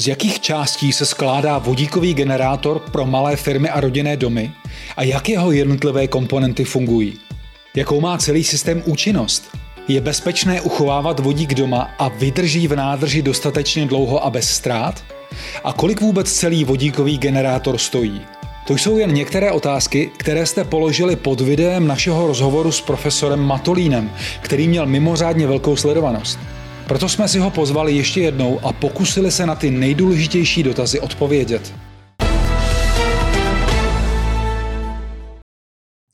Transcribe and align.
Z 0.00 0.06
jakých 0.06 0.40
částí 0.40 0.92
se 0.92 1.06
skládá 1.06 1.58
vodíkový 1.58 2.14
generátor 2.14 2.78
pro 2.78 3.06
malé 3.06 3.36
firmy 3.36 3.68
a 3.68 3.80
rodinné 3.80 4.16
domy 4.16 4.52
a 4.96 5.02
jak 5.02 5.28
jeho 5.28 5.52
jednotlivé 5.52 6.06
komponenty 6.06 6.64
fungují? 6.64 7.18
Jakou 7.76 8.00
má 8.00 8.18
celý 8.18 8.44
systém 8.44 8.82
účinnost? 8.86 9.56
Je 9.88 10.00
bezpečné 10.00 10.60
uchovávat 10.60 11.20
vodík 11.20 11.54
doma 11.54 11.90
a 11.98 12.08
vydrží 12.08 12.68
v 12.68 12.76
nádrži 12.76 13.22
dostatečně 13.22 13.86
dlouho 13.86 14.24
a 14.24 14.30
bez 14.30 14.50
ztrát? 14.50 15.04
A 15.64 15.72
kolik 15.72 16.00
vůbec 16.00 16.32
celý 16.32 16.64
vodíkový 16.64 17.18
generátor 17.18 17.78
stojí? 17.78 18.20
To 18.66 18.74
jsou 18.74 18.98
jen 18.98 19.14
některé 19.14 19.52
otázky, 19.52 20.10
které 20.16 20.46
jste 20.46 20.64
položili 20.64 21.16
pod 21.16 21.40
videem 21.40 21.86
našeho 21.86 22.26
rozhovoru 22.26 22.72
s 22.72 22.80
profesorem 22.80 23.40
Matolínem, 23.40 24.10
který 24.40 24.68
měl 24.68 24.86
mimořádně 24.86 25.46
velkou 25.46 25.76
sledovanost. 25.76 26.38
Proto 26.88 27.08
jsme 27.08 27.28
si 27.28 27.38
ho 27.38 27.50
pozvali 27.50 27.92
ještě 27.92 28.20
jednou 28.20 28.60
a 28.66 28.72
pokusili 28.72 29.30
se 29.30 29.46
na 29.46 29.54
ty 29.54 29.70
nejdůležitější 29.70 30.62
dotazy 30.62 31.00
odpovědět. 31.00 31.74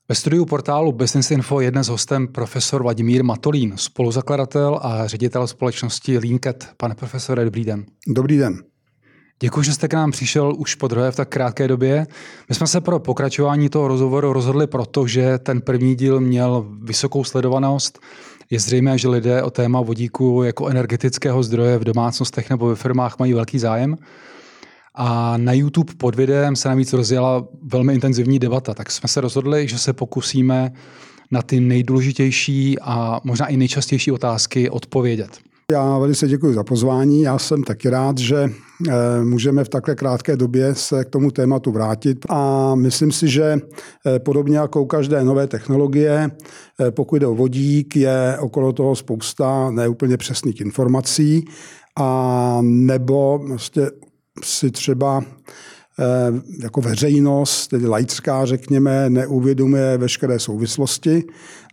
Ve 0.09 0.15
studiu 0.15 0.45
portálu 0.45 0.93
Business 0.93 1.31
Info 1.31 1.61
je 1.61 1.71
dnes 1.71 1.89
hostem 1.89 2.29
profesor 2.29 2.83
Vladimír 2.83 3.25
Matolín, 3.25 3.73
spoluzakladatel 3.77 4.81
a 4.83 5.07
ředitel 5.07 5.47
společnosti 5.47 6.19
Linket. 6.19 6.69
Pane 6.77 6.95
profesore, 6.95 7.45
dobrý 7.45 7.65
den. 7.65 7.85
Dobrý 8.09 8.39
den. 8.39 8.63
Děkuji, 9.41 9.63
že 9.63 9.73
jste 9.73 9.89
k 9.89 9.95
nám 9.95 10.11
přišel 10.11 10.55
už 10.59 10.75
po 10.75 10.89
druhé 10.89 11.11
v 11.11 11.17
tak 11.17 11.29
krátké 11.29 11.69
době. 11.69 12.07
My 12.49 12.55
jsme 12.55 12.67
se 12.67 12.81
pro 12.81 12.99
pokračování 12.99 13.69
toho 13.69 13.89
rozhovoru 13.89 14.33
rozhodli 14.33 14.67
proto, 14.67 15.07
že 15.07 15.39
ten 15.39 15.61
první 15.61 15.95
díl 15.95 16.21
měl 16.21 16.67
vysokou 16.83 17.25
sledovanost. 17.25 17.99
Je 18.51 18.61
zřejmé, 18.61 18.99
že 18.99 19.09
lidé 19.09 19.43
o 19.43 19.51
téma 19.51 19.81
vodíku 19.81 20.43
jako 20.43 20.69
energetického 20.69 21.43
zdroje 21.43 21.79
v 21.79 21.85
domácnostech 21.85 22.51
nebo 22.51 22.67
ve 22.67 22.75
firmách 22.75 23.19
mají 23.19 23.33
velký 23.33 23.59
zájem. 23.59 23.97
A 24.95 25.37
na 25.37 25.53
YouTube 25.53 25.93
pod 25.95 26.15
videem 26.15 26.57
se 26.57 26.69
navíc 26.69 26.93
rozjela 26.93 27.49
velmi 27.63 27.95
intenzivní 27.95 28.39
debata, 28.39 28.75
tak 28.75 28.91
jsme 28.91 29.09
se 29.09 29.21
rozhodli, 29.21 29.69
že 29.69 29.79
se 29.79 29.93
pokusíme 29.93 30.73
na 31.31 31.43
ty 31.43 31.61
nejdůležitější 31.61 32.79
a 32.81 33.21
možná 33.25 33.47
i 33.47 33.57
nejčastější 33.57 34.13
otázky 34.13 34.71
odpovědět. 34.71 35.39
Já 35.73 35.99
velice 35.99 36.29
děkuji 36.29 36.55
za 36.55 36.65
pozvání. 36.65 37.23
Já 37.23 37.39
jsem 37.39 37.63
taky 37.63 37.91
rád, 37.91 38.19
že 38.19 38.37
eh, 38.89 39.25
můžeme 39.25 39.65
v 39.65 39.69
takhle 39.69 39.95
krátké 39.95 40.37
době 40.37 40.75
se 40.75 41.05
k 41.05 41.11
tomu 41.11 41.31
tématu 41.31 41.73
vrátit. 41.73 42.27
A 42.29 42.75
myslím 42.75 43.13
si, 43.13 43.29
že 43.29 43.59
eh, 44.07 44.19
podobně 44.19 44.59
jako 44.59 44.83
u 44.83 44.87
každé 44.87 45.25
nové 45.25 45.47
technologie, 45.47 46.31
eh, 46.81 46.91
pokud 46.91 47.17
jde 47.17 47.27
o 47.27 47.35
vodík, 47.35 47.97
je 47.97 48.37
okolo 48.41 48.73
toho 48.73 48.97
spousta 48.97 49.71
neúplně 49.71 50.17
přesných 50.17 50.61
informací 50.61 51.45
a 51.99 52.59
nebo 52.63 53.41
vlastně 53.49 53.87
si 54.45 54.71
třeba 54.71 55.23
jako 56.63 56.81
veřejnost, 56.81 57.69
tedy 57.69 57.87
laická, 57.87 58.45
řekněme, 58.45 59.11
neuvědomuje 59.11 59.99
veškeré 59.99 60.39
souvislosti 60.39 61.25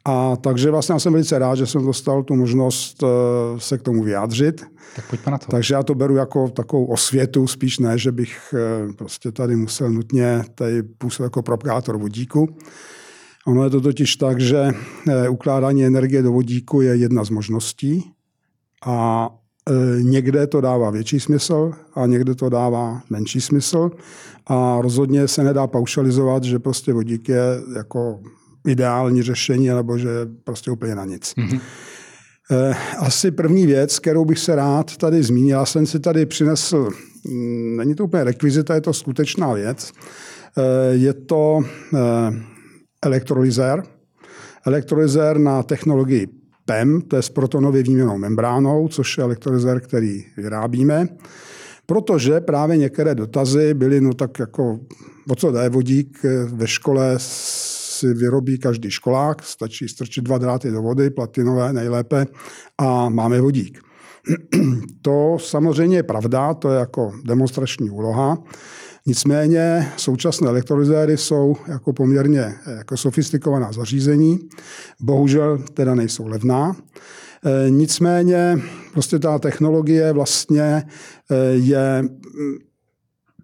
a 0.05 0.35
takže 0.35 0.71
vlastně 0.71 0.93
já 0.93 0.99
jsem 0.99 1.13
velice 1.13 1.39
rád, 1.39 1.55
že 1.55 1.67
jsem 1.67 1.85
dostal 1.85 2.23
tu 2.23 2.35
možnost 2.35 3.03
eh, 3.03 3.07
se 3.57 3.77
k 3.77 3.81
tomu 3.81 4.03
vyjádřit. 4.03 4.61
Tak 4.95 5.09
pojďme 5.09 5.31
na 5.31 5.37
to. 5.37 5.51
Takže 5.51 5.73
já 5.73 5.83
to 5.83 5.95
beru 5.95 6.15
jako 6.15 6.49
takovou 6.49 6.85
osvětu, 6.85 7.47
spíš 7.47 7.79
ne, 7.79 7.97
že 7.97 8.11
bych 8.11 8.53
eh, 8.53 8.93
prostě 8.93 9.31
tady 9.31 9.55
musel 9.55 9.89
nutně 9.89 10.43
tady 10.55 10.83
působit 10.83 11.25
jako 11.25 11.41
propagátor 11.41 11.97
vodíku. 11.97 12.55
Ono 13.47 13.63
je 13.63 13.69
to 13.69 13.81
totiž 13.81 14.15
tak, 14.15 14.39
že 14.39 14.71
eh, 15.09 15.29
ukládání 15.29 15.85
energie 15.85 16.21
do 16.21 16.31
vodíku 16.31 16.81
je 16.81 16.95
jedna 16.95 17.23
z 17.23 17.29
možností 17.29 18.11
a 18.85 19.29
někde 20.01 20.47
to 20.47 20.61
dává 20.61 20.89
větší 20.89 21.19
smysl 21.19 21.71
a 21.95 22.05
někde 22.05 22.35
to 22.35 22.49
dává 22.49 23.01
menší 23.09 23.41
smysl. 23.41 23.91
A 24.47 24.81
rozhodně 24.81 25.27
se 25.27 25.43
nedá 25.43 25.67
paušalizovat, 25.67 26.43
že 26.43 26.59
prostě 26.59 26.93
vodík 26.93 27.29
je 27.29 27.43
jako 27.75 28.19
ideální 28.67 29.21
řešení, 29.21 29.67
nebo 29.67 29.97
že 29.97 30.09
prostě 30.43 30.71
úplně 30.71 30.95
na 30.95 31.05
nic. 31.05 31.33
Mm-hmm. 31.37 31.59
Asi 32.97 33.31
první 33.31 33.65
věc, 33.65 33.99
kterou 33.99 34.25
bych 34.25 34.39
se 34.39 34.55
rád 34.55 34.97
tady 34.97 35.23
zmínil, 35.23 35.57
já 35.57 35.65
jsem 35.65 35.85
si 35.85 35.99
tady 35.99 36.25
přinesl, 36.25 36.89
mm, 37.27 37.77
není 37.77 37.95
to 37.95 38.03
úplně 38.03 38.23
rekvizita, 38.23 38.75
je 38.75 38.81
to 38.81 38.93
skutečná 38.93 39.53
věc, 39.53 39.91
eh, 40.57 40.61
je 40.93 41.13
to 41.13 41.59
eh, 41.93 41.99
elektrolyzér. 43.03 43.83
Elektrolyzér 44.65 45.39
na 45.39 45.63
technologii 45.63 46.27
PEM, 46.65 47.01
to 47.01 47.15
je 47.15 47.21
s 47.21 47.29
protonově 47.29 47.83
výměnou 47.83 48.17
membránou, 48.17 48.87
což 48.87 49.17
je 49.17 49.23
elektrolyzér, 49.23 49.79
který 49.79 50.25
vyrábíme. 50.37 51.07
Protože 51.85 52.39
právě 52.39 52.77
některé 52.77 53.15
dotazy 53.15 53.73
byly, 53.73 54.01
no 54.01 54.13
tak 54.13 54.39
jako, 54.39 54.79
o 55.29 55.35
co 55.35 55.51
jde 55.51 55.69
vodík 55.69 56.25
ve 56.45 56.67
škole 56.67 57.15
si 58.01 58.13
vyrobí 58.13 58.57
každý 58.57 58.91
školák, 58.91 59.43
stačí 59.43 59.87
strčit 59.87 60.25
dva 60.25 60.37
dráty 60.37 60.71
do 60.71 60.81
vody, 60.81 61.09
platinové 61.09 61.73
nejlépe, 61.73 62.25
a 62.77 63.09
máme 63.09 63.41
vodík. 63.41 63.79
To 65.01 65.37
samozřejmě 65.41 65.97
je 65.97 66.03
pravda, 66.03 66.53
to 66.53 66.71
je 66.71 66.79
jako 66.79 67.13
demonstrační 67.25 67.89
úloha. 67.89 68.37
Nicméně 69.05 69.91
současné 69.97 70.47
elektrolyzéry 70.47 71.17
jsou 71.17 71.55
jako 71.67 71.93
poměrně 71.93 72.53
jako 72.77 72.97
sofistikovaná 72.97 73.71
zařízení, 73.71 74.39
bohužel 75.01 75.57
teda 75.73 75.95
nejsou 75.95 76.27
levná. 76.27 76.75
E, 76.75 77.69
nicméně 77.69 78.61
prostě 78.93 79.19
ta 79.19 79.39
technologie 79.39 80.13
vlastně 80.13 80.63
e, 80.63 80.83
je 81.53 82.03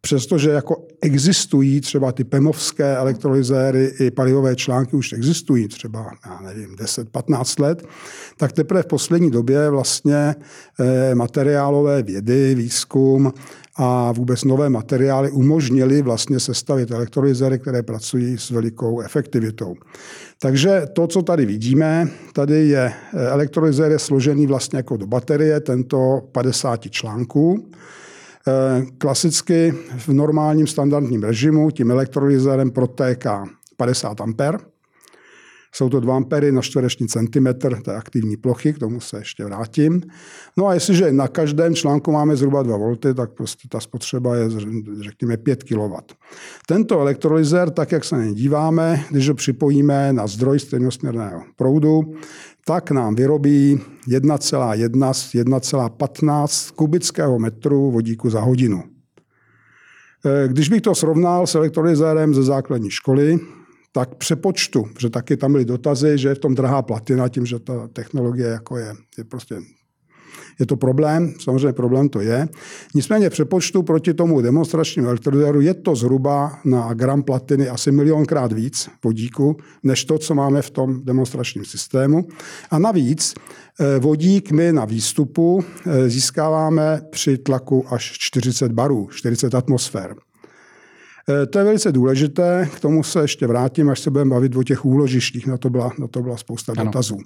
přestože 0.08 0.50
jako 0.50 0.86
existují 1.02 1.82
třeba 1.82 2.12
ty 2.12 2.24
pemovské 2.24 2.96
elektrolyzéry 2.96 3.92
i 4.00 4.12
palivové 4.12 4.56
články 4.56 4.96
už 4.96 5.14
existují 5.14 5.68
třeba, 5.68 6.12
já 6.26 6.40
nevím, 6.42 6.76
10-15 6.76 7.62
let, 7.64 7.84
tak 8.38 8.52
teprve 8.52 8.84
v 8.84 8.86
poslední 8.86 9.32
době 9.32 9.70
vlastně 9.70 10.36
eh, 10.80 11.16
materiálové 11.16 12.04
vědy, 12.04 12.56
výzkum 12.56 13.34
a 13.76 14.12
vůbec 14.12 14.44
nové 14.44 14.70
materiály 14.70 15.32
umožnili 15.32 16.02
vlastně 16.02 16.40
sestavit 16.40 16.92
elektrolyzéry, 16.92 17.60
které 17.60 17.84
pracují 17.84 18.38
s 18.38 18.50
velikou 18.50 19.02
efektivitou. 19.02 19.76
Takže 20.40 20.82
to, 20.94 21.08
co 21.08 21.22
tady 21.22 21.46
vidíme, 21.46 22.08
tady 22.34 22.68
je 22.68 22.94
eh, 23.14 23.28
elektrolyzér 23.28 23.92
je 23.92 24.00
složený 24.00 24.48
vlastně 24.48 24.78
jako 24.78 24.98
do 24.98 25.08
baterie, 25.08 25.60
tento 25.60 26.22
50 26.32 26.92
článků. 26.92 27.70
Eh, 28.48 28.86
klasicky 28.98 29.74
v 29.98 30.10
normálním 30.10 30.68
standardním 30.68 31.24
režimu 31.24 31.72
tím 31.72 31.92
elektrolyzérem 31.92 32.72
protéká 32.72 33.46
50 33.78 34.22
A. 34.22 34.28
Jsou 35.72 35.90
to 35.90 36.00
2 36.00 36.16
ampery 36.16 36.52
na 36.52 36.62
čtvereční 36.62 37.08
centimetr 37.08 37.82
té 37.82 37.96
aktivní 37.96 38.38
plochy, 38.38 38.74
k 38.74 38.80
tomu 38.80 39.00
se 39.00 39.18
ještě 39.18 39.46
vrátím. 39.46 40.02
No 40.58 40.68
a 40.68 40.74
jestliže 40.74 41.12
na 41.12 41.28
každém 41.28 41.76
článku 41.76 42.12
máme 42.12 42.36
zhruba 42.36 42.64
2 42.64 42.78
V, 42.78 43.14
tak 43.14 43.32
prostě 43.34 43.68
ta 43.72 43.80
spotřeba 43.80 44.36
je 44.36 44.50
řekněme 45.02 45.38
5 45.38 45.64
kW. 45.64 45.94
Tento 46.68 47.00
elektrolyzér, 47.00 47.70
tak 47.70 47.92
jak 47.92 48.04
se 48.04 48.16
na 48.16 48.24
něj 48.24 48.34
díváme, 48.34 49.04
když 49.12 49.30
ho 49.30 49.36
připojíme 49.36 50.14
na 50.14 50.28
zdroj 50.28 50.60
stejnosměrného 50.60 51.42
proudu, 51.56 52.16
tak 52.68 52.92
nám 52.92 53.16
vyrobí 53.16 53.80
1,1 54.08 55.14
z 55.14 55.34
1,15 55.34 56.72
kubického 56.76 57.40
metru 57.40 57.92
vodíku 57.92 58.30
za 58.30 58.42
hodinu. 58.42 58.84
Eh, 60.26 60.48
když 60.48 60.70
bych 60.70 60.82
to 60.82 60.96
srovnal 60.96 61.48
s 61.48 61.56
elektrolyzérem 61.56 62.34
ze 62.34 62.44
základní 62.44 62.92
školy, 62.92 63.40
tak 63.92 64.16
přepočtu, 64.16 64.86
že 65.00 65.10
taky 65.10 65.38
tam 65.38 65.52
byly 65.52 65.66
dotazy, 65.66 66.18
že 66.18 66.30
je 66.30 66.36
v 66.36 66.40
tom 66.40 66.56
drahá 66.56 66.82
platina, 66.82 67.30
tím, 67.30 67.46
že 67.46 67.60
ta 67.60 67.88
technologie 67.88 68.48
jako 68.48 68.78
je, 68.78 68.94
je 69.18 69.24
prostě 69.24 69.56
je 70.60 70.66
to 70.66 70.76
problém, 70.76 71.34
samozřejmě 71.40 71.74
problém 71.74 72.10
to 72.10 72.22
je. 72.22 72.48
Nicméně 72.96 73.30
přepočtu 73.30 73.84
proti 73.84 74.14
tomu 74.14 74.42
demonstračnímu 74.42 75.08
elektrolyzéru 75.08 75.62
je 75.62 75.74
to 75.74 75.96
zhruba 75.96 76.60
na 76.66 76.94
gram 76.94 77.24
platiny 77.24 77.70
asi 77.70 77.92
milionkrát 77.92 78.54
víc 78.54 78.90
vodíku, 79.04 79.58
než 79.84 80.06
to, 80.06 80.18
co 80.18 80.36
máme 80.36 80.62
v 80.62 80.70
tom 80.70 81.02
demonstračním 81.04 81.66
systému. 81.66 82.28
A 82.72 82.80
navíc 82.80 83.34
eh, 83.80 84.00
vodík 84.00 84.52
my 84.52 84.74
na 84.74 84.86
výstupu 84.86 85.64
eh, 85.86 86.10
získáváme 86.10 87.02
při 87.10 87.38
tlaku 87.38 87.86
až 87.90 88.12
40 88.18 88.72
barů, 88.72 89.08
40 89.12 89.56
atmosfér. 89.56 90.16
Eh, 91.30 91.46
to 91.46 91.60
je 91.60 91.66
velice 91.66 91.92
důležité, 91.92 92.70
k 92.76 92.80
tomu 92.80 93.04
se 93.04 93.22
ještě 93.22 93.48
vrátím, 93.48 93.90
až 93.90 94.00
se 94.00 94.12
budeme 94.12 94.30
bavit 94.30 94.56
o 94.56 94.64
těch 94.64 94.86
úložištích, 94.86 95.48
na 95.48 95.58
to 95.58 95.70
byla, 95.70 95.92
na 96.00 96.08
to 96.08 96.22
byla 96.22 96.38
spousta 96.38 96.74
ano. 96.78 96.86
dotazů. 96.86 97.18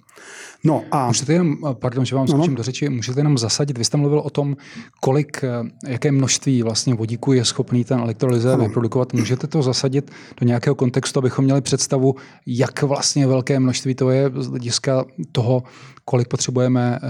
No 0.64 0.84
a... 0.92 1.08
Můžete 1.08 1.34
jenom, 1.34 1.58
pardon, 1.74 2.06
že 2.06 2.16
vám 2.16 2.28
skočím 2.28 2.56
do 2.56 2.64
řeči, 2.64 2.90
můžete 2.90 3.20
jenom 3.20 3.38
zasadit, 3.38 3.78
vy 3.78 3.86
jste 3.86 3.98
mluvil 3.98 4.20
o 4.20 4.30
tom, 4.30 4.58
kolik, 5.00 5.44
eh, 5.44 5.90
jaké 5.92 6.12
množství 6.12 6.64
vlastně 6.64 6.96
vodíku 6.96 7.34
je 7.34 7.46
schopný 7.46 7.84
ten 7.84 8.00
elektrolyzer 8.00 8.60
vyprodukovat. 8.60 9.14
Můžete 9.14 9.48
to 9.48 9.62
zasadit 9.62 10.12
do 10.40 10.48
nějakého 10.48 10.76
kontextu, 10.76 11.20
abychom 11.20 11.46
měli 11.46 11.62
představu, 11.62 12.16
jak 12.46 12.84
vlastně 12.84 13.28
velké 13.28 13.60
množství 13.60 13.96
to 13.96 14.10
je 14.10 14.32
z 14.36 14.48
hlediska 14.48 15.06
toho, 15.32 15.64
kolik 16.06 16.28
potřebujeme 16.28 17.00
eh, 17.04 17.10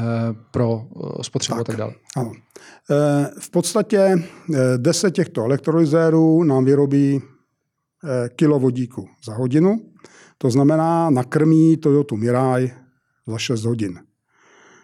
pro 0.51 0.85
spotřebu 1.21 1.57
tak, 1.57 1.61
a 1.61 1.63
tak 1.63 1.75
dále. 1.75 1.93
Ano. 2.17 2.31
V 3.39 3.51
podstatě 3.51 4.23
10 4.77 5.11
těchto 5.11 5.43
elektrolyzérů 5.43 6.43
nám 6.43 6.65
vyrobí 6.65 7.21
kilo 8.35 8.59
vodíku 8.59 9.07
za 9.25 9.33
hodinu. 9.33 9.81
To 10.37 10.49
znamená, 10.51 11.09
nakrmí 11.09 11.77
Toyota 11.77 12.15
Mirai 12.15 12.71
za 13.27 13.37
6 13.37 13.65
hodin. 13.65 13.99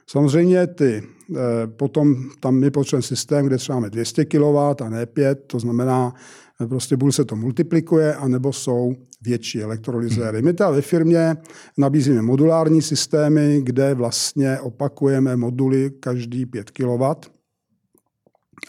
Samozřejmě 0.09 0.67
ty, 0.67 1.03
eh, 1.03 1.67
potom 1.67 2.15
tam 2.39 2.55
my 2.55 2.71
potřebujeme 2.71 3.03
systém, 3.03 3.45
kde 3.45 3.57
třeba 3.57 3.75
máme 3.75 3.89
200 3.89 4.25
kW 4.25 4.57
a 4.83 4.89
ne 4.89 5.05
5, 5.05 5.43
to 5.47 5.59
znamená, 5.59 6.13
eh, 6.61 6.67
prostě 6.67 6.97
buď 6.97 7.15
se 7.15 7.25
to 7.25 7.35
multiplikuje, 7.35 8.15
anebo 8.15 8.53
jsou 8.53 8.95
větší 9.21 9.61
elektrolyzéry. 9.61 10.41
My 10.41 10.53
tady 10.53 10.75
ve 10.75 10.81
firmě 10.81 11.35
nabízíme 11.77 12.21
modulární 12.21 12.81
systémy, 12.81 13.61
kde 13.63 13.93
vlastně 13.93 14.59
opakujeme 14.59 15.35
moduly 15.35 15.91
každý 15.99 16.45
5 16.45 16.71
kW. 16.71 17.03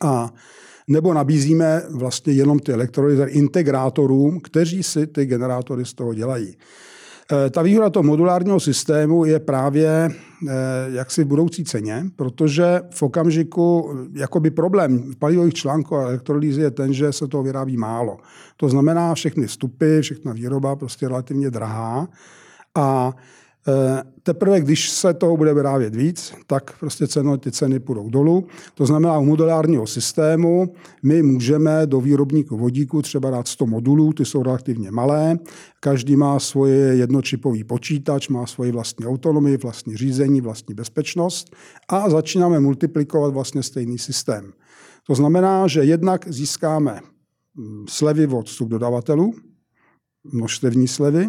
A 0.03 0.33
nebo 0.89 1.15
nabízíme 1.15 1.83
vlastně 1.91 2.33
jenom 2.33 2.59
ty 2.59 2.73
elektrolyzery 2.73 3.33
integrátorům, 3.33 4.41
kteří 4.41 4.83
si 4.83 5.07
ty 5.07 5.27
generátory 5.27 5.85
z 5.85 5.95
toho 5.95 6.15
dělají. 6.15 6.57
Eh, 7.33 7.51
ta 7.51 7.63
výhoda 7.63 7.91
toho 7.91 8.03
modulárního 8.03 8.61
systému 8.61 9.25
je 9.25 9.41
právě 9.41 9.89
eh, 9.89 10.55
jaksi 10.89 11.25
v 11.25 11.27
budoucí 11.27 11.65
ceně, 11.65 12.05
protože 12.17 12.81
v 12.91 13.03
okamžiku, 13.03 13.95
jakoby 14.15 14.51
problém 14.51 15.15
palivových 15.19 15.55
článků 15.55 15.97
a 15.97 16.03
elektrolýzy 16.03 16.61
je 16.61 16.71
ten, 16.71 16.93
že 16.93 17.13
se 17.13 17.29
toho 17.29 17.43
vyrábí 17.43 17.77
málo. 17.77 18.19
To 18.57 18.69
znamená, 18.69 19.15
všechny 19.15 19.47
vstupy, 19.47 20.01
všechna 20.01 20.33
výroba 20.33 20.77
prostě 20.77 21.09
relativně 21.09 21.51
drahá 21.51 22.09
a 22.75 23.13
Eh, 23.13 23.48
teprve, 24.23 24.61
když 24.61 24.91
se 24.91 25.15
toho 25.15 25.37
bude 25.37 25.55
vyrábět 25.55 25.95
víc, 25.95 26.33
tak 26.47 26.79
prostě 26.79 27.09
ceno, 27.09 27.37
ty 27.37 27.53
ceny 27.53 27.81
půjdou 27.81 28.09
dolů. 28.09 28.47
To 28.75 28.87
znamená, 28.87 29.19
u 29.19 29.25
modulárního 29.25 29.87
systému 29.87 30.75
my 31.03 31.23
můžeme 31.23 31.87
do 31.87 32.01
výrobníku 32.01 32.57
vodíku 32.57 33.03
třeba 33.03 33.31
dát 33.31 33.49
100 33.49 33.67
modulů, 33.67 34.13
ty 34.13 34.25
jsou 34.25 34.43
relativně 34.43 34.91
malé. 34.91 35.39
Každý 35.81 36.17
má 36.17 36.39
svoje 36.39 36.77
jednočipový 36.77 37.65
počítač, 37.65 38.29
má 38.29 38.47
svoji 38.47 38.73
vlastní 38.73 39.07
autonomii, 39.07 39.57
vlastní 39.57 39.97
řízení, 39.97 40.41
vlastní 40.41 40.75
bezpečnost 40.75 41.57
a 41.89 42.11
začínáme 42.11 42.61
multiplikovat 42.61 43.35
vlastně 43.35 43.63
stejný 43.63 43.99
systém. 43.99 44.53
To 45.07 45.15
znamená, 45.15 45.67
že 45.67 45.85
jednak 45.85 46.29
získáme 46.29 47.01
hm, 47.57 47.85
slevy 47.89 48.27
od 48.27 48.49
subdodavatelů, 48.49 49.35
množstevní 50.33 50.89
slevy, 50.89 51.29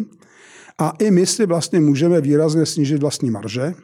a 0.80 0.92
i 0.98 1.10
my 1.10 1.26
si 1.26 1.46
vlastně 1.46 1.80
můžeme 1.80 2.20
výrazně 2.20 2.66
snížit 2.66 3.00
vlastní 3.00 3.30
marže, 3.30 3.74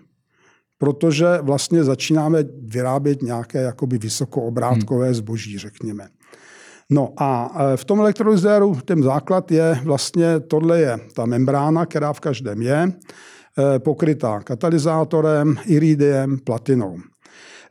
protože 0.78 1.26
vlastně 1.42 1.84
začínáme 1.84 2.44
vyrábět 2.62 3.22
nějaké 3.22 3.62
jakoby 3.62 3.98
vysokoobrátkové 3.98 5.14
zboží, 5.14 5.58
řekněme. 5.58 6.08
No 6.90 7.12
a 7.16 7.56
e, 7.72 7.76
v 7.76 7.84
tom 7.84 8.00
elektrolyzéru 8.00 8.78
ten 8.84 9.02
základ 9.02 9.50
je 9.50 9.80
vlastně, 9.84 10.40
tohle 10.40 10.80
je 10.80 10.98
ta 11.14 11.26
membrána, 11.26 11.86
která 11.86 12.12
v 12.12 12.20
každém 12.20 12.62
je, 12.62 12.82
e, 12.82 13.78
pokrytá 13.78 14.40
katalyzátorem, 14.40 15.56
iridiem, 15.66 16.38
platinou. 16.38 16.96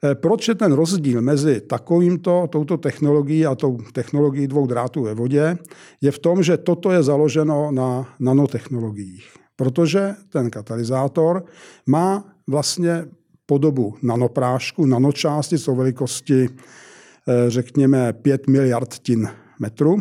Eh, 0.04 0.16
proč 0.16 0.48
je 0.48 0.56
ten 0.56 0.72
rozdíl 0.72 1.22
mezi 1.22 1.62
takovýmto, 1.62 2.48
touto 2.52 2.78
technologií 2.78 3.46
a 3.46 3.56
tou 3.56 3.78
technologií 3.94 4.48
dvou 4.48 4.68
drátů 4.68 5.04
ve 5.04 5.14
vodě? 5.14 5.58
Je 6.02 6.12
v 6.12 6.20
tom, 6.20 6.44
že 6.44 6.58
toto 6.58 6.92
je 6.92 7.04
založeno 7.04 7.72
na 7.72 8.08
nanotechnologiích. 8.20 9.26
Protože 9.56 10.16
ten 10.30 10.50
katalyzátor 10.50 11.46
má 11.86 12.24
vlastně 12.48 13.06
podobu 13.46 13.96
nanoprášku, 14.02 14.86
nanočástic 14.86 15.68
o 15.68 15.76
velikosti 15.76 16.50
eh, 16.50 17.50
řekněme 17.50 18.14
5 18.14 18.48
miliard 18.48 19.00
tin 19.00 19.30
metru. 19.60 19.98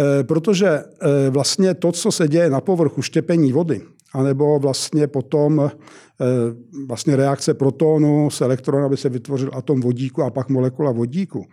Eh, 0.00 0.24
protože 0.24 0.84
vlastně 1.30 1.74
to, 1.74 1.92
co 1.92 2.12
se 2.12 2.28
děje 2.28 2.50
na 2.50 2.60
povrchu 2.60 3.02
štěpení 3.02 3.52
vody, 3.52 3.80
anebo 4.14 4.58
vlastně 4.58 5.06
potom 5.06 5.70
Eh, 6.20 6.54
vlastně 6.86 7.16
reakce 7.16 7.54
protonu 7.54 8.30
s 8.30 8.40
elektronem, 8.40 8.86
aby 8.86 8.96
se 8.96 9.08
vytvořil 9.08 9.50
atom 9.52 9.80
vodíku 9.80 10.22
a 10.22 10.30
pak 10.30 10.48
molekula 10.48 10.92
vodíku. 10.92 11.46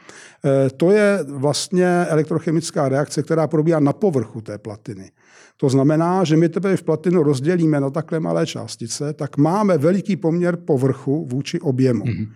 Eh, 0.45 0.69
to 0.77 0.91
je 0.91 1.19
vlastně 1.27 1.87
elektrochemická 1.87 2.89
reakce, 2.89 3.23
která 3.23 3.47
probíhá 3.47 3.79
na 3.79 3.93
povrchu 3.93 4.41
té 4.41 4.57
platiny. 4.57 5.11
To 5.57 5.69
znamená, 5.69 6.23
že 6.23 6.37
my 6.37 6.49
teprve 6.49 6.77
v 6.77 6.83
platinu 6.83 7.23
rozdělíme 7.23 7.79
na 7.79 7.89
takhle 7.89 8.19
malé 8.19 8.45
částice, 8.45 9.13
tak 9.13 9.37
máme 9.37 9.77
veliký 9.77 10.15
poměr 10.15 10.55
povrchu 10.55 11.27
vůči 11.29 11.59
objemu. 11.59 12.05
Mm-hmm. 12.05 12.27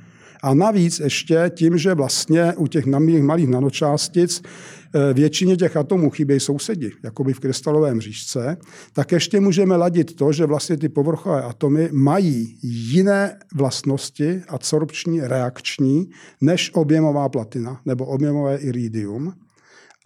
A 0.43 0.53
navíc 0.53 0.99
ještě 0.99 1.51
tím, 1.55 1.77
že 1.77 1.93
vlastně 1.93 2.53
u 2.57 2.67
těch 2.67 2.85
malých 3.21 3.47
nanočástic 3.47 4.41
většině 5.13 5.57
těch 5.57 5.77
atomů 5.77 6.09
chybějí 6.09 6.39
sousedi, 6.39 6.91
jako 7.03 7.23
by 7.23 7.33
v 7.33 7.39
krystalovém 7.39 8.01
říšce, 8.01 8.57
tak 8.93 9.11
ještě 9.11 9.39
můžeme 9.39 9.75
ladit 9.75 10.15
to, 10.15 10.31
že 10.31 10.45
vlastně 10.45 10.77
ty 10.77 10.89
povrchové 10.89 11.43
atomy 11.43 11.89
mají 11.91 12.57
jiné 12.63 13.39
vlastnosti, 13.55 14.41
absorpční, 14.47 15.21
reakční, 15.21 16.09
než 16.41 16.71
objemová 16.73 17.29
platina 17.29 17.81
nebo 17.85 18.05
objemové 18.05 18.57
iridium. 18.57 19.33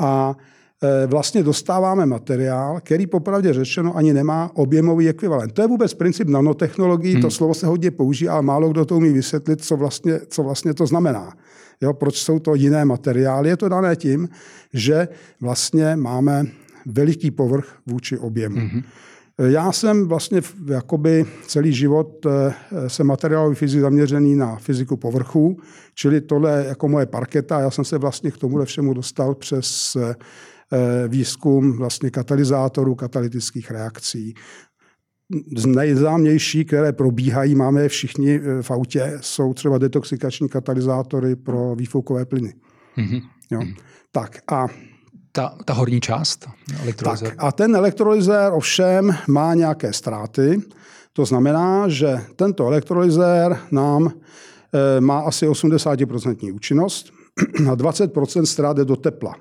A 0.01 0.35
Eh, 0.83 1.07
vlastně 1.07 1.43
dostáváme 1.43 2.05
materiál, 2.05 2.79
který 2.83 3.07
popravdě 3.07 3.53
řečeno 3.53 3.97
ani 3.97 4.13
nemá 4.13 4.51
objemový 4.53 5.09
ekvivalent. 5.09 5.53
To 5.53 5.61
je 5.61 5.67
vůbec 5.67 5.93
princip 5.93 6.27
nanotechnologií, 6.27 7.13
hmm. 7.13 7.21
to 7.21 7.31
slovo 7.31 7.53
se 7.53 7.67
hodně 7.67 7.91
používá, 7.91 8.33
ale 8.33 8.41
málo 8.41 8.69
kdo 8.69 8.85
to 8.85 8.97
umí 8.97 9.13
vysvětlit, 9.13 9.63
co 9.63 9.77
vlastně, 9.77 10.19
co 10.27 10.43
vlastně 10.43 10.73
to 10.73 10.85
znamená. 10.85 11.33
Jo, 11.81 11.93
proč 11.93 12.21
jsou 12.21 12.39
to 12.39 12.55
jiné 12.55 12.85
materiály? 12.85 13.49
Je 13.49 13.57
to 13.57 13.69
dané 13.69 13.95
tím, 13.95 14.29
že 14.73 15.07
vlastně 15.41 15.95
máme 15.95 16.45
veliký 16.85 17.31
povrch 17.31 17.77
vůči 17.85 18.17
objemu. 18.17 18.55
Hmm. 18.55 18.81
Já 19.39 19.71
jsem 19.71 20.07
vlastně 20.07 20.41
jakoby 20.65 21.25
celý 21.47 21.73
život 21.73 22.25
eh, 22.25 22.53
se 22.89 23.03
materiálový 23.03 23.55
fyzik 23.55 23.81
zaměřený 23.81 24.35
na 24.35 24.55
fyziku 24.55 24.97
povrchu, 24.97 25.57
čili 25.95 26.21
tohle 26.21 26.65
jako 26.67 26.87
moje 26.87 27.05
parketa. 27.05 27.59
Já 27.59 27.71
jsem 27.71 27.85
se 27.85 27.97
vlastně 27.97 28.31
k 28.31 28.37
tomuhle 28.37 28.65
všemu 28.65 28.93
dostal 28.93 29.35
přes 29.35 29.97
Eh, 30.71 31.07
výzkum 31.07 31.77
vlastně 31.77 32.09
katalyzátorů, 32.09 32.95
katalytických 32.95 33.71
reakcí. 33.71 34.33
Z 35.57 35.65
nejznámější, 35.65 36.65
které 36.65 36.93
probíhají, 36.93 37.55
máme 37.55 37.81
je 37.81 37.89
všichni 37.89 38.35
eh, 38.35 38.61
v 38.63 38.71
autě, 38.71 39.17
jsou 39.21 39.53
třeba 39.53 39.77
detoxikační 39.77 40.49
katalyzátory 40.49 41.35
pro 41.35 41.75
výfukové 41.75 42.25
plyny. 42.25 42.53
Mm-hmm. 42.97 43.21
Jo. 43.51 43.61
Tak 44.11 44.39
a 44.51 44.67
ta, 45.31 45.55
ta 45.65 45.73
horní 45.73 46.01
část 46.01 46.49
elektrolyzéru. 46.81 47.29
Tak, 47.29 47.43
a 47.43 47.51
ten 47.51 47.75
elektrolyzér 47.75 48.51
ovšem 48.53 49.15
má 49.27 49.53
nějaké 49.53 49.93
ztráty. 49.93 50.61
To 51.13 51.25
znamená, 51.25 51.87
že 51.87 52.21
tento 52.35 52.67
elektrolyzér 52.67 53.59
nám 53.71 54.07
e, 54.07 55.01
má 55.01 55.19
asi 55.19 55.47
80% 55.47 56.53
účinnost 56.53 57.11
a 57.71 57.75
20% 57.75 58.43
ztrát 58.43 58.77
do 58.77 58.95
tepla. 58.95 59.35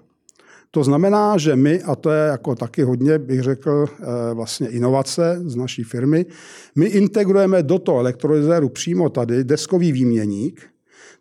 To 0.70 0.84
znamená, 0.84 1.38
že 1.38 1.56
my, 1.56 1.82
a 1.82 1.96
to 1.96 2.10
je 2.10 2.28
jako 2.28 2.54
taky 2.54 2.82
hodně, 2.82 3.18
bych 3.18 3.42
řekl, 3.42 3.86
eh, 3.88 4.34
vlastně 4.34 4.68
inovace 4.68 5.40
z 5.44 5.56
naší 5.56 5.82
firmy, 5.82 6.26
my 6.74 6.86
integrujeme 6.86 7.62
do 7.62 7.78
toho 7.78 7.98
elektrolyzéru 7.98 8.68
přímo 8.68 9.08
tady 9.08 9.44
deskový 9.44 9.92
výměník, 9.92 10.60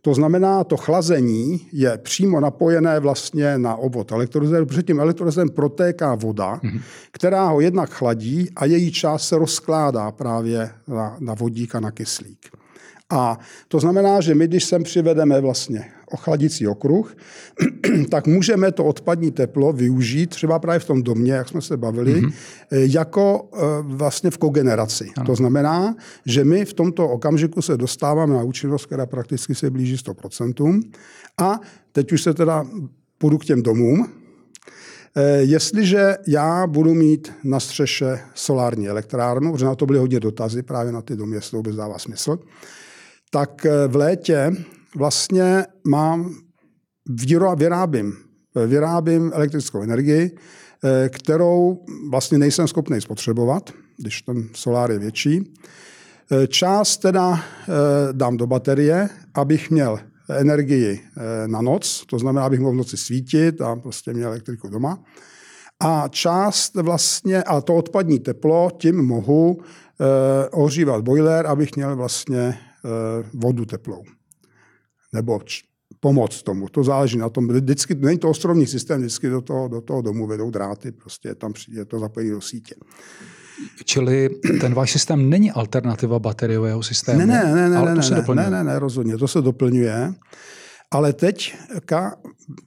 to 0.01 0.13
znamená, 0.13 0.63
to 0.63 0.77
chlazení 0.77 1.67
je 1.73 1.97
přímo 1.97 2.39
napojené 2.39 2.99
vlastně 2.99 3.57
na 3.57 3.75
obvod 3.75 4.11
elektrolyzéru, 4.11 4.65
protože 4.65 4.83
tím 4.83 4.99
elektrolyzérem 4.99 5.49
protéká 5.49 6.15
voda, 6.15 6.55
mm-hmm. 6.55 6.81
která 7.11 7.47
ho 7.47 7.61
jednak 7.61 7.89
chladí 7.89 8.49
a 8.55 8.65
její 8.65 8.91
část 8.91 9.27
se 9.27 9.37
rozkládá 9.37 10.11
právě 10.11 10.69
na, 10.87 11.17
na 11.19 11.33
vodík 11.33 11.75
a 11.75 11.79
na 11.79 11.91
kyslík. 11.91 12.49
A 13.09 13.39
to 13.67 13.79
znamená, 13.79 14.21
že 14.21 14.35
my, 14.35 14.47
když 14.47 14.63
sem 14.63 14.83
přivedeme 14.83 15.41
vlastně 15.41 15.91
ochladicí 16.11 16.67
okruh, 16.67 17.17
tak 18.09 18.27
můžeme 18.27 18.71
to 18.71 18.85
odpadní 18.85 19.31
teplo 19.31 19.73
využít 19.73 20.29
třeba 20.29 20.59
právě 20.59 20.79
v 20.79 20.85
tom 20.85 21.03
domě, 21.03 21.33
jak 21.33 21.47
jsme 21.47 21.61
se 21.61 21.77
bavili, 21.77 22.21
mm-hmm. 22.21 22.33
jako 22.71 23.49
eh, 23.53 23.57
vlastně 23.81 24.31
v 24.31 24.37
kogeneraci. 24.37 25.09
Ano. 25.17 25.25
To 25.25 25.35
znamená, 25.35 25.95
že 26.25 26.43
my 26.43 26.65
v 26.65 26.73
tomto 26.73 27.09
okamžiku 27.09 27.61
se 27.61 27.77
dostáváme 27.77 28.33
na 28.33 28.43
účinnost, 28.43 28.85
která 28.85 29.05
prakticky 29.05 29.55
se 29.55 29.69
blíží 29.69 29.95
100%. 29.95 30.81
A 31.37 31.59
teď 31.91 32.11
už 32.11 32.23
se 32.23 32.33
teda 32.33 32.65
půjdu 33.17 33.37
k 33.37 33.45
těm 33.45 33.63
domům. 33.63 34.09
Eh, 35.15 35.37
jestliže 35.41 36.15
já 36.27 36.67
budu 36.67 36.93
mít 36.93 37.33
na 37.43 37.59
střeše 37.59 38.19
solární 38.33 38.87
elektrárnu, 38.87 39.51
protože 39.51 39.65
na 39.65 39.75
to 39.75 39.85
byly 39.85 39.99
hodně 39.99 40.19
dotazy 40.19 40.63
právě 40.63 40.91
na 40.91 41.01
ty 41.01 41.15
domy, 41.15 41.35
jestli 41.35 41.51
to 41.51 41.57
vůbec 41.57 41.75
dává 41.75 41.99
smysl, 41.99 42.39
tak 43.31 43.65
v 43.87 43.95
létě 43.95 44.51
vlastně 44.95 45.65
mám, 45.87 46.35
vyrábím, 47.55 48.13
vyrábím 48.67 49.31
elektrickou 49.33 49.81
energii, 49.81 50.35
kterou 51.09 51.85
vlastně 52.11 52.37
nejsem 52.37 52.67
schopný 52.67 53.01
spotřebovat, 53.01 53.73
když 53.97 54.21
ten 54.21 54.49
solár 54.53 54.91
je 54.91 54.99
větší. 54.99 55.53
Část 56.47 56.97
teda 56.97 57.39
dám 58.11 58.37
do 58.37 58.47
baterie, 58.47 59.09
abych 59.33 59.71
měl 59.71 59.99
energii 60.29 60.99
eh, 60.99 61.47
na 61.47 61.61
noc, 61.61 62.05
to 62.05 62.19
znamená, 62.19 62.45
abych 62.45 62.59
mohl 62.59 62.73
v 62.73 62.77
noci 62.77 62.97
svítit 62.97 63.61
a 63.61 63.75
prostě 63.75 64.13
měl 64.13 64.29
elektriku 64.29 64.69
doma. 64.69 65.03
A 65.79 66.07
část 66.07 66.75
vlastně, 66.75 67.43
a 67.43 67.61
to 67.61 67.75
odpadní 67.75 68.19
teplo, 68.19 68.71
tím 68.77 69.05
mohu 69.05 69.57
eh, 69.61 70.49
ohřívat 70.49 71.03
boiler, 71.03 71.47
abych 71.47 71.75
měl 71.75 71.95
vlastně 71.95 72.39
eh, 72.39 73.29
vodu 73.33 73.65
teplou. 73.65 74.03
Nebo 75.13 75.39
pomoc 76.07 76.43
tomu. 76.43 76.69
To 76.71 76.83
záleží 76.83 77.17
na 77.17 77.29
tom. 77.29 77.47
Vždycky, 77.47 77.95
není 77.95 78.17
to 78.17 78.29
ostrovní 78.29 78.67
systém, 78.67 78.99
vždycky 78.99 79.29
do 79.29 79.41
toho, 79.41 79.67
do 79.67 79.81
toho 79.81 80.01
domu 80.01 80.27
vedou 80.27 80.51
dráty, 80.51 80.91
prostě 80.91 81.35
tam 81.35 81.53
je 81.69 81.85
to 81.85 81.99
zapojení 81.99 82.31
do 82.31 82.41
sítě. 82.41 82.75
Čili 83.83 84.29
ten 84.61 84.73
váš 84.73 84.91
systém 84.91 85.29
není 85.29 85.51
alternativa 85.51 86.19
bateriového 86.19 86.83
systému? 86.83 87.19
Ne, 87.19 87.25
ne, 87.25 87.55
ne, 87.55 87.69
ne, 87.69 87.77
ale 87.77 87.89
ne, 87.89 87.95
to 87.95 88.01
se 88.01 88.13
ne, 88.13 88.19
doplňuje. 88.19 88.49
ne, 88.49 88.63
ne, 88.63 88.63
ne, 88.63 88.79
rozhodně, 88.79 89.17
to 89.17 89.27
se 89.27 89.41
doplňuje. 89.41 90.13
Ale 90.91 91.13
teď, 91.13 91.55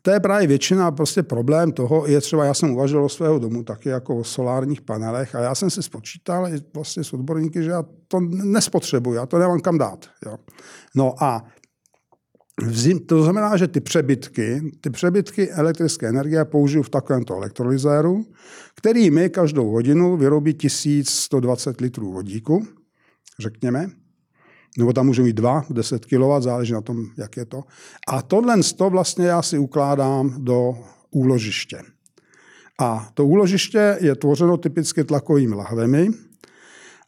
to 0.02 0.10
je 0.10 0.20
právě 0.20 0.46
většina 0.46 0.90
prostě 0.90 1.22
problém 1.22 1.72
toho, 1.72 2.06
je 2.06 2.20
třeba, 2.20 2.44
já 2.44 2.54
jsem 2.54 2.70
uvažoval 2.70 3.04
o 3.04 3.08
svého 3.08 3.38
domu 3.38 3.62
taky 3.64 3.88
jako 3.88 4.16
o 4.16 4.24
solárních 4.24 4.80
panelech 4.80 5.34
a 5.34 5.40
já 5.40 5.54
jsem 5.54 5.70
si 5.70 5.82
spočítal 5.82 6.48
vlastně 6.74 7.04
s 7.04 7.12
odborníky, 7.12 7.62
že 7.62 7.70
já 7.70 7.84
to 8.08 8.20
nespotřebuji, 8.44 9.14
já 9.14 9.26
to 9.26 9.38
nemám 9.38 9.60
kam 9.60 9.78
dát. 9.78 10.06
Jo. 10.26 10.36
No 10.94 11.14
a 11.22 11.44
Zim, 12.68 12.98
to 12.98 13.22
znamená, 13.22 13.56
že 13.56 13.68
ty 13.68 13.80
přebytky, 13.80 14.72
ty 14.80 14.90
přebytky 14.90 15.50
elektrické 15.50 16.08
energie 16.08 16.44
použiju 16.44 16.82
v 16.82 16.90
takovémto 16.90 17.36
elektrolyzéru, 17.36 18.26
který 18.74 19.10
mi 19.10 19.30
každou 19.30 19.70
hodinu 19.70 20.16
vyrobí 20.16 20.54
1120 20.54 21.80
litrů 21.80 22.12
vodíku, 22.12 22.66
řekněme, 23.38 23.90
nebo 24.78 24.92
tam 24.92 25.06
můžu 25.06 25.22
mít 25.22 25.36
2, 25.36 25.64
10 25.70 26.06
kW, 26.06 26.40
záleží 26.40 26.72
na 26.72 26.80
tom, 26.80 27.06
jak 27.18 27.36
je 27.36 27.44
to. 27.44 27.64
A 28.08 28.22
tohle 28.22 28.56
to 28.76 28.90
vlastně 28.90 29.26
já 29.26 29.42
si 29.42 29.58
ukládám 29.58 30.44
do 30.44 30.74
úložiště. 31.10 31.82
A 32.80 33.10
to 33.14 33.26
úložiště 33.26 33.98
je 34.00 34.14
tvořeno 34.16 34.56
typicky 34.56 35.04
tlakovými 35.04 35.54
lahvemi, 35.54 36.08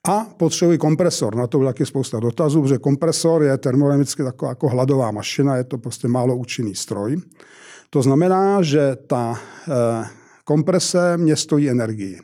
a 0.09 0.25
potřebuji 0.37 0.79
kompresor. 0.79 1.35
Na 1.37 1.47
to 1.47 1.59
byl 1.59 1.67
taky 1.67 1.87
spousta 1.87 2.21
dotazů, 2.21 2.63
protože 2.63 2.79
kompresor 2.79 3.43
je 3.43 3.59
termodynamicky 3.59 4.23
taková 4.23 4.51
jako 4.51 4.69
hladová 4.69 5.11
mašina, 5.11 5.57
je 5.57 5.65
to 5.65 5.79
prostě 5.79 6.09
málo 6.09 6.37
účinný 6.37 6.75
stroj. 6.75 7.17
To 7.91 8.03
znamená, 8.03 8.63
že 8.63 8.97
ta 9.07 9.41
eh, 9.69 10.09
komprese 10.45 11.17
mě 11.17 11.37
stojí 11.37 11.71
energii. 11.71 12.21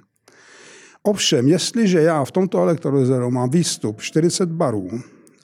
Ovšem, 1.02 1.48
jestliže 1.48 2.00
já 2.00 2.24
v 2.24 2.32
tomto 2.32 2.58
elektrolyzeru 2.58 3.30
mám 3.30 3.50
výstup 3.50 4.00
40 4.00 4.48
barů 4.48 4.90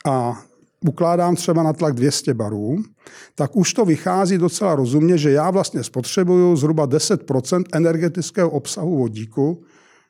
a 0.06 0.42
ukládám 0.88 1.36
třeba 1.36 1.62
na 1.62 1.72
tlak 1.72 1.94
200 1.94 2.34
barů, 2.34 2.76
tak 3.34 3.56
už 3.56 3.72
to 3.72 3.84
vychází 3.84 4.38
docela 4.38 4.74
rozumně, 4.74 5.18
že 5.18 5.30
já 5.30 5.50
vlastně 5.50 5.82
spotřebuju 5.84 6.56
zhruba 6.56 6.86
10% 6.86 7.64
energetického 7.72 8.50
obsahu 8.50 8.98
vodíku, 8.98 9.64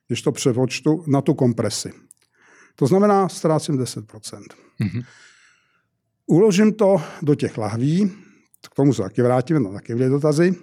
když 0.08 0.22
to 0.22 0.32
převočtu, 0.32 1.04
na 1.06 1.20
tu 1.20 1.34
kompresi. 1.34 1.92
To 2.76 2.86
znamená, 2.86 3.28
ztrácím 3.28 3.78
10 3.78 4.04
mm-hmm. 4.04 5.04
Uložím 6.26 6.72
to 6.72 7.02
do 7.22 7.34
těch 7.34 7.58
lahví, 7.58 8.12
k 8.70 8.74
tomu 8.74 8.94
se 8.94 9.02
taky 9.02 9.22
vrátíme, 9.22 9.60
na 9.60 9.70
taky 9.70 9.94
byly 9.94 10.10
dotazy, 10.10 10.54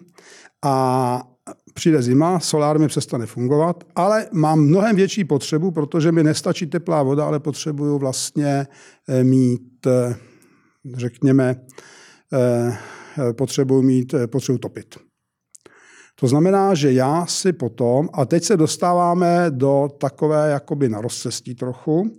a 0.63 1.23
přijde 1.73 2.01
zima, 2.01 2.39
solár 2.39 2.79
mi 2.79 2.87
přestane 2.87 3.25
fungovat, 3.25 3.83
ale 3.95 4.27
mám 4.31 4.59
mnohem 4.59 4.95
větší 4.95 5.23
potřebu, 5.23 5.71
protože 5.71 6.11
mi 6.11 6.23
nestačí 6.23 6.67
teplá 6.67 7.03
voda, 7.03 7.25
ale 7.25 7.39
potřebuju 7.39 7.97
vlastně 7.97 8.67
eh, 9.09 9.23
mít, 9.23 9.87
eh, 9.87 10.15
řekněme, 10.93 11.55
eh, 12.33 12.77
potřebuju 13.33 13.81
mít, 13.81 14.15
potřebuju 14.27 14.59
topit. 14.59 15.10
To 16.21 16.27
znamená, 16.27 16.73
že 16.73 16.91
já 16.91 17.25
si 17.25 17.53
potom, 17.53 18.09
a 18.13 18.25
teď 18.25 18.43
se 18.43 18.57
dostáváme 18.57 19.45
do 19.49 19.89
takové 19.97 20.51
jakoby 20.51 20.89
na 20.89 21.01
rozcestí 21.01 21.55
trochu, 21.55 22.11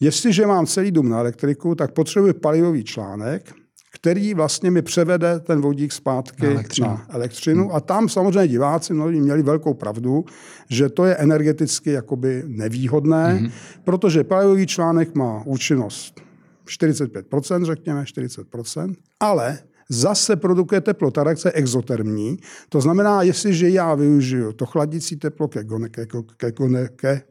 jestliže 0.00 0.46
mám 0.46 0.66
celý 0.66 0.90
dům 0.90 1.08
na 1.08 1.18
elektriku, 1.18 1.74
tak 1.74 1.92
potřebuji 1.92 2.32
palivový 2.32 2.84
článek, 2.84 3.54
který 3.94 4.34
vlastně 4.34 4.70
mi 4.70 4.82
převede 4.82 5.40
ten 5.40 5.60
vodík 5.60 5.92
zpátky 5.92 6.46
na 6.46 6.50
elektřinu. 6.52 6.88
Na 6.88 7.06
elektřinu. 7.08 7.64
Hmm. 7.64 7.76
A 7.76 7.80
tam 7.80 8.08
samozřejmě 8.08 8.48
diváci 8.48 8.94
mnohdy 8.94 9.20
měli 9.20 9.42
velkou 9.42 9.74
pravdu, 9.74 10.24
že 10.68 10.88
to 10.88 11.04
je 11.04 11.16
energeticky 11.16 11.90
jakoby 11.90 12.42
nevýhodné, 12.46 13.32
hmm. 13.32 13.50
protože 13.84 14.24
palivový 14.24 14.66
článek 14.66 15.14
má 15.14 15.42
účinnost 15.46 16.20
45%, 16.66 17.64
řekněme 17.64 18.02
40%, 18.02 18.94
ale 19.20 19.58
zase 19.88 20.36
produkuje 20.36 20.80
teplo. 20.80 21.10
Ta 21.10 21.24
reakce 21.24 21.48
je 21.48 21.52
exotermní. 21.52 22.36
To 22.68 22.80
znamená, 22.80 23.22
jestliže 23.22 23.68
já 23.68 23.94
využiju 23.94 24.52
to 24.52 24.66
chladící 24.66 25.16
teplo 25.16 25.48
ke, 25.48 25.64
ke, 25.64 26.06
ke, 26.06 26.52
ke, 26.52 26.88
ke 26.96 27.22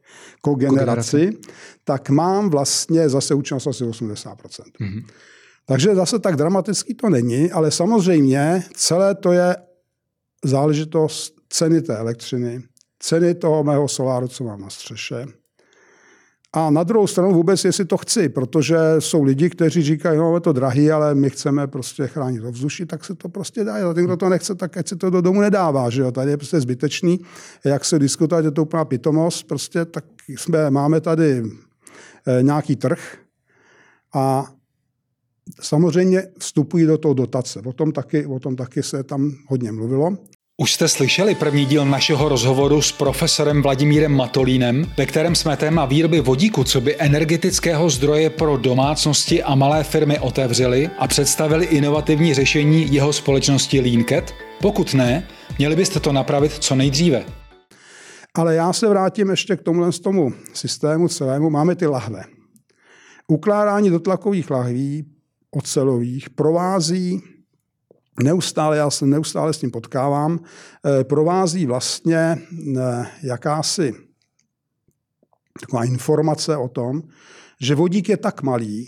kogeneraci, 0.41 1.37
tak 1.83 2.09
mám 2.09 2.49
vlastně 2.49 3.09
zase 3.09 3.33
účinnost 3.33 3.67
asi 3.67 3.83
80%. 3.83 4.35
Mm-hmm. 4.35 5.03
Takže 5.65 5.95
zase 5.95 6.19
tak 6.19 6.35
dramatický 6.35 6.93
to 6.93 7.09
není, 7.09 7.51
ale 7.51 7.71
samozřejmě 7.71 8.63
celé 8.75 9.15
to 9.15 9.31
je 9.31 9.55
záležitost 10.45 11.33
ceny 11.49 11.81
té 11.81 11.97
elektřiny, 11.97 12.61
ceny 12.99 13.35
toho 13.35 13.63
mého 13.63 13.87
soláru, 13.87 14.27
co 14.27 14.43
mám 14.43 14.61
na 14.61 14.69
střeše, 14.69 15.25
a 16.53 16.69
na 16.69 16.83
druhou 16.83 17.07
stranu 17.07 17.33
vůbec, 17.33 17.65
jestli 17.65 17.85
to 17.85 17.97
chci, 17.97 18.29
protože 18.29 18.77
jsou 18.99 19.23
lidi, 19.23 19.49
kteří 19.49 19.81
říkají, 19.81 20.17
no, 20.17 20.35
je 20.35 20.41
to 20.41 20.53
drahý, 20.53 20.91
ale 20.91 21.15
my 21.15 21.29
chceme 21.29 21.67
prostě 21.67 22.07
chránit 22.07 22.43
ovzduší, 22.43 22.85
tak 22.85 23.05
se 23.05 23.15
to 23.15 23.29
prostě 23.29 23.63
dá. 23.63 23.89
A 23.89 23.93
ten, 23.93 24.05
kdo 24.05 24.17
to 24.17 24.29
nechce, 24.29 24.55
tak 24.55 24.77
ať 24.77 24.87
se 24.87 24.95
to 24.95 25.09
do 25.09 25.21
domu 25.21 25.41
nedává. 25.41 25.89
Že 25.89 26.01
jo? 26.01 26.11
Tady 26.11 26.31
je 26.31 26.37
prostě 26.37 26.61
zbytečný. 26.61 27.19
Jak 27.65 27.85
se 27.85 27.99
diskutovat, 27.99 28.45
je 28.45 28.51
to 28.51 28.61
úplná 28.61 28.85
pitomost, 28.85 29.47
prostě 29.47 29.85
tak 29.85 30.05
jsme, 30.27 30.69
máme 30.69 31.01
tady 31.01 31.43
e, 32.27 32.43
nějaký 32.43 32.75
trh 32.75 33.17
a 34.13 34.51
samozřejmě 35.61 36.27
vstupují 36.39 36.85
do 36.85 36.97
toho 36.97 37.13
dotace. 37.13 37.61
O 37.65 37.73
tom 37.73 37.91
taky, 37.91 38.25
o 38.25 38.39
tom 38.39 38.55
taky 38.55 38.83
se 38.83 39.03
tam 39.03 39.31
hodně 39.47 39.71
mluvilo. 39.71 40.17
Už 40.61 40.73
jste 40.73 40.87
slyšeli 40.87 41.35
první 41.35 41.65
díl 41.65 41.85
našeho 41.85 42.29
rozhovoru 42.29 42.81
s 42.81 42.91
profesorem 42.91 43.61
Vladimírem 43.61 44.15
Matolínem, 44.15 44.91
ve 44.97 45.05
kterém 45.05 45.35
jsme 45.35 45.57
téma 45.57 45.85
výroby 45.85 46.21
vodíku 46.21 46.63
co 46.63 46.81
by 46.81 46.95
energetického 46.99 47.89
zdroje 47.89 48.29
pro 48.29 48.57
domácnosti 48.57 49.43
a 49.43 49.55
malé 49.55 49.83
firmy 49.83 50.19
otevřeli 50.19 50.89
a 50.99 51.07
představili 51.07 51.65
inovativní 51.65 52.33
řešení 52.33 52.93
jeho 52.93 53.13
společnosti 53.13 53.81
Leancat? 53.81 54.33
Pokud 54.61 54.93
ne, 54.93 55.27
měli 55.57 55.75
byste 55.75 55.99
to 55.99 56.11
napravit 56.11 56.53
co 56.53 56.75
nejdříve. 56.75 57.25
Ale 58.33 58.55
já 58.55 58.73
se 58.73 58.87
vrátím 58.87 59.29
ještě 59.29 59.55
k 59.55 59.61
tomuhle 59.61 59.91
tomu 59.91 60.33
systému 60.53 61.07
celému. 61.07 61.49
Máme 61.49 61.75
ty 61.75 61.87
lahve. 61.87 62.23
Ukládání 63.27 63.89
do 63.89 63.99
tlakových 63.99 64.51
lahví 64.51 65.05
ocelových 65.51 66.29
provází 66.29 67.21
neustále, 68.23 68.77
já 68.77 68.89
se 68.89 69.05
neustále 69.05 69.53
s 69.53 69.57
tím 69.57 69.71
potkávám, 69.71 70.39
eh, 70.39 71.03
provází 71.03 71.65
vlastně 71.65 72.37
eh, 72.77 73.05
jakási 73.23 73.93
taková 75.59 75.83
informace 75.83 76.57
o 76.57 76.67
tom, 76.67 77.01
že 77.61 77.75
vodík 77.75 78.09
je 78.09 78.17
tak 78.17 78.43
malý, 78.43 78.87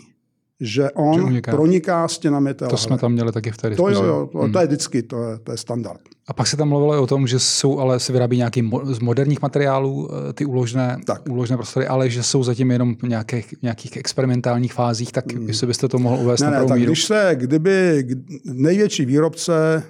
že 0.60 0.90
on 0.90 1.14
že 1.14 1.22
uniká. 1.22 1.50
proniká 1.50 2.08
stěnami 2.08 2.54
té 2.54 2.66
To 2.66 2.76
jsme 2.76 2.98
tam 2.98 3.12
měli 3.12 3.32
taky 3.32 3.50
v 3.50 3.56
té 3.56 3.70
diskuzi. 3.70 3.94
To 3.94 4.02
jo, 4.02 4.08
jo, 4.08 4.28
to, 4.32 4.38
hmm. 4.38 4.52
to 4.52 4.58
je 4.58 4.66
vždycky, 4.66 5.02
to 5.02 5.22
je, 5.22 5.38
to 5.38 5.52
je 5.52 5.58
standard. 5.58 6.00
A 6.26 6.32
pak 6.32 6.46
se 6.46 6.56
tam 6.56 6.68
mluvilo 6.68 7.02
o 7.02 7.06
tom, 7.06 7.26
že 7.26 7.38
jsou, 7.38 7.78
ale 7.78 8.00
se 8.00 8.12
vyrábí 8.12 8.36
nějaký 8.36 8.70
z 8.84 8.98
moderních 8.98 9.42
materiálů 9.42 10.08
eh, 10.10 10.32
ty 10.32 10.44
úložné, 10.44 10.98
tak. 11.06 11.22
úložné 11.28 11.56
prostory, 11.56 11.86
ale 11.86 12.10
že 12.10 12.22
jsou 12.22 12.42
zatím 12.42 12.70
jenom 12.70 12.96
v 12.96 13.02
nějakých, 13.02 13.54
nějakých 13.62 13.96
experimentálních 13.96 14.72
fázích, 14.72 15.12
tak 15.12 15.32
hmm. 15.32 15.48
jestli 15.48 15.66
byste 15.66 15.88
to 15.88 15.98
mohl 15.98 16.16
uvést 16.16 16.40
ne, 16.40 16.50
na 16.50 16.60
ne, 16.60 16.66
tak 16.66 16.78
míru. 16.78 16.92
Když 16.92 17.04
se, 17.04 17.30
kdyby 17.34 18.06
největší 18.44 19.04
výrobce 19.04 19.82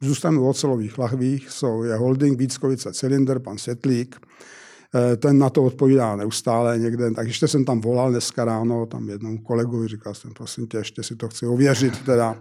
zůstanu 0.00 0.42
v 0.42 0.48
ocelových 0.48 0.98
lahvích, 0.98 1.50
jsou 1.50 1.82
je 1.82 1.94
holding 1.94 2.38
Víckovice 2.38 2.92
Cylinder, 2.92 3.38
pan 3.38 3.58
Světlík, 3.58 4.16
Eh, 4.94 5.16
ten 5.16 5.38
na 5.38 5.50
to 5.50 5.64
odpovídá 5.64 6.16
neustále 6.16 6.78
někde. 6.78 7.10
Tak 7.10 7.26
ještě 7.26 7.48
jsem 7.48 7.64
tam 7.64 7.80
volal 7.80 8.10
dneska 8.10 8.44
ráno, 8.44 8.86
tam 8.86 9.08
jednomu 9.08 9.38
kolegovi, 9.38 9.88
říkal 9.88 10.14
jsem, 10.14 10.30
prosím 10.30 10.66
tě, 10.66 10.76
ještě 10.76 11.02
si 11.02 11.16
to 11.16 11.28
chci 11.28 11.46
ověřit 11.46 12.04
teda. 12.04 12.36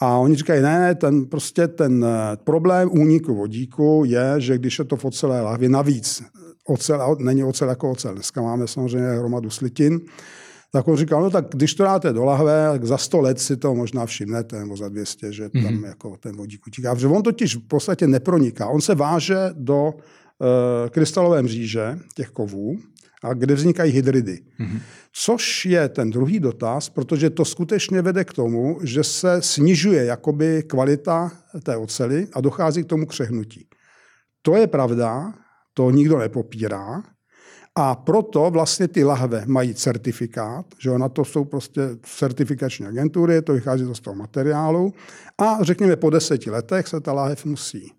A 0.00 0.18
oni 0.18 0.34
říkají, 0.34 0.62
ne, 0.62 0.94
ten, 0.94 1.24
prostě 1.24 1.68
ten 1.68 2.04
eh, 2.04 2.36
problém 2.44 2.88
úniku 2.92 3.34
vodíku 3.34 4.02
je, 4.06 4.34
že 4.38 4.58
když 4.58 4.78
je 4.78 4.84
to 4.84 4.96
v 4.96 5.04
ocelé 5.04 5.40
lahvě, 5.40 5.68
navíc 5.68 6.22
ocel, 6.66 7.16
není 7.20 7.44
ocel 7.44 7.68
jako 7.68 7.90
ocel, 7.90 8.14
dneska 8.14 8.42
máme 8.42 8.68
samozřejmě 8.68 9.08
hromadu 9.08 9.50
slitin, 9.50 10.00
tak 10.72 10.88
on 10.88 10.96
říkal, 10.96 11.22
no 11.22 11.30
tak 11.30 11.44
když 11.50 11.74
to 11.74 11.82
dáte 11.82 12.12
do 12.12 12.24
lahve, 12.24 12.68
tak 12.72 12.84
za 12.84 12.98
100 12.98 13.20
let 13.20 13.40
si 13.40 13.56
to 13.56 13.74
možná 13.74 14.06
všimnete, 14.06 14.58
nebo 14.58 14.76
za 14.76 14.88
200, 14.88 15.32
že 15.32 15.48
tam 15.48 15.62
mm-hmm. 15.62 15.86
jako 15.86 16.16
ten 16.16 16.36
vodík 16.36 16.66
utíká. 16.66 16.94
Protože 16.94 17.06
on 17.06 17.22
totiž 17.22 17.56
v 17.56 17.68
podstatě 17.68 18.06
neproniká. 18.06 18.66
On 18.66 18.80
se 18.80 18.94
váže 18.94 19.36
do 19.52 19.94
e, 19.94 20.90
krystalové 20.90 21.42
mříže 21.42 21.98
těch 22.14 22.28
kovů, 22.28 22.76
a 23.22 23.34
kde 23.34 23.54
vznikají 23.54 23.92
hydridy. 23.92 24.40
Mm-hmm. 24.60 24.80
Což 25.12 25.64
je 25.64 25.88
ten 25.88 26.10
druhý 26.10 26.40
dotaz, 26.40 26.88
protože 26.88 27.30
to 27.30 27.44
skutečně 27.44 28.02
vede 28.02 28.24
k 28.24 28.32
tomu, 28.32 28.78
že 28.82 29.04
se 29.04 29.42
snižuje 29.42 30.04
jakoby 30.04 30.62
kvalita 30.62 31.32
té 31.62 31.76
ocely 31.76 32.28
a 32.32 32.40
dochází 32.40 32.84
k 32.84 32.86
tomu 32.86 33.06
křehnutí. 33.06 33.66
To 34.42 34.56
je 34.56 34.66
pravda, 34.66 35.34
to 35.74 35.90
nikdo 35.90 36.18
nepopírá, 36.18 37.02
a 37.78 37.94
proto 37.94 38.50
vlastně 38.50 38.88
ty 38.88 39.04
lahve 39.04 39.44
mají 39.46 39.74
certifikát, 39.74 40.66
že 40.78 40.98
na 40.98 41.08
to 41.08 41.24
jsou 41.24 41.44
prostě 41.44 41.80
certifikační 42.02 42.86
agentury, 42.86 43.42
to 43.42 43.52
vychází 43.52 43.94
z 43.94 44.00
toho 44.00 44.14
materiálu 44.14 44.94
a 45.38 45.64
řekněme 45.64 45.96
po 45.96 46.10
deseti 46.10 46.50
letech 46.50 46.88
se 46.88 47.00
ta 47.00 47.12
lahev 47.12 47.44
musí 47.44 47.92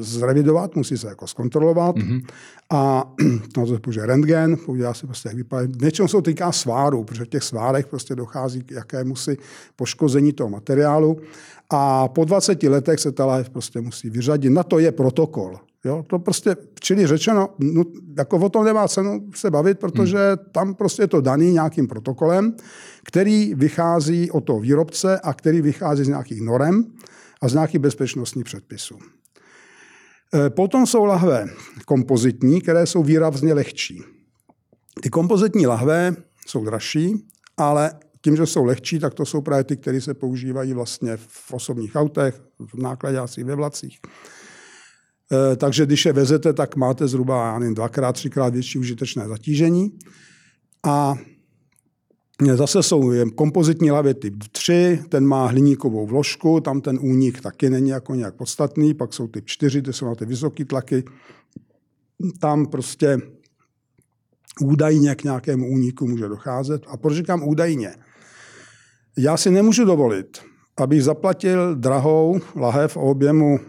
zrevidovat, 0.00 0.76
musí 0.76 0.98
se 0.98 1.08
jako 1.08 1.26
zkontrolovat 1.26 1.96
mm-hmm. 1.96 2.22
a 2.70 3.12
na 3.56 3.66
to 3.66 3.78
použije 3.78 4.06
rentgen, 4.06 4.56
podívá 4.66 4.94
se 4.94 5.06
prostě, 5.06 5.28
jak 5.28 5.36
vypadá. 5.36 5.68
Většinou 5.76 6.08
se 6.08 6.12
to 6.12 6.22
týká 6.22 6.52
svárů, 6.52 7.04
protože 7.04 7.24
v 7.24 7.28
těch 7.28 7.42
svárech 7.42 7.86
prostě 7.86 8.14
dochází 8.14 8.62
k 8.62 8.70
jakému 8.70 9.16
si 9.16 9.36
poškození 9.76 10.32
toho 10.32 10.50
materiálu 10.50 11.16
a 11.70 12.08
po 12.08 12.24
20 12.24 12.62
letech 12.62 13.00
se 13.00 13.12
ta 13.12 13.26
láhev 13.26 13.50
prostě 13.50 13.80
musí 13.80 14.10
vyřadit. 14.10 14.50
Na 14.50 14.62
to 14.62 14.78
je 14.78 14.92
protokol. 14.92 15.56
Jo, 15.84 16.04
to 16.06 16.18
prostě, 16.18 16.56
čili 16.80 17.06
řečeno, 17.06 17.48
no, 17.58 17.82
jako 18.18 18.36
o 18.36 18.48
tom 18.48 18.64
nemá 18.64 18.88
cenu 18.88 19.20
se 19.34 19.50
bavit, 19.50 19.78
protože 19.78 20.18
hmm. 20.18 20.46
tam 20.52 20.74
prostě 20.74 21.02
je 21.02 21.06
to 21.06 21.20
daný 21.20 21.52
nějakým 21.52 21.86
protokolem, 21.86 22.54
který 23.04 23.54
vychází 23.54 24.30
od 24.30 24.40
toho 24.40 24.60
výrobce 24.60 25.20
a 25.20 25.34
který 25.34 25.60
vychází 25.60 26.04
z 26.04 26.08
nějakých 26.08 26.40
norem 26.40 26.84
a 27.40 27.48
z 27.48 27.52
nějakých 27.54 27.80
bezpečnostních 27.80 28.44
předpisů. 28.44 28.98
Eh, 30.34 30.50
potom 30.50 30.86
jsou 30.86 31.04
lahve 31.04 31.46
kompozitní, 31.86 32.60
které 32.60 32.86
jsou 32.86 33.02
výrazně 33.02 33.54
lehčí. 33.54 34.02
Ty 35.02 35.10
kompozitní 35.10 35.66
lahve 35.66 36.16
jsou 36.46 36.64
dražší, 36.64 37.26
ale 37.56 37.92
tím, 38.22 38.36
že 38.36 38.46
jsou 38.46 38.64
lehčí, 38.64 38.98
tak 38.98 39.14
to 39.14 39.26
jsou 39.26 39.40
právě 39.40 39.64
ty, 39.64 39.76
které 39.76 40.00
se 40.00 40.14
používají 40.14 40.72
vlastně 40.72 41.16
v 41.16 41.52
osobních 41.52 41.96
autech, 41.96 42.42
v 42.58 42.74
nákladácích, 42.74 43.44
ve 43.44 43.54
vlacích. 43.54 43.98
Eh, 45.32 45.56
takže 45.56 45.86
když 45.86 46.04
je 46.04 46.12
vezete, 46.12 46.52
tak 46.52 46.76
máte 46.76 47.08
zhruba 47.08 47.46
já 47.46 47.58
nevím, 47.58 47.74
dvakrát, 47.74 48.12
třikrát 48.12 48.54
větší 48.54 48.78
užitečné 48.78 49.28
zatížení. 49.28 49.98
A 50.86 51.14
Zase 52.54 52.82
jsou 52.82 53.12
kompozitní 53.34 53.90
lavy 53.90 54.14
typ 54.14 54.34
3, 54.52 55.00
ten 55.08 55.26
má 55.26 55.46
hliníkovou 55.46 56.06
vložku, 56.06 56.60
tam 56.60 56.80
ten 56.80 56.98
únik 57.02 57.40
taky 57.40 57.70
není 57.70 57.88
jako 57.88 58.14
nějak 58.14 58.34
podstatný, 58.34 58.94
pak 58.94 59.14
jsou 59.14 59.28
typ 59.28 59.46
4, 59.46 59.82
ty 59.82 59.92
jsou 59.92 60.06
na 60.06 60.14
ty 60.14 60.26
vysoké 60.26 60.64
tlaky. 60.64 61.04
Tam 62.40 62.66
prostě 62.66 63.18
údajně 64.60 65.14
k 65.14 65.24
nějakému 65.24 65.68
úniku 65.70 66.06
může 66.06 66.28
docházet. 66.28 66.82
A 66.86 66.96
proč 66.96 67.16
říkám 67.16 67.48
údajně? 67.48 67.94
Já 69.18 69.36
si 69.36 69.50
nemůžu 69.50 69.84
dovolit, 69.84 70.38
abych 70.76 71.04
zaplatil 71.04 71.74
drahou 71.74 72.40
lahev 72.56 72.96
o 72.96 73.00
objemu, 73.00 73.60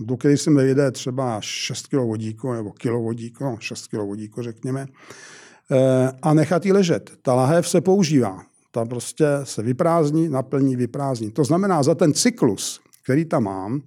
do 0.00 0.16
které 0.16 0.36
se 0.36 0.50
mi 0.50 0.64
vyjde 0.64 0.90
třeba 0.90 1.38
6 1.40 1.86
kg 1.86 1.94
vodíku 1.94 2.52
nebo 2.52 2.72
kilo 2.72 3.02
vodíku, 3.02 3.44
no 3.44 3.56
6 3.60 3.86
kg 3.86 3.94
vodíku 3.94 4.42
řekněme, 4.42 4.86
a 6.22 6.34
nechat 6.34 6.66
ji 6.66 6.72
ležet. 6.72 7.10
Ta 7.22 7.34
lahev 7.34 7.68
se 7.68 7.80
používá. 7.80 8.42
Ta 8.70 8.84
prostě 8.84 9.26
se 9.44 9.62
vyprázdní, 9.62 10.28
naplní, 10.28 10.76
vyprázdní. 10.76 11.30
To 11.30 11.44
znamená, 11.44 11.82
za 11.82 11.94
ten 11.94 12.14
cyklus, 12.14 12.80
který 13.04 13.24
tam 13.24 13.44
mám, 13.44 13.82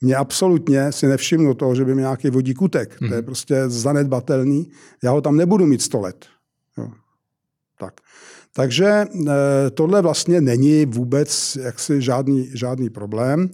mě 0.00 0.16
absolutně 0.16 0.92
si 0.92 1.06
nevšimnu 1.06 1.54
toho, 1.54 1.74
že 1.74 1.84
by 1.84 1.94
mi 1.94 2.00
nějaký 2.00 2.30
vodík 2.30 2.62
utek. 2.62 2.90
Mm-hmm. 2.94 3.08
To 3.08 3.14
je 3.14 3.20
mhm. 3.20 3.24
prostě 3.24 3.62
zanedbatelný. 3.66 4.70
Já 5.02 5.10
ho 5.10 5.20
tam 5.20 5.36
nebudu 5.36 5.66
mít 5.66 5.82
100 5.82 6.00
let. 6.00 6.26
Jo. 6.78 6.88
Tak. 7.78 7.94
Takže 8.54 8.86
e, 8.86 9.06
tohle 9.70 10.02
vlastně 10.02 10.40
není 10.40 10.86
vůbec 10.86 11.58
jaksi 11.62 12.02
žádný, 12.02 12.50
žádný 12.54 12.90
problém. 12.90 13.50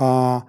A 0.00 0.42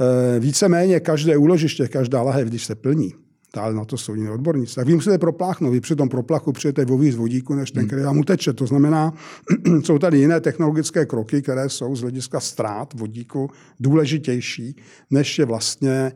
e, 0.00 0.40
víceméně 0.40 1.00
každé 1.00 1.36
úložiště, 1.36 1.88
každá 1.88 2.22
lahev, 2.22 2.48
když 2.48 2.64
se 2.64 2.74
plní, 2.74 3.14
ale 3.56 3.74
na 3.74 3.84
to 3.84 3.96
jsou 3.96 4.14
jiní 4.14 4.28
odborníci. 4.28 4.74
Tak 4.74 4.86
vy 4.86 4.94
musíte 4.94 5.18
propláchnout. 5.18 5.72
Vy 5.72 5.80
při 5.80 5.96
tom 5.96 6.08
proplachu 6.08 6.52
přijete 6.52 6.84
voví 6.84 7.12
z 7.12 7.16
vodíku, 7.16 7.54
než 7.54 7.70
ten, 7.70 7.80
hmm. 7.80 7.88
který 7.88 8.02
vám 8.02 8.18
uteče. 8.18 8.52
To 8.52 8.66
znamená, 8.66 9.14
jsou 9.84 9.98
tady 9.98 10.18
jiné 10.18 10.40
technologické 10.40 11.06
kroky, 11.06 11.42
které 11.42 11.68
jsou 11.68 11.96
z 11.96 12.00
hlediska 12.00 12.40
ztrát 12.40 12.94
vodíku 12.94 13.50
důležitější, 13.80 14.76
než 15.10 15.38
je 15.38 15.44
vlastně 15.44 15.90
e, 15.90 16.12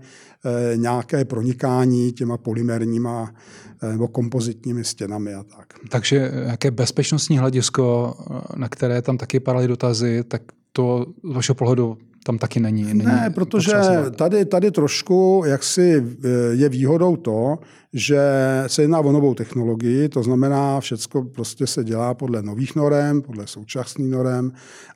nějaké 0.76 1.24
pronikání 1.24 2.12
těma 2.12 2.36
polymerníma 2.36 3.34
e, 3.82 3.92
nebo 3.92 4.08
kompozitními 4.08 4.84
stěnami 4.84 5.34
a 5.34 5.42
tak. 5.42 5.66
Takže 5.88 6.30
jaké 6.46 6.70
bezpečnostní 6.70 7.38
hledisko, 7.38 8.14
na 8.56 8.68
které 8.68 9.02
tam 9.02 9.18
taky 9.18 9.40
padaly 9.40 9.68
dotazy, 9.68 10.24
tak 10.28 10.42
to 10.72 11.06
z 11.30 11.34
vašeho 11.34 11.54
pohledu 11.54 11.98
tam 12.24 12.38
taky 12.38 12.60
není. 12.60 12.84
není 12.84 13.04
ne, 13.04 13.32
protože 13.34 13.72
tady, 14.16 14.44
tady 14.44 14.70
trošku 14.70 15.42
jaksi 15.46 16.04
eh, 16.24 16.28
je 16.52 16.68
výhodou 16.68 17.16
to, 17.16 17.58
že 17.92 18.20
se 18.66 18.82
jedná 18.82 18.98
o 18.98 19.12
novou 19.12 19.34
technologii, 19.34 20.08
to 20.08 20.22
znamená, 20.22 20.80
všechno 20.80 21.24
prostě 21.24 21.66
se 21.66 21.84
dělá 21.84 22.14
podle 22.14 22.42
nových 22.42 22.76
norem, 22.76 23.22
podle 23.22 23.46
současných 23.46 24.10
norem 24.10 24.52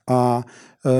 a 0.08 0.44
e, 0.86 0.90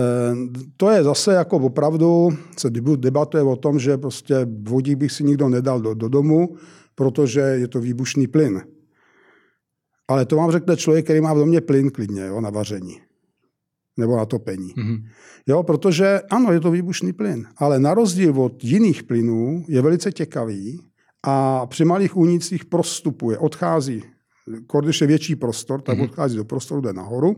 to 0.77 0.91
je 0.91 1.05
zase 1.05 1.33
jako 1.33 1.57
opravdu, 1.57 2.29
se 2.57 2.71
debatuje 2.97 3.43
o 3.43 3.57
tom, 3.57 3.79
že 3.79 3.97
prostě 3.97 4.47
vodík 4.62 4.99
bych 4.99 5.12
si 5.12 5.25
nikdo 5.25 5.49
nedal 5.49 5.81
do, 5.81 5.95
do 5.95 6.09
domu, 6.09 6.57
protože 6.95 7.41
je 7.41 7.69
to 7.69 7.81
výbušný 7.81 8.27
plyn. 8.27 8.62
Ale 10.09 10.27
to 10.27 10.37
vám 10.37 10.51
řekne 10.51 10.77
člověk, 10.77 11.05
který 11.05 11.21
má 11.21 11.35
v 11.35 11.39
domě 11.39 11.61
plyn 11.61 11.91
klidně 11.91 12.27
jo, 12.27 12.41
na 12.41 12.51
vaření 12.51 13.01
nebo 13.96 14.16
na 14.16 14.26
topení. 14.26 14.74
Mm-hmm. 14.74 15.02
Jo, 15.46 15.62
protože 15.62 16.20
ano, 16.30 16.52
je 16.52 16.61
to 16.61 16.70
výbušný 16.70 17.12
plyn, 17.12 17.46
ale 17.56 17.78
na 17.78 17.94
rozdíl 17.94 18.40
od 18.40 18.64
jiných 18.64 19.02
plynů 19.02 19.64
je 19.68 19.82
velice 19.82 20.12
těkavý 20.12 20.80
a 21.26 21.66
při 21.66 21.85
malých 21.85 22.16
únicích 22.16 22.64
prostupuje, 22.64 23.38
odchází, 23.38 24.02
když 24.80 25.00
je 25.00 25.06
větší 25.06 25.37
prostor, 25.37 25.80
tak 25.80 25.98
mm-hmm. 25.98 26.04
odchází 26.04 26.37
do 26.37 26.44
prostoru, 26.44 26.80
jde 26.80 26.92
nahoru. 26.92 27.37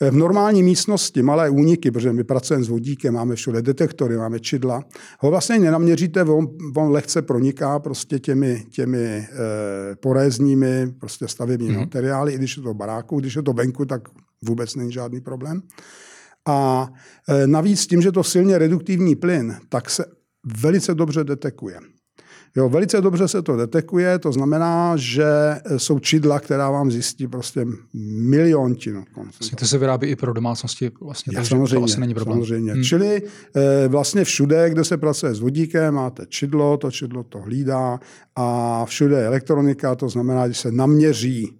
V 0.00 0.14
normální 0.14 0.62
místnosti 0.62 1.22
malé 1.22 1.50
úniky, 1.50 1.90
protože 1.90 2.12
my 2.12 2.24
pracujeme 2.24 2.64
s 2.64 2.68
vodíkem, 2.68 3.14
máme 3.14 3.34
všude 3.34 3.62
detektory, 3.62 4.16
máme 4.16 4.40
čidla, 4.40 4.84
ho 5.20 5.30
vlastně 5.30 5.58
nenaměříte, 5.58 6.22
on, 6.22 6.48
on 6.76 6.90
lehce 6.90 7.22
proniká 7.22 7.78
prostě 7.78 8.18
těmi, 8.18 8.64
těmi 8.70 8.98
e, 8.98 9.26
porézními 10.00 10.92
prostě 11.00 11.28
stavebními 11.28 11.74
mm-hmm. 11.74 11.80
materiály, 11.80 12.32
i 12.32 12.38
když 12.38 12.56
je 12.56 12.62
to 12.62 12.74
baráku, 12.74 13.20
když 13.20 13.36
je 13.36 13.42
to 13.42 13.52
venku, 13.52 13.84
tak 13.84 14.08
vůbec 14.44 14.74
není 14.74 14.92
žádný 14.92 15.20
problém. 15.20 15.62
A 16.48 16.88
e, 17.28 17.46
navíc 17.46 17.86
tím, 17.86 18.02
že 18.02 18.12
to 18.12 18.24
silně 18.24 18.58
reduktivní 18.58 19.16
plyn, 19.16 19.56
tak 19.68 19.90
se 19.90 20.04
velice 20.62 20.94
dobře 20.94 21.24
detekuje. 21.24 21.80
Jo, 22.56 22.68
velice 22.68 23.00
dobře 23.00 23.28
se 23.28 23.42
to 23.42 23.56
detekuje, 23.56 24.18
to 24.18 24.32
znamená, 24.32 24.92
že 24.96 25.24
jsou 25.76 25.98
čidla, 25.98 26.40
která 26.40 26.70
vám 26.70 26.90
zjistí 26.90 27.26
prostě 27.26 27.66
miliontinu. 28.28 29.04
Vlastně 29.16 29.56
to 29.58 29.66
se 29.66 29.78
vyrábí 29.78 30.06
i 30.06 30.16
pro 30.16 30.32
domácnosti, 30.32 30.90
vlastně, 31.00 31.32
takže 31.34 31.48
samozřejmě, 31.48 31.74
to 31.74 31.80
vlastně 31.80 32.00
není 32.00 32.14
problém. 32.14 32.38
Samozřejmě. 32.38 32.72
Hmm. 32.72 32.82
Čili 32.82 33.22
e, 33.54 33.88
vlastně 33.88 34.24
všude, 34.24 34.70
kde 34.70 34.84
se 34.84 34.96
pracuje 34.96 35.34
s 35.34 35.40
vodíkem, 35.40 35.94
máte 35.94 36.26
čidlo, 36.28 36.76
to 36.76 36.90
čidlo 36.90 37.24
to 37.24 37.38
hlídá 37.38 38.00
a 38.36 38.84
všude 38.84 39.18
je 39.18 39.26
elektronika, 39.26 39.94
to 39.94 40.08
znamená, 40.08 40.48
že 40.48 40.54
se 40.54 40.72
naměří 40.72 41.57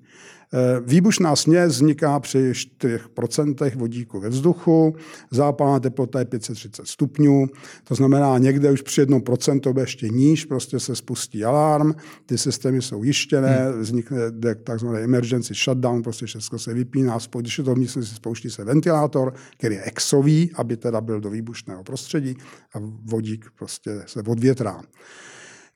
výbušná 0.85 1.37
směs 1.37 1.73
vzniká 1.73 2.21
při 2.21 2.53
4% 2.53 3.77
vodíku 3.77 4.21
ve 4.21 4.29
vzduchu, 4.29 4.95
zápalná 5.31 5.81
teplota 5.81 6.19
je 6.19 6.25
530 6.25 6.87
stupňů, 6.87 7.47
to 7.85 7.95
znamená 7.95 8.39
někde 8.39 8.71
už 8.71 8.83
při 8.83 9.03
1% 9.03 9.81
ještě 9.81 10.09
níž, 10.09 10.45
prostě 10.45 10.81
se 10.81 10.97
spustí 10.97 11.45
alarm, 11.45 11.93
ty 12.27 12.39
systémy 12.39 12.83
jsou 12.83 13.03
jištěné, 13.03 13.71
hmm. 13.71 13.81
vznikne 13.81 14.19
takzvaný 14.65 14.99
emergency 14.99 15.55
shutdown, 15.55 16.03
prostě 16.03 16.27
všechno 16.27 16.59
se 16.59 16.75
vypíná, 16.75 17.19
když 17.39 17.59
je 17.59 17.65
to 17.65 17.75
v 17.75 17.79
místnosti, 17.79 18.15
spouští 18.15 18.51
se 18.51 18.65
ventilátor, 18.65 19.35
který 19.59 19.75
je 19.75 19.83
exový, 19.83 20.51
aby 20.55 20.77
teda 20.77 21.01
byl 21.01 21.21
do 21.21 21.31
výbušného 21.31 21.85
prostředí 21.85 22.37
a 22.75 22.79
vodík 23.05 23.47
prostě 23.59 24.03
se 24.07 24.23
odvětrá. 24.27 24.83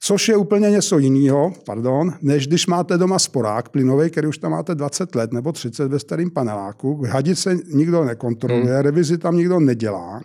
Což 0.04 0.28
je 0.28 0.36
úplně 0.36 0.70
něco 0.70 0.98
jiného, 0.98 1.52
pardon, 1.66 2.12
než 2.22 2.46
když 2.46 2.66
máte 2.66 2.98
doma 2.98 3.18
sporák 3.18 3.68
plynový, 3.68 4.10
který 4.10 4.26
už 4.26 4.38
tam 4.38 4.50
máte 4.50 4.74
20 4.74 5.14
let 5.14 5.32
nebo 5.32 5.52
30 5.52 5.88
ve 5.88 5.98
starém 5.98 6.30
paneláku. 6.30 7.02
Hadice 7.08 7.56
nikdo 7.74 8.04
nekontroluje, 8.04 8.74
hmm. 8.74 8.82
revizi 8.82 9.18
tam 9.18 9.36
nikdo 9.36 9.60
nedělá. 9.60 10.20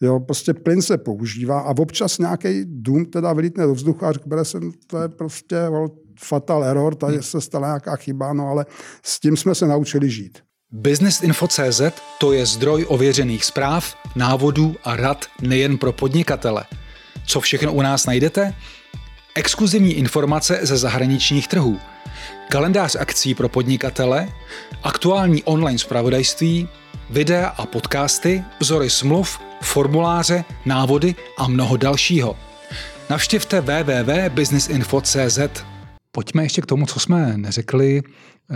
Jo, 0.00 0.20
prostě 0.20 0.54
plyn 0.54 0.82
se 0.82 0.98
používá 0.98 1.60
a 1.60 1.76
občas 1.78 2.18
nějaký 2.18 2.64
dům 2.64 3.04
teda 3.04 3.32
vylítne 3.32 3.66
do 3.66 3.74
vzduchu 3.74 4.04
a 4.04 4.12
řekne, 4.12 4.44
jsem, 4.44 4.72
to 4.86 5.02
je 5.02 5.08
prostě 5.08 5.56
fatal 6.20 6.64
error, 6.64 6.94
tady 6.94 7.12
hmm. 7.12 7.22
se 7.22 7.40
stala 7.40 7.66
nějaká 7.68 7.96
chyba, 7.96 8.32
no 8.32 8.48
ale 8.48 8.66
s 9.02 9.20
tím 9.20 9.36
jsme 9.36 9.54
se 9.54 9.66
naučili 9.66 10.10
žít. 10.10 10.38
Businessinfo.cz 10.72 11.80
to 12.20 12.32
je 12.32 12.46
zdroj 12.46 12.86
ověřených 12.88 13.44
zpráv, 13.44 13.94
návodů 14.16 14.74
a 14.84 14.96
rad 14.96 15.24
nejen 15.42 15.78
pro 15.78 15.92
podnikatele. 15.92 16.64
Co 17.26 17.40
všechno 17.40 17.72
u 17.72 17.82
nás 17.82 18.06
najdete? 18.06 18.52
Exkluzivní 19.36 19.94
informace 19.94 20.58
ze 20.62 20.76
zahraničních 20.76 21.48
trhů, 21.48 21.80
kalendář 22.48 22.96
akcí 22.96 23.34
pro 23.34 23.48
podnikatele, 23.48 24.28
aktuální 24.82 25.42
online 25.44 25.78
zpravodajství, 25.78 26.68
videa 27.10 27.46
a 27.46 27.66
podcasty, 27.66 28.44
vzory 28.60 28.90
smluv, 28.90 29.40
formuláře, 29.62 30.44
návody 30.64 31.14
a 31.38 31.48
mnoho 31.48 31.76
dalšího. 31.76 32.36
Navštivte 33.10 33.60
www.businessinfo.cz. 33.60 35.38
Pojďme 36.12 36.42
ještě 36.42 36.62
k 36.62 36.66
tomu, 36.66 36.86
co 36.86 37.00
jsme 37.00 37.36
neřekli. 37.36 38.02
Eh, 38.50 38.54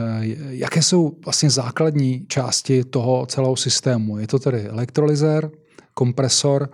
jaké 0.50 0.82
jsou 0.82 1.16
vlastně 1.24 1.50
základní 1.50 2.26
části 2.28 2.84
toho 2.84 3.26
celého 3.26 3.56
systému? 3.56 4.18
Je 4.18 4.26
to 4.26 4.38
tedy 4.38 4.66
elektrolyzer, 4.66 5.50
kompresor 5.94 6.70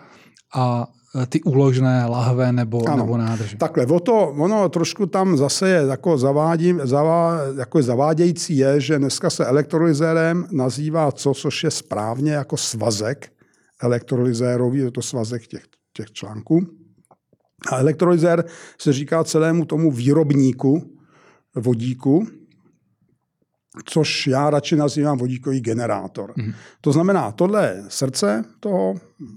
a 0.55 0.87
ty 1.29 1.43
úložné 1.43 2.07
lahve 2.07 2.53
nebo, 2.53 2.89
ano. 2.89 2.97
nebo 2.97 3.17
nádrže. 3.17 3.57
Takhle, 3.57 3.87
o 3.87 4.01
to, 4.01 4.29
ono 4.29 4.69
trošku 4.69 5.07
tam 5.07 5.37
zase 5.37 5.69
je 5.69 5.87
jako, 5.89 6.19
zavádím, 6.19 6.81
zavá, 6.85 7.39
jako 7.59 7.83
zavádějící 7.83 8.57
je, 8.57 8.81
že 8.81 8.99
dneska 8.99 9.31
se 9.31 9.47
elektrolyzérem 9.47 10.47
nazývá 10.53 11.13
co, 11.13 11.35
což 11.35 11.65
je 11.65 11.71
správně 11.71 12.33
jako 12.33 12.57
svazek 12.57 13.37
elektrolyzérový, 13.83 14.79
je 14.79 14.91
to 14.91 15.03
svazek 15.03 15.47
těch, 15.47 15.65
těch 15.93 16.13
článků. 16.13 16.67
A 17.73 17.79
elektrolyzér 17.79 18.45
se 18.81 18.93
říká 18.93 19.25
celému 19.25 19.65
tomu 19.65 19.93
výrobníku 19.93 20.97
vodíku, 21.55 22.27
což 23.85 24.27
já 24.27 24.51
radši 24.51 24.77
nazývám 24.77 25.19
vodíkový 25.19 25.61
generátor. 25.61 26.33
Mm. 26.37 26.53
To 26.81 26.93
znamená, 26.93 27.33
tohle 27.33 27.67
je 27.67 27.85
srdce 27.89 28.45
toho, 28.61 28.95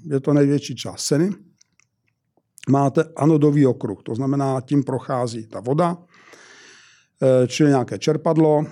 je 0.10 0.20
to 0.20 0.34
největší 0.34 0.76
část 0.76 1.06
ceny, 1.06 1.30
máte 2.70 3.04
anodový 3.16 3.66
okruh, 3.66 4.04
to 4.04 4.16
znamená, 4.16 4.62
tím 4.62 4.84
prochází 4.84 5.48
ta 5.48 5.60
voda, 5.60 5.98
eh, 7.22 7.48
čili 7.48 7.70
nějaké 7.70 8.00
čerpadlo. 8.00 8.66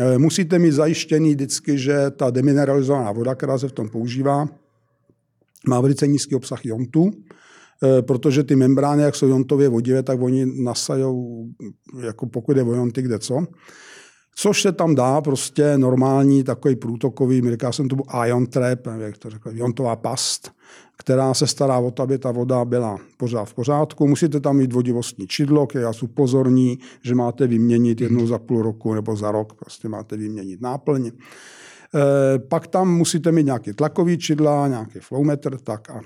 Eh, 0.00 0.18
musíte 0.18 0.58
mít 0.58 0.72
zajištěný 0.72 1.30
vždycky, 1.30 1.78
že 1.78 2.10
ta 2.10 2.30
demineralizovaná 2.30 3.12
voda, 3.12 3.34
která 3.34 3.58
se 3.58 3.68
v 3.68 3.72
tom 3.72 3.88
používá, 3.88 4.48
má 5.68 5.80
velice 5.80 6.06
nízký 6.06 6.34
obsah 6.34 6.64
jontů, 6.64 7.10
eh, 7.10 8.02
protože 8.02 8.44
ty 8.44 8.56
membrány, 8.56 9.02
jak 9.02 9.14
jsou 9.14 9.26
jontově 9.26 9.68
vodivé, 9.68 10.02
tak 10.02 10.20
oni 10.20 10.46
nasajou, 10.62 11.46
jako 12.00 12.26
pokud 12.26 12.56
je 12.56 12.62
o 12.62 12.74
jonty, 12.74 13.02
kde 13.02 13.18
co. 13.18 13.46
Což 14.38 14.62
se 14.62 14.72
tam 14.72 14.94
dá, 14.94 15.20
prostě 15.20 15.78
normální 15.78 16.44
takový 16.44 16.76
průtokový, 16.76 17.50
říkal 17.50 17.72
jsem 17.72 17.88
tomu 17.88 18.02
ion 18.26 18.46
trap, 18.46 18.86
jak 18.98 19.18
to 19.18 19.30
řekl, 19.30 19.50
jontová 19.52 19.96
past, 19.96 20.50
která 20.98 21.34
se 21.34 21.46
stará 21.46 21.78
o 21.78 21.90
to, 21.90 22.02
aby 22.02 22.18
ta 22.18 22.30
voda 22.30 22.64
byla 22.64 22.98
pořád 23.16 23.44
v 23.44 23.54
pořádku. 23.54 24.08
Musíte 24.08 24.40
tam 24.40 24.56
mít 24.56 24.72
vodivostní 24.72 25.26
čidlo, 25.26 25.66
které 25.66 25.84
vás 25.84 26.02
upozorní, 26.02 26.78
že 27.02 27.14
máte 27.14 27.46
vyměnit 27.46 28.00
jednou 28.00 28.26
za 28.26 28.38
půl 28.38 28.62
roku 28.62 28.94
nebo 28.94 29.16
za 29.16 29.30
rok, 29.30 29.54
prostě 29.54 29.88
máte 29.88 30.16
vyměnit 30.16 30.60
náplň. 30.60 31.06
E, 31.06 31.12
pak 32.38 32.66
tam 32.66 32.96
musíte 32.96 33.32
mít 33.32 33.44
nějaký 33.46 33.72
tlakový 33.72 34.18
čidla, 34.18 34.68
nějaký 34.68 34.98
flowmeter, 34.98 35.58
tak 35.58 35.90
a 35.90 36.00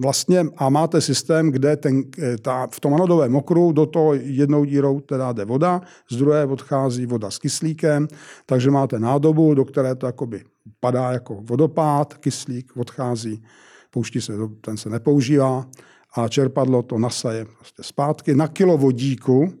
vlastně 0.00 0.44
a 0.56 0.68
máte 0.68 1.00
systém, 1.00 1.50
kde 1.50 1.76
ten, 1.76 2.02
eh, 2.18 2.36
ta, 2.38 2.66
v 2.66 2.80
tom 2.80 2.94
anodovém 2.94 3.36
okruhu 3.36 3.72
do 3.72 3.86
toho 3.86 4.14
jednou 4.14 4.64
dírou 4.64 5.00
teda 5.00 5.32
jde 5.32 5.44
voda, 5.44 5.80
z 6.10 6.16
druhé 6.16 6.44
odchází 6.44 7.06
voda 7.06 7.30
s 7.30 7.38
kyslíkem, 7.38 8.08
takže 8.46 8.70
máte 8.70 8.98
nádobu, 8.98 9.54
do 9.54 9.64
které 9.64 9.94
to 9.94 10.06
jakoby 10.06 10.44
padá 10.80 11.12
jako 11.12 11.40
vodopád, 11.42 12.14
kyslík 12.14 12.76
odchází, 12.76 13.42
pouští 13.90 14.20
se, 14.20 14.32
ten 14.60 14.76
se 14.76 14.90
nepoužívá 14.90 15.66
a 16.14 16.28
čerpadlo 16.28 16.82
to 16.82 16.98
nasaje 16.98 17.44
prostě 17.44 17.82
zpátky 17.82 18.34
na 18.34 18.48
kilo 18.48 18.78
vodíku, 18.78 19.52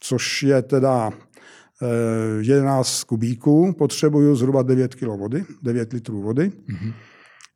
což 0.00 0.42
je 0.42 0.62
teda 0.62 1.10
11 2.40 3.02
eh, 3.02 3.06
kubíků, 3.06 3.74
potřebuju 3.78 4.36
zhruba 4.36 4.62
9 4.62 4.94
kg 4.94 5.06
vody, 5.06 5.44
9 5.62 5.92
litrů 5.92 6.22
vody. 6.22 6.48
Mm-hmm. 6.48 6.92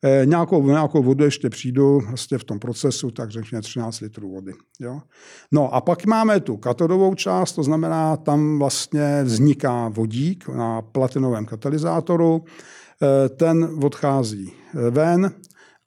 E, 0.04 0.26
nějakou, 0.26 0.66
nějakou 0.66 1.02
vodu 1.02 1.24
ještě 1.24 1.50
přijdu 1.50 2.00
vlastně 2.08 2.38
v 2.38 2.44
tom 2.44 2.58
procesu, 2.58 3.10
tak 3.10 3.30
řekněme 3.30 3.62
13 3.62 4.00
litrů 4.00 4.30
vody. 4.30 4.52
Jo? 4.80 5.00
No 5.52 5.74
a 5.74 5.80
pak 5.80 6.06
máme 6.06 6.40
tu 6.40 6.56
katodovou 6.56 7.14
část, 7.14 7.52
to 7.52 7.62
znamená, 7.62 8.16
tam 8.16 8.58
vlastně 8.58 9.20
vzniká 9.24 9.88
vodík 9.88 10.48
na 10.48 10.82
platinovém 10.82 11.46
katalyzátoru, 11.46 12.44
e, 12.44 13.28
ten 13.28 13.78
odchází 13.82 14.52
ven 14.90 15.30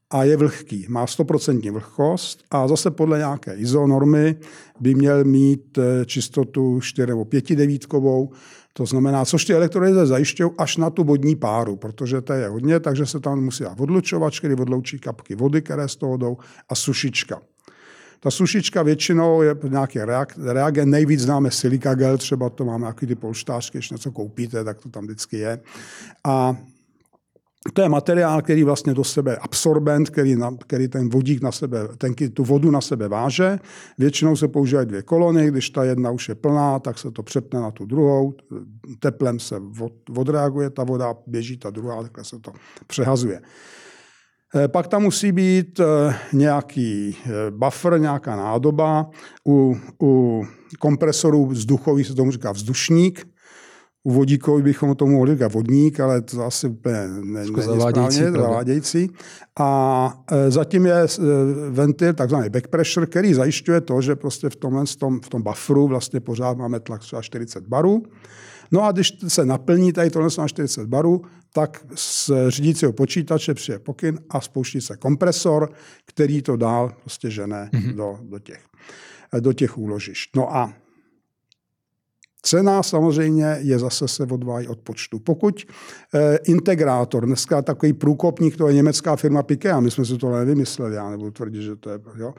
a 0.10 0.24
je 0.24 0.38
vlhký. 0.38 0.86
Má 0.90 1.06
100% 1.06 1.72
vlhkost 1.72 2.44
a 2.52 2.68
zase 2.68 2.92
podle 2.92 3.18
nějaké 3.18 3.56
ISO 3.56 3.88
normy 3.88 4.36
by 4.80 4.96
měl 4.96 5.24
mít 5.24 5.80
čistotu 6.06 6.80
4 6.82 7.08
nebo 7.08 7.26
5 7.26 7.56
devítkovou, 7.56 8.32
to 8.78 8.86
znamená, 8.86 9.26
což 9.26 9.46
ty 9.46 9.54
elektrolyze 9.54 10.06
zajišťují 10.06 10.52
až 10.58 10.78
na 10.78 10.90
tu 10.90 11.04
vodní 11.04 11.36
páru, 11.36 11.76
protože 11.76 12.22
to 12.22 12.34
je 12.34 12.48
hodně, 12.48 12.80
takže 12.80 13.06
se 13.06 13.20
tam 13.20 13.44
musí 13.44 13.64
dát 13.64 13.80
odlučovač, 13.80 14.40
který 14.40 14.54
odloučí 14.54 15.00
kapky 15.00 15.36
vody, 15.36 15.62
které 15.62 15.88
z 15.88 15.96
toho 15.96 16.18
jdou, 16.18 16.38
a 16.70 16.76
sušička. 16.76 17.42
Ta 18.20 18.32
sušička 18.32 18.84
většinou 18.84 19.42
je 19.42 19.56
nějaký 19.70 20.00
reagent, 20.38 20.92
nejvíc 20.92 21.22
známe 21.22 21.52
silika 21.52 21.96
gel, 21.96 22.18
třeba 22.18 22.50
to 22.50 22.66
máme 22.66 22.88
jaký 22.88 23.08
ty 23.08 23.16
polštářky, 23.16 23.78
když 23.78 23.92
něco 23.92 24.12
koupíte, 24.12 24.64
tak 24.64 24.78
to 24.82 24.90
tam 24.90 25.04
vždycky 25.04 25.38
je. 25.38 25.60
A 26.24 26.58
to 27.74 27.82
je 27.82 27.90
materiál, 27.90 28.42
který 28.42 28.64
vlastně 28.64 28.94
do 28.94 29.04
sebe 29.04 29.36
absorbent, 29.36 30.10
který, 30.10 30.36
na, 30.36 30.52
který 30.60 30.88
ten 30.88 31.10
vodík 31.10 31.42
na 31.42 31.52
sebe, 31.52 31.88
ten, 31.98 32.14
tu 32.14 32.44
vodu 32.44 32.72
na 32.72 32.82
sebe 32.82 33.08
váže. 33.08 33.60
Většinou 33.98 34.36
se 34.36 34.48
používají 34.48 34.88
dvě 34.88 35.02
kolony, 35.02 35.48
když 35.48 35.70
ta 35.70 35.84
jedna 35.84 36.12
už 36.12 36.30
je 36.30 36.36
plná, 36.36 36.80
tak 36.80 37.00
se 37.00 37.12
to 37.12 37.24
přepne 37.24 37.60
na 37.62 37.72
tu 37.72 37.86
druhou, 37.86 38.34
teplem 39.00 39.40
se 39.40 39.56
od, 39.82 39.94
odreaguje 40.18 40.70
ta 40.70 40.84
voda, 40.84 41.16
běží 41.28 41.58
ta 41.58 41.70
druhá, 41.70 42.02
takhle 42.02 42.24
se 42.24 42.40
to 42.40 42.52
přehazuje. 42.88 43.42
Eh, 44.56 44.68
pak 44.68 44.88
tam 44.88 45.04
musí 45.04 45.32
být 45.32 45.80
eh, 45.80 46.16
nějaký 46.34 47.18
eh, 47.26 47.30
buffer, 47.52 48.00
nějaká 48.00 48.36
nádoba. 48.36 49.10
U, 49.48 49.78
u 50.02 50.44
kompresorů 50.80 51.46
vzduchových 51.46 52.08
se 52.08 52.16
tomu 52.16 52.32
říká 52.32 52.52
vzdušník, 52.52 53.28
u 54.08 54.12
vodíkových 54.12 54.64
bychom 54.64 54.96
tomu 54.96 55.12
mohli 55.12 55.34
říkat 55.34 55.54
vodník, 55.54 56.00
ale 56.00 56.22
to 56.22 56.36
zase 56.36 56.68
úplně 56.68 57.08
ne, 57.08 57.40
není 57.40 57.62
zavádějící, 57.62 58.18
správně, 58.18 58.42
zavádějící. 58.42 59.10
A 59.60 60.24
e, 60.32 60.52
zatím 60.52 60.86
je 60.86 60.94
e, 60.94 61.08
ventil, 61.70 62.14
takzvaný 62.14 62.50
back 62.50 62.68
pressure, 62.68 63.06
který 63.06 63.34
zajišťuje 63.34 63.82
to, 63.82 64.02
že 64.02 64.16
prostě 64.16 64.50
v 64.50 64.56
tomhle 64.56 64.84
tom, 65.00 65.20
v 65.22 65.30
tom 65.30 65.42
bufferu 65.44 65.88
vlastně 65.88 66.20
pořád 66.20 66.58
máme 66.58 66.80
tlak 66.80 67.02
třeba 67.02 67.22
40 67.22 67.68
barů. 67.68 68.04
No 68.72 68.84
a 68.84 68.92
když 68.92 69.14
se 69.28 69.46
naplní 69.46 69.94
tady 69.94 70.10
tohle 70.10 70.30
na 70.38 70.48
40 70.48 70.88
barů, 70.88 71.22
tak 71.54 71.86
z 71.96 72.32
řídícího 72.48 72.94
počítače 72.94 73.54
přijde 73.54 73.80
pokyn 73.80 74.20
a 74.30 74.42
spouští 74.42 74.82
se 74.82 74.98
kompresor, 74.98 75.70
který 76.06 76.42
to 76.42 76.56
dál 76.56 76.92
prostě 77.00 77.30
žene 77.30 77.70
mm-hmm. 77.74 77.96
do, 77.96 78.20
do, 78.22 78.40
těch, 78.40 78.62
do 79.40 79.54
těch 79.54 79.78
úložišť. 79.78 80.30
No 80.36 80.56
a 80.56 80.74
Cena 82.48 82.84
samozřejmě 82.84 83.58
je 83.60 83.80
zase 83.80 84.08
se 84.08 84.24
odvájí 84.24 84.68
od 84.68 84.80
počtu. 84.80 85.20
Pokud 85.20 85.66
eh, 86.14 86.38
integrátor, 86.38 87.26
dneska 87.26 87.62
takový 87.62 87.94
průkopník, 87.94 88.58
to 88.58 88.68
je 88.68 88.74
německá 88.74 89.16
firma 89.16 89.44
a 89.74 89.80
my 89.80 89.92
jsme 89.92 90.06
si 90.06 90.18
to 90.18 90.32
nevymysleli, 90.32 90.96
já 90.96 91.10
nebudu 91.10 91.32
tvrdit, 91.32 91.62
že 91.62 91.76
to 91.76 91.90
je, 91.90 92.00
jo, 92.16 92.34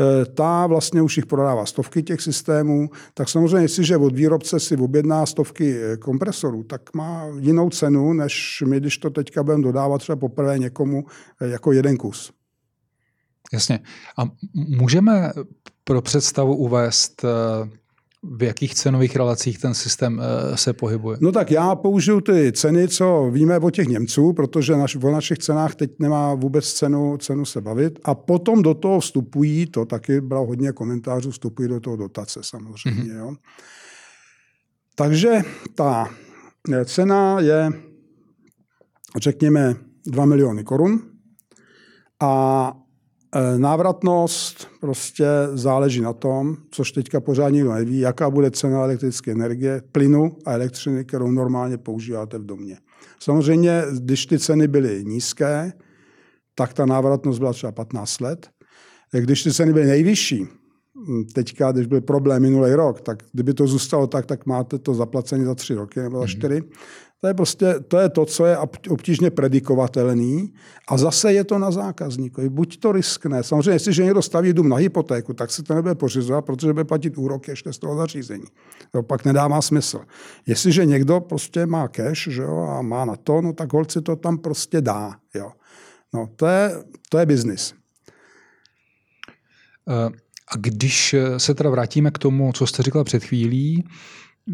eh, 0.00 0.24
ta 0.24 0.66
vlastně 0.66 1.02
už 1.02 1.16
jich 1.16 1.26
prodává 1.26 1.66
stovky 1.66 2.02
těch 2.02 2.20
systémů, 2.20 2.90
tak 3.14 3.28
samozřejmě, 3.28 3.64
jestliže 3.64 3.96
od 3.96 4.14
výrobce 4.14 4.60
si 4.60 4.76
objedná 4.76 5.26
stovky 5.26 5.76
eh, 5.82 5.96
kompresorů, 5.96 6.62
tak 6.62 6.94
má 6.94 7.26
jinou 7.38 7.70
cenu, 7.70 8.12
než 8.12 8.62
my, 8.66 8.80
když 8.80 8.98
to 8.98 9.10
teďka 9.10 9.42
budeme 9.42 9.62
dodávat 9.62 9.98
třeba 9.98 10.16
poprvé 10.16 10.58
někomu 10.58 11.04
eh, 11.40 11.48
jako 11.48 11.72
jeden 11.72 11.96
kus. 11.96 12.32
Jasně. 13.52 13.80
A 14.18 14.22
můžeme 14.54 15.32
pro 15.84 16.02
představu 16.02 16.56
uvést 16.56 17.24
eh, 17.24 17.87
v 18.22 18.42
jakých 18.42 18.74
cenových 18.74 19.16
relacích 19.16 19.58
ten 19.58 19.74
systém 19.74 20.20
eh, 20.20 20.56
se 20.56 20.72
pohybuje? 20.72 21.18
No 21.20 21.32
tak 21.32 21.50
já 21.50 21.74
použiju 21.74 22.20
ty 22.20 22.52
ceny, 22.52 22.88
co 22.88 23.30
víme 23.30 23.58
o 23.58 23.70
těch 23.70 23.86
Němců, 23.86 24.32
protože 24.32 24.76
naš, 24.76 24.96
o 24.96 25.10
našich 25.10 25.38
cenách 25.38 25.74
teď 25.74 25.90
nemá 25.98 26.34
vůbec 26.34 26.72
cenu, 26.72 27.16
cenu 27.16 27.44
se 27.44 27.60
bavit. 27.60 27.98
A 28.04 28.14
potom 28.14 28.62
do 28.62 28.74
toho 28.74 29.00
vstupují, 29.00 29.66
to 29.66 29.84
taky 29.84 30.20
bylo 30.20 30.46
hodně 30.46 30.72
komentářů, 30.72 31.30
vstupují 31.30 31.68
do 31.68 31.80
toho 31.80 31.96
dotace 31.96 32.40
samozřejmě. 32.42 33.02
Mm-hmm. 33.02 33.18
Jo. 33.18 33.34
Takže 34.94 35.40
ta 35.74 36.08
eh, 36.72 36.84
cena 36.84 37.40
je, 37.40 37.70
řekněme, 39.16 39.74
2 40.06 40.24
miliony 40.24 40.64
korun 40.64 41.02
a 42.20 42.72
návratnost 43.56 44.68
prostě 44.80 45.26
záleží 45.54 46.00
na 46.00 46.12
tom, 46.12 46.56
což 46.70 46.92
teďka 46.92 47.20
pořád 47.20 47.48
nikdo 47.48 47.72
neví, 47.72 47.98
jaká 47.98 48.30
bude 48.30 48.50
cena 48.50 48.84
elektrické 48.84 49.32
energie, 49.32 49.82
plynu 49.92 50.36
a 50.44 50.52
elektřiny, 50.52 51.04
kterou 51.04 51.30
normálně 51.30 51.78
používáte 51.78 52.38
v 52.38 52.46
domě. 52.46 52.78
Samozřejmě, 53.20 53.82
když 54.00 54.26
ty 54.26 54.38
ceny 54.38 54.68
byly 54.68 55.04
nízké, 55.04 55.72
tak 56.54 56.72
ta 56.72 56.86
návratnost 56.86 57.38
byla 57.38 57.52
třeba 57.52 57.72
15 57.72 58.20
let. 58.20 58.48
Eh, 59.14 59.20
když 59.20 59.42
ty 59.42 59.52
ceny 59.52 59.72
byly 59.72 59.86
nejvyšší, 59.86 60.44
hm, 60.44 61.24
teďka, 61.34 61.72
když 61.72 61.86
byl 61.86 62.00
problém 62.00 62.42
minulý 62.42 62.72
rok, 62.72 63.00
tak 63.00 63.22
kdyby 63.32 63.54
to 63.54 63.66
zůstalo 63.66 64.06
tak, 64.06 64.26
tak 64.26 64.46
máte 64.46 64.78
to 64.78 64.94
zaplacení 64.94 65.44
za 65.44 65.54
tři 65.54 65.74
roky 65.74 66.00
nebo 66.00 66.16
za 66.16 66.24
mhm. 66.24 66.28
čtyři. 66.28 66.60
Mm-hmm. 66.60 66.76
To 67.20 67.26
je 67.26 67.34
prostě 67.34 67.74
to, 67.88 67.98
je 67.98 68.08
to 68.08 68.26
co 68.26 68.46
je 68.46 68.58
obtížně 68.88 69.30
predikovatelný 69.30 70.54
a 70.88 70.98
zase 70.98 71.32
je 71.32 71.44
to 71.44 71.58
na 71.58 71.70
zákazníkovi. 71.70 72.48
Buď 72.48 72.80
to 72.80 72.92
riskne. 72.92 73.42
Samozřejmě, 73.42 73.70
jestliže 73.70 74.04
někdo 74.04 74.22
staví 74.22 74.52
dům 74.52 74.68
na 74.68 74.76
hypotéku, 74.76 75.34
tak 75.34 75.50
se 75.50 75.62
to 75.62 75.74
nebude 75.74 75.94
pořizovat, 75.94 76.44
protože 76.44 76.72
bude 76.72 76.84
platit 76.84 77.18
úrok 77.18 77.48
ještě 77.48 77.72
z 77.72 77.78
toho 77.78 77.96
zařízení. 77.96 78.44
To 78.90 79.02
pak 79.02 79.24
nedává 79.24 79.62
smysl. 79.62 80.00
Jestliže 80.46 80.84
někdo 80.84 81.20
prostě 81.20 81.66
má 81.66 81.88
cash 81.88 82.28
že 82.28 82.42
jo, 82.42 82.58
a 82.58 82.82
má 82.82 83.04
na 83.04 83.16
to, 83.16 83.40
no 83.40 83.52
tak 83.52 83.72
holci 83.72 84.02
to 84.02 84.16
tam 84.16 84.38
prostě 84.38 84.80
dá. 84.80 85.14
Jo. 85.34 85.52
No, 86.14 86.28
to 86.36 86.46
je, 86.46 86.72
to 87.08 87.18
je 87.18 87.26
biznis. 87.26 87.74
Eh, 89.88 90.10
a 90.48 90.56
když 90.56 91.14
se 91.36 91.54
teda 91.54 91.70
vrátíme 91.70 92.10
k 92.10 92.18
tomu, 92.18 92.52
co 92.52 92.66
jste 92.66 92.82
říkal 92.82 93.04
před 93.04 93.24
chvílí, 93.24 93.84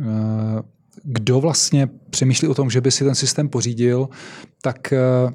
eh, 0.01 0.74
kdo 1.03 1.41
vlastně 1.41 1.89
přemýšlí 2.11 2.49
o 2.49 2.55
tom, 2.55 2.71
že 2.71 2.81
by 2.81 2.91
si 2.91 3.05
ten 3.05 3.15
systém 3.15 3.49
pořídil, 3.49 4.09
tak 4.63 4.93
eh, 4.93 5.35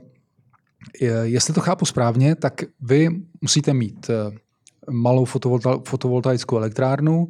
jestli 1.23 1.53
to 1.53 1.61
chápu 1.61 1.85
správně, 1.85 2.35
tak 2.35 2.61
vy 2.81 3.09
musíte 3.41 3.73
mít 3.73 4.09
eh, 4.09 4.37
malou 4.91 5.25
fotovoltaickou 5.85 6.57
elektrárnu, 6.57 7.27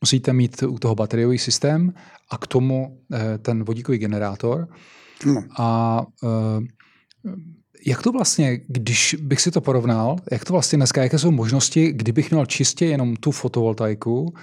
musíte 0.00 0.32
mít 0.32 0.62
u 0.62 0.78
toho 0.78 0.94
bateriový 0.94 1.38
systém 1.38 1.92
a 2.30 2.38
k 2.38 2.46
tomu 2.46 2.98
eh, 3.12 3.38
ten 3.38 3.64
vodíkový 3.64 3.98
generátor. 3.98 4.68
No. 5.26 5.44
A 5.58 6.00
jak 7.86 8.02
to 8.02 8.12
vlastně, 8.12 8.60
když 8.68 9.16
bych 9.20 9.40
si 9.40 9.50
to 9.50 9.60
porovnal, 9.60 10.16
jak 10.30 10.44
to 10.44 10.52
vlastně 10.52 10.76
dneska, 10.76 11.02
jaké 11.02 11.18
jsou 11.18 11.30
možnosti, 11.30 11.92
kdybych 11.92 12.30
měl 12.30 12.46
čistě 12.46 12.86
jenom 12.86 13.16
tu 13.16 13.30
fotovoltaiku 13.30 14.34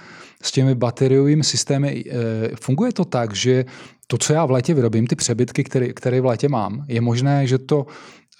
s 0.42 0.52
těmi 0.52 0.74
bateriovými 0.74 1.44
systémy, 1.44 2.04
eh, 2.06 2.12
funguje 2.60 2.92
to 2.92 3.04
tak, 3.04 3.34
že 3.34 3.64
to, 4.06 4.18
co 4.18 4.32
já 4.32 4.46
v 4.46 4.50
létě 4.50 4.74
vyrobím, 4.74 5.06
ty 5.06 5.16
přebytky, 5.16 5.64
které, 5.64 5.92
které 5.92 6.20
v 6.20 6.24
létě 6.24 6.48
mám, 6.48 6.84
je 6.88 7.00
možné, 7.00 7.46
že 7.46 7.58
to 7.58 7.86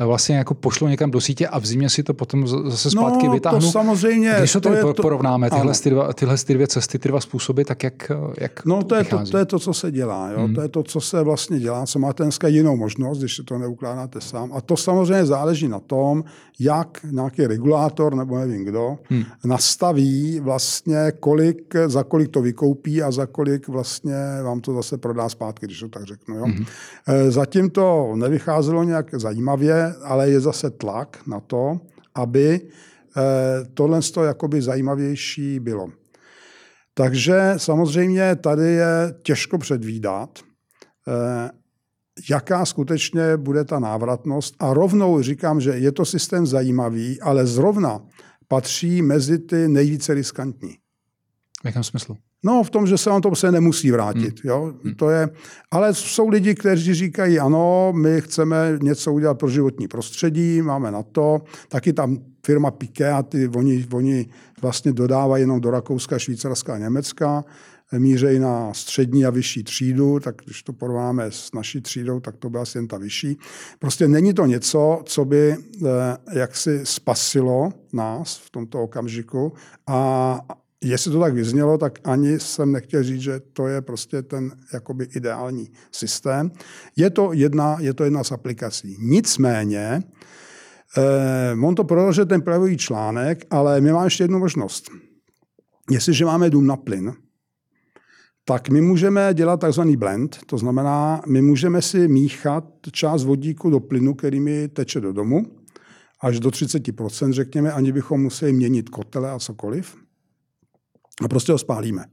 vlastně 0.07 0.37
jako 0.37 0.55
pošlo 0.55 0.89
někam 0.89 1.11
do 1.11 1.21
sítě 1.21 1.47
a 1.47 1.59
v 1.59 1.67
zimě 1.67 1.91
si 1.91 2.03
to 2.03 2.15
potom 2.15 2.47
zase 2.71 2.91
zpátky 2.91 3.27
no, 3.27 3.33
vytáhnu. 3.33 3.61
To 3.61 3.67
samozřejmě, 3.67 4.35
Když 4.39 4.53
to, 4.53 4.61
to 4.61 4.95
to, 4.95 5.03
porovnáme, 5.03 5.51
tyhle, 5.51 5.73
ty 5.83 5.91
dva, 5.91 6.13
tyhle 6.13 6.37
ty 6.37 6.55
dvě 6.55 6.67
cesty, 6.67 6.99
ty 6.99 7.09
dva 7.09 7.21
způsoby, 7.21 7.63
tak 7.63 7.83
jak, 7.83 8.13
jak 8.39 8.65
No 8.65 8.83
to 8.83 8.95
je 8.95 9.05
to, 9.05 9.19
to 9.31 9.39
je 9.39 9.45
to, 9.45 9.59
co 9.59 9.75
se 9.75 9.91
dělá. 9.91 10.31
Jo? 10.31 10.41
Hmm. 10.41 10.55
To 10.55 10.61
je 10.61 10.69
to, 10.69 10.83
co 10.83 11.01
se 11.01 11.23
vlastně 11.23 11.61
dělá, 11.61 11.87
co 11.87 11.99
máte 11.99 12.23
dneska 12.23 12.49
jinou 12.49 12.77
možnost, 12.77 13.19
když 13.19 13.37
se 13.37 13.43
to 13.43 13.59
neukládáte 13.59 14.21
sám. 14.21 14.51
A 14.55 14.61
to 14.61 14.77
samozřejmě 14.77 15.27
záleží 15.27 15.69
na 15.69 15.81
tom, 15.81 16.25
jak 16.61 16.99
nějaký 17.11 17.47
regulátor 17.47 18.15
nebo 18.15 18.39
nevím 18.39 18.65
kdo 18.65 18.99
hmm. 19.11 19.23
nastaví 19.45 20.41
vlastně, 20.41 21.13
kolik, 21.21 21.75
za 21.87 22.03
kolik 22.03 22.31
to 22.31 22.43
vykoupí 22.43 23.03
a 23.03 23.11
za 23.11 23.27
kolik 23.27 23.69
vlastně 23.69 24.17
vám 24.43 24.61
to 24.61 24.75
zase 24.75 24.99
prodá 24.99 25.29
zpátky, 25.29 25.67
když 25.67 25.81
to 25.81 25.89
tak 25.89 26.05
řeknu. 26.05 26.37
Jo? 26.37 26.45
Hmm. 26.45 26.65
Zatím 27.29 27.71
to 27.71 28.13
nevycházelo 28.15 28.85
nějak 28.85 29.15
zajímavě, 29.15 29.90
ale 30.03 30.31
je 30.31 30.41
zase 30.41 30.71
tlak 30.71 31.27
na 31.27 31.41
to, 31.41 31.81
aby 32.15 32.61
eh, 32.61 33.21
tohle 33.75 34.01
jakoby 34.25 34.63
zajímavější 34.63 35.61
bylo. 35.61 35.89
Takže 36.95 37.55
samozřejmě 37.57 38.37
tady 38.37 38.67
je 38.67 39.15
těžko 39.23 39.59
předvídat, 39.59 40.39
eh, 41.09 41.51
jaká 42.31 42.67
skutečně 42.67 43.37
bude 43.37 43.65
ta 43.65 43.79
návratnost. 43.79 44.55
A 44.59 44.75
rovnou 44.75 45.23
říkám, 45.23 45.61
že 45.61 45.71
je 45.71 45.93
to 45.93 46.05
systém 46.05 46.47
zajímavý, 46.47 47.21
ale 47.21 47.47
zrovna 47.47 48.01
patří 48.49 49.03
mezi 49.03 49.39
ty 49.39 49.69
nejvíce 49.69 50.15
riskantní. 50.15 50.77
V 51.63 51.65
jakém 51.65 51.85
smyslu? 51.85 52.17
No, 52.43 52.63
v 52.63 52.71
tom, 52.71 52.87
že 52.87 52.99
se 52.99 53.11
vám 53.11 53.23
to 53.23 53.29
prostě 53.29 53.51
nemusí 53.51 53.91
vrátit. 53.91 54.45
Hmm. 54.45 54.51
Jo? 54.51 54.75
Hmm. 54.85 54.95
To 54.95 55.11
je, 55.11 55.29
ale 55.71 55.95
jsou 55.95 56.29
lidi, 56.29 56.55
kteří 56.55 56.95
říkají, 56.95 57.39
ano, 57.39 57.93
my 57.97 58.21
chceme 58.21 58.79
něco 58.83 59.13
udělat 59.13 59.39
pro 59.39 59.49
životní 59.49 59.89
prostředí, 59.89 60.63
máme 60.63 60.91
na 60.91 61.03
to. 61.03 61.41
Taky 61.69 61.93
tam 61.93 62.19
firma 62.47 62.71
Piqué 62.71 63.11
a 63.11 63.23
ty, 63.23 63.49
oni, 63.49 63.87
oni 63.93 64.27
vlastně 64.63 64.93
dodávají 64.93 65.43
jenom 65.43 65.61
do 65.61 65.71
Rakouska, 65.71 66.19
Švýcarska 66.19 66.75
a 66.75 66.79
Německa, 66.79 67.45
mířejí 67.99 68.39
na 68.39 68.75
střední 68.75 69.27
a 69.27 69.31
vyšší 69.31 69.65
třídu, 69.65 70.21
tak 70.21 70.35
když 70.45 70.63
to 70.63 70.73
porovnáme 70.73 71.25
s 71.31 71.53
naší 71.55 71.81
třídou, 71.81 72.21
tak 72.21 72.37
to 72.37 72.51
byla 72.51 72.63
asi 72.63 72.79
jen 72.79 72.89
ta 72.89 72.99
vyšší. 72.99 73.39
Prostě 73.79 74.09
není 74.09 74.35
to 74.35 74.47
něco, 74.47 75.03
co 75.05 75.25
by 75.25 75.53
eh, 75.53 75.59
jaksi 76.33 76.81
spasilo 76.85 77.73
nás 77.93 78.39
v 78.39 78.51
tomto 78.51 78.83
okamžiku 78.83 79.53
a 79.87 80.41
jestli 80.85 81.13
to 81.13 81.21
tak 81.21 81.35
vyznělo, 81.35 81.79
tak 81.79 81.99
ani 82.05 82.41
jsem 82.41 82.73
nechtěl 82.73 83.03
říct, 83.03 83.21
že 83.21 83.41
to 83.53 83.67
je 83.67 83.81
prostě 83.81 84.23
ten 84.23 84.53
jakoby 84.75 85.09
ideální 85.17 85.71
systém. 85.93 86.51
Je 86.97 87.11
to 87.11 87.33
jedna, 87.33 87.77
je 87.81 87.95
to 87.95 88.05
jedna 88.05 88.25
z 88.25 88.33
aplikací. 88.33 88.97
Nicméně, 89.01 90.03
eh, 90.99 91.57
on 91.65 91.75
to 91.75 91.85
prodloužil 91.85 92.27
ten 92.27 92.43
pravý 92.43 92.77
článek, 92.77 93.47
ale 93.51 93.81
my 93.81 93.93
máme 93.93 94.07
ještě 94.07 94.25
jednu 94.25 94.39
možnost. 94.39 94.91
Jestliže 95.91 96.25
máme 96.25 96.51
dům 96.51 96.67
na 96.67 96.77
plyn, 96.77 97.13
tak 98.45 98.69
my 98.69 98.81
můžeme 98.81 99.35
dělat 99.35 99.61
takzvaný 99.61 99.97
blend, 99.97 100.39
to 100.47 100.59
znamená, 100.59 101.23
my 101.27 101.43
můžeme 101.43 101.83
si 101.83 102.09
míchat 102.09 102.65
část 102.93 103.25
vodíku 103.25 103.71
do 103.71 103.81
plynu, 103.81 104.15
který 104.15 104.41
mi 104.41 104.69
teče 104.69 105.01
do 105.01 105.13
domu, 105.13 105.47
až 106.21 106.41
do 106.41 106.51
30%, 106.51 107.33
řekněme, 107.33 107.73
ani 107.73 107.93
bychom 107.93 108.23
museli 108.23 108.53
měnit 108.53 108.89
kotele 108.89 109.31
a 109.31 109.39
cokoliv 109.39 109.97
a 111.25 111.29
prostě 111.29 111.53
ho 111.53 111.59
spálíme. 111.59 112.05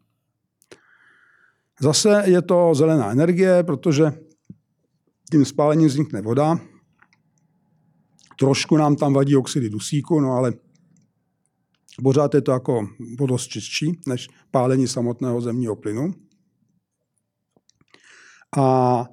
Zase 1.81 2.23
je 2.25 2.41
to 2.41 2.75
zelená 2.75 3.11
energie, 3.11 3.63
protože 3.63 4.11
tím 5.31 5.45
spálením 5.45 5.87
vznikne 5.87 6.21
voda. 6.21 6.59
Trošku 8.39 8.77
nám 8.77 8.95
tam 8.95 9.13
vadí 9.13 9.35
oxidy 9.35 9.69
dusíku, 9.69 10.19
no 10.19 10.31
ale 10.31 10.53
pořád 12.03 12.33
je 12.33 12.41
to 12.41 12.51
jako 12.51 12.87
vodost 13.19 13.47
čistší 13.47 14.01
než 14.07 14.27
pálení 14.51 14.87
samotného 14.87 15.41
zemního 15.41 15.75
plynu. 15.75 16.13
A 18.57 19.05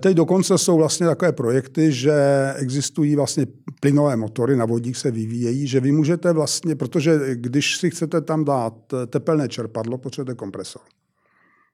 Teď 0.00 0.16
dokonce 0.16 0.58
jsou 0.58 0.76
vlastně 0.76 1.06
takové 1.06 1.32
projekty, 1.32 1.92
že 1.92 2.14
existují 2.56 3.16
vlastně 3.16 3.46
plynové 3.80 4.16
motory, 4.16 4.56
na 4.56 4.64
vodík 4.64 4.96
se 4.96 5.10
vyvíjejí, 5.10 5.66
že 5.66 5.80
vy 5.80 5.92
můžete 5.92 6.32
vlastně, 6.32 6.76
protože 6.76 7.20
když 7.34 7.76
si 7.76 7.90
chcete 7.90 8.20
tam 8.20 8.44
dát 8.44 8.74
tepelné 9.06 9.48
čerpadlo, 9.48 9.98
potřebujete 9.98 10.34
kompresor. 10.34 10.82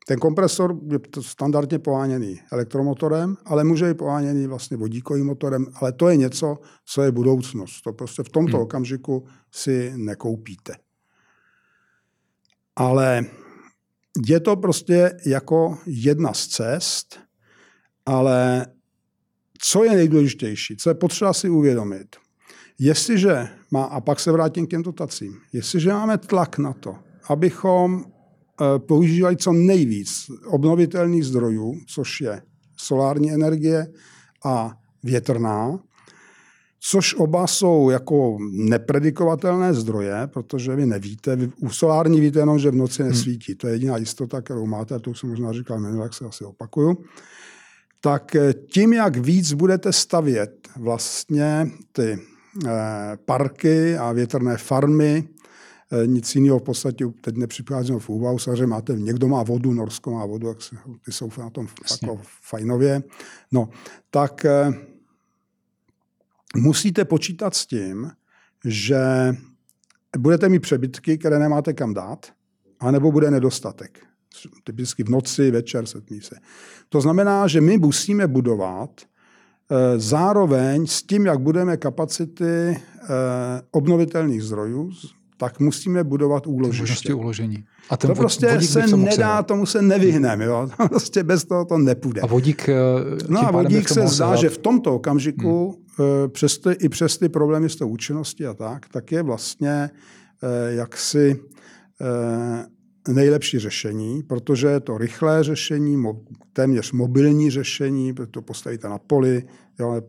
Ten 0.09 0.19
kompresor 0.19 0.77
je 0.91 0.99
standardně 1.21 1.79
poháněný 1.79 2.41
elektromotorem, 2.53 3.37
ale 3.45 3.65
může 3.65 3.89
být 3.89 3.99
poháněný 3.99 4.47
vlastně 4.47 4.77
vodíkovým 4.77 5.27
motorem, 5.27 5.67
ale 5.75 5.93
to 5.93 6.09
je 6.09 6.17
něco, 6.17 6.59
co 6.85 7.03
je 7.03 7.13
budoucnost. 7.13 7.83
To 7.83 7.93
prostě 7.93 8.23
v 8.23 8.29
tomto 8.29 8.57
hmm. 8.57 8.63
okamžiku 8.63 9.27
si 9.53 9.93
nekoupíte. 9.97 10.75
Ale 12.77 13.25
je 14.27 14.41
to 14.41 14.57
prostě 14.57 15.13
jako 15.27 15.79
jedna 15.87 16.33
z 16.33 16.47
cest, 16.47 17.26
ale 18.07 18.67
co 19.59 19.85
je 19.85 19.91
nejdůležitější, 19.91 20.77
co 20.77 20.91
je 20.91 20.95
potřeba 20.95 21.33
si 21.33 21.49
uvědomit, 21.49 22.17
jestliže 22.79 23.49
má, 23.71 23.85
a 23.85 24.01
pak 24.01 24.21
se 24.21 24.33
vrátím 24.33 24.67
k 24.67 24.71
těm 24.71 24.83
dotacím, 24.83 25.39
jestliže 25.53 25.93
máme 25.93 26.19
tlak 26.19 26.59
na 26.59 26.73
to, 26.73 26.97
abychom 27.29 28.05
eh, 28.05 28.79
používali 28.79 29.37
co 29.37 29.53
nejvíc 29.53 30.27
obnovitelných 30.47 31.25
zdrojů, 31.25 31.75
což 31.87 32.21
je 32.21 32.43
solární 32.77 33.33
energie 33.33 33.87
a 34.45 34.73
větrná, 35.03 35.79
což 36.81 37.15
oba 37.15 37.47
jsou 37.47 37.91
jako 37.91 38.39
nepredikovatelné 38.51 39.75
zdroje, 39.75 40.27
protože 40.27 40.77
vy 40.77 40.87
nevíte, 40.87 41.37
vy, 41.37 41.51
u 41.61 41.71
solární 41.71 42.21
víte 42.21 42.39
jenom, 42.39 42.59
že 42.59 42.71
v 42.71 42.75
noci 42.75 43.03
hmm. 43.03 43.11
nesvítí. 43.13 43.55
To 43.55 43.67
je 43.67 43.75
jediná 43.75 43.97
jistota, 43.97 44.41
kterou 44.41 44.67
máte, 44.67 44.99
to 44.99 45.11
už 45.11 45.21
jsem 45.21 45.29
možná 45.29 45.53
říkal 45.53 45.81
minule, 45.81 46.05
jak 46.05 46.15
se 46.15 46.25
asi 46.25 46.45
opakuju. 46.45 47.05
Tak 48.07 48.35
eh, 48.35 48.53
tím, 48.53 48.93
jak 48.93 49.17
víc 49.17 49.53
budete 49.53 49.93
stavět 49.93 50.69
vlastně 50.77 51.71
ty 51.93 52.19
eh, 52.67 52.71
parky 53.25 53.97
a 53.97 54.13
větrné 54.13 54.57
farmy, 54.57 55.29
eh, 55.93 56.07
nic 56.07 56.35
jiného 56.35 56.59
v 56.59 56.63
podstatě 56.63 57.07
teď 57.21 57.37
nepřicházím 57.37 57.99
v 57.99 58.09
úvahu. 58.09 58.39
Samozřejmě 58.39 58.67
máte, 58.67 58.93
někdo 58.93 59.29
má 59.29 59.43
vodu, 59.43 59.73
Norsko 59.73 60.11
má 60.11 60.27
vodu, 60.27 60.49
jak 60.49 60.63
se, 60.63 60.77
ty 61.05 61.13
jsou 61.13 61.31
na 61.39 61.51
tom 61.51 61.67
jako 62.03 62.21
fajnově. 62.43 63.03
No, 63.53 63.69
tak 64.11 64.47
musíte 66.57 67.05
počítat 67.05 67.55
s 67.55 67.67
tím, 67.67 68.11
že 68.65 68.99
budete 70.19 70.49
mít 70.49 70.59
přebytky, 70.59 71.19
které 71.19 71.39
nemáte 71.39 71.73
kam 71.73 71.95
dát, 71.95 72.27
anebo 72.81 73.13
bude 73.13 73.31
nedostatek. 73.31 74.07
Typicky 74.65 75.05
v 75.05 75.09
noci, 75.09 75.51
večer, 75.51 75.87
setmí 75.87 76.21
se. 76.21 76.37
To 76.89 77.01
znamená, 77.01 77.47
že 77.47 77.61
my 77.61 77.79
musíme 77.79 78.27
budovat 78.27 78.91
eh, 79.01 79.99
zároveň 79.99 80.87
s 80.87 81.03
tím, 81.03 81.27
jak 81.27 81.41
budeme 81.41 81.77
kapacity 81.77 82.45
eh, 82.45 82.79
obnovitelných 83.71 84.43
zdrojů, 84.43 84.91
tak 85.39 85.61
musíme 85.61 86.05
budovat 86.05 86.47
úložiště. 86.47 87.15
uložení. 87.15 87.65
A 87.91 87.97
ten 87.97 88.09
to 88.09 88.15
prostě 88.15 88.61
se 88.61 88.97
nedá, 88.97 89.43
tomu 89.43 89.67
se 89.67 89.83
nevyhneme. 89.83 90.45
Jo? 90.45 90.69
prostě 90.89 91.23
bez 91.23 91.45
toho 91.45 91.65
to 91.65 91.79
nepůjde. 91.79 92.21
A 92.21 92.27
vodík, 92.27 92.69
eh, 92.69 92.75
no 93.29 93.49
a 93.49 93.51
vodík 93.51 93.89
se 93.89 94.07
zdá, 94.07 94.37
že 94.37 94.49
v 94.49 94.59
tomto 94.59 94.95
okamžiku 94.95 95.71
hmm 95.71 95.87
přes 96.29 96.59
ty, 96.59 96.71
i 96.71 96.89
přes 96.89 97.19
ty 97.19 97.29
problémy 97.29 97.69
s 97.69 97.77
tou 97.77 97.89
účinností 97.89 98.47
a 98.47 98.55
tak, 98.55 98.89
tak 98.89 99.13
je 99.13 99.23
vlastně 99.23 99.91
eh, 100.43 100.75
jaksi 100.75 101.41
eh, 102.01 102.67
nejlepší 103.09 103.59
řešení, 103.59 104.23
protože 104.23 104.67
je 104.67 104.81
to 104.81 104.99
rychlé 104.99 105.45
řešení, 105.45 106.05
téměř 106.53 106.93
mobilní 106.93 107.51
řešení, 107.51 108.15
to 108.31 108.43
postavíte 108.43 108.89
na 108.89 108.99
poli. 108.99 109.43
Jo, 109.79 110.03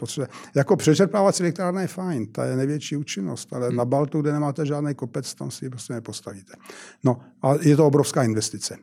jako 0.56 0.76
přečerpávací 0.76 1.44
elektrárna 1.44 1.82
je 1.82 1.88
fajn, 1.88 2.28
ta 2.28 2.46
je 2.46 2.56
největší 2.56 2.96
účinnost, 2.96 3.54
ale 3.54 3.72
na 3.72 3.86
Baltu, 3.86 4.22
kde 4.22 4.34
nemáte 4.34 4.66
žádný 4.66 4.96
kopec, 4.96 5.34
tam 5.36 5.52
si 5.52 5.66
ji 5.66 5.70
prostě 5.70 5.94
nepostavíte. 5.94 6.54
No 7.04 7.18
a 7.42 7.54
je 7.62 7.76
to 7.76 7.88
obrovská 7.88 8.24
investice. 8.24 8.78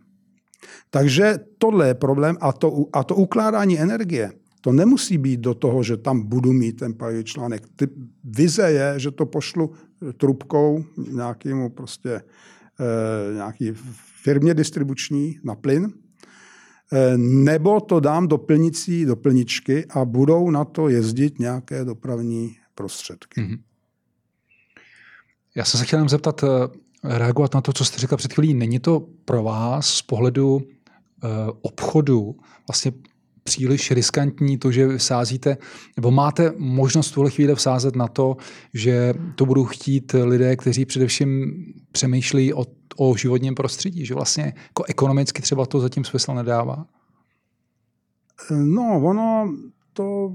Takže 0.91 1.39
tohle 1.59 1.89
je 1.89 1.95
problém 1.95 2.37
a 2.41 2.53
to, 2.53 2.85
a 2.93 3.05
to 3.05 3.15
ukládání 3.15 3.81
energie 3.81 4.33
to 4.65 4.73
nemusí 4.73 5.19
být 5.19 5.41
do 5.41 5.55
toho, 5.55 5.83
že 5.83 5.97
tam 5.97 6.23
budu 6.23 6.53
mít 6.53 6.73
ten 6.73 6.95
palivý 6.95 7.25
článek. 7.25 7.63
Ty 7.77 7.89
vize 8.25 8.71
je, 8.71 8.95
že 8.97 9.11
to 9.11 9.27
pošlu 9.27 9.73
trubkou 10.17 10.85
nějakému 11.13 11.71
prostě 11.71 12.23
nějaký 13.35 13.73
firmě 14.23 14.55
distribuční 14.55 15.39
na 15.45 15.55
plyn, 15.55 15.93
e, 16.93 17.19
nebo 17.19 17.81
to 17.81 18.01
dám 18.01 18.29
do 18.29 18.39
plnicí, 18.39 19.05
do 19.05 19.17
plničky 19.17 19.87
a 19.91 20.05
budou 20.05 20.51
na 20.51 20.65
to 20.65 20.89
jezdit 20.89 21.39
nějaké 21.39 21.85
dopravní 21.85 22.57
prostředky. 22.75 23.41
Mm-hmm. 23.41 23.59
Já 25.57 25.65
jsem 25.65 25.81
se 25.81 25.87
chtěl 25.87 26.09
zeptat, 26.09 26.45
eh, 26.45 26.49
reagovat 27.19 27.55
na 27.55 27.61
to, 27.61 27.73
co 27.73 27.85
jste 27.85 27.99
říkal 27.99 28.19
před 28.19 28.33
chvílí. 28.33 28.55
Není 28.55 28.79
to 28.79 29.09
pro 29.25 29.43
vás 29.43 29.89
z 29.89 30.03
pohledu 30.03 30.63
obchodu 31.63 32.37
vlastně 32.69 32.93
příliš 33.45 33.91
riskantní 33.91 34.59
to, 34.59 34.73
že 34.73 34.99
sázíte, 34.99 35.57
nebo 35.97 36.11
máte 36.11 36.53
možnost 36.57 37.11
v 37.11 37.15
tuhle 37.15 37.31
chvíli 37.31 37.55
vsázet 37.55 37.97
na 37.97 38.09
to, 38.09 38.37
že 38.75 39.15
to 39.35 39.47
budou 39.47 39.65
chtít 39.65 40.13
lidé, 40.25 40.57
kteří 40.57 40.85
především 40.85 41.55
přemýšlí 41.93 42.55
o, 42.55 42.65
o 42.97 43.17
životním 43.17 43.55
prostředí, 43.55 44.07
že 44.07 44.15
vlastně 44.15 44.53
jako 44.69 44.85
ekonomicky 44.89 45.43
třeba 45.43 45.67
to 45.67 45.81
zatím 45.81 46.05
smysl 46.05 46.35
nedává? 46.35 46.87
No, 48.51 49.01
ono 49.05 49.55
to, 49.93 50.33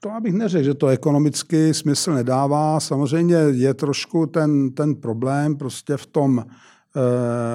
to 0.00 0.10
abych 0.10 0.32
neřekl, 0.32 0.64
že 0.64 0.74
to 0.74 0.86
ekonomicky 0.86 1.74
smysl 1.74 2.12
nedává. 2.12 2.80
Samozřejmě 2.80 3.36
je 3.36 3.74
trošku 3.74 4.26
ten, 4.26 4.70
ten 4.70 4.94
problém 4.94 5.56
prostě 5.56 5.96
v 5.96 6.06
tom, 6.06 6.44
eh, 6.46 7.00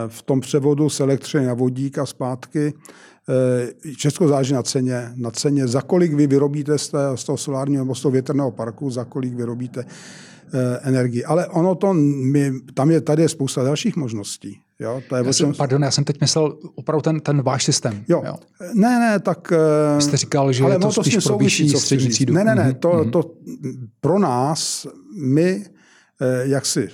v 0.07 0.21
tom 0.21 0.39
převodu 0.39 0.89
z 0.89 0.99
elektřiny 0.99 1.45
na 1.45 1.53
vodík 1.53 1.97
a 1.97 2.05
zpátky, 2.05 2.73
Česko 3.97 4.27
záleží 4.27 4.53
na 4.53 4.63
ceně, 4.63 5.11
na 5.15 5.31
ceně, 5.31 5.67
za 5.67 5.81
kolik 5.81 6.13
vy 6.13 6.27
vyrobíte 6.27 6.77
z, 6.77 6.89
té, 6.89 6.97
z 7.15 7.23
toho 7.23 7.37
solárního 7.37 7.83
nebo 7.83 7.95
z 7.95 8.01
toho 8.01 8.11
větrného 8.11 8.51
parku, 8.51 8.89
za 8.89 9.05
kolik 9.05 9.33
vyrobíte 9.33 9.85
eh, 9.85 10.79
energii. 10.81 11.25
Ale 11.25 11.47
ono 11.47 11.75
to, 11.75 11.93
my, 11.93 12.51
tam 12.73 12.91
je, 12.91 13.01
tady 13.01 13.21
je 13.21 13.29
spousta 13.29 13.63
dalších 13.63 13.95
možností. 13.95 14.59
Jo, 14.79 15.01
to 15.09 15.15
je 15.15 15.23
já 15.25 15.33
jsem, 15.33 15.53
pardon, 15.53 15.83
já 15.83 15.91
jsem 15.91 16.03
teď 16.03 16.21
myslel 16.21 16.57
opravdu 16.75 17.01
ten, 17.01 17.19
ten 17.19 17.41
váš 17.41 17.63
systém. 17.63 18.03
Jo. 18.07 18.23
jo. 18.25 18.35
Ne, 18.73 18.99
ne, 18.99 19.19
tak... 19.19 19.53
Vy 19.95 20.01
jste 20.01 20.17
říkal, 20.17 20.53
že 20.53 20.63
ale 20.63 20.75
je 20.75 20.79
to 20.79 20.91
spíš 20.91 21.17
pro 21.17 21.37
vyšší 21.37 21.69
střední 21.69 22.09
třídu. 22.09 22.33
Ne, 22.33 22.43
ne, 22.43 22.55
ne, 22.55 22.73
to, 22.73 22.89
mm-hmm. 22.89 23.11
to 23.11 23.31
pro 24.01 24.19
nás, 24.19 24.87
my, 25.17 25.65
jak 26.43 26.65
si 26.65 26.89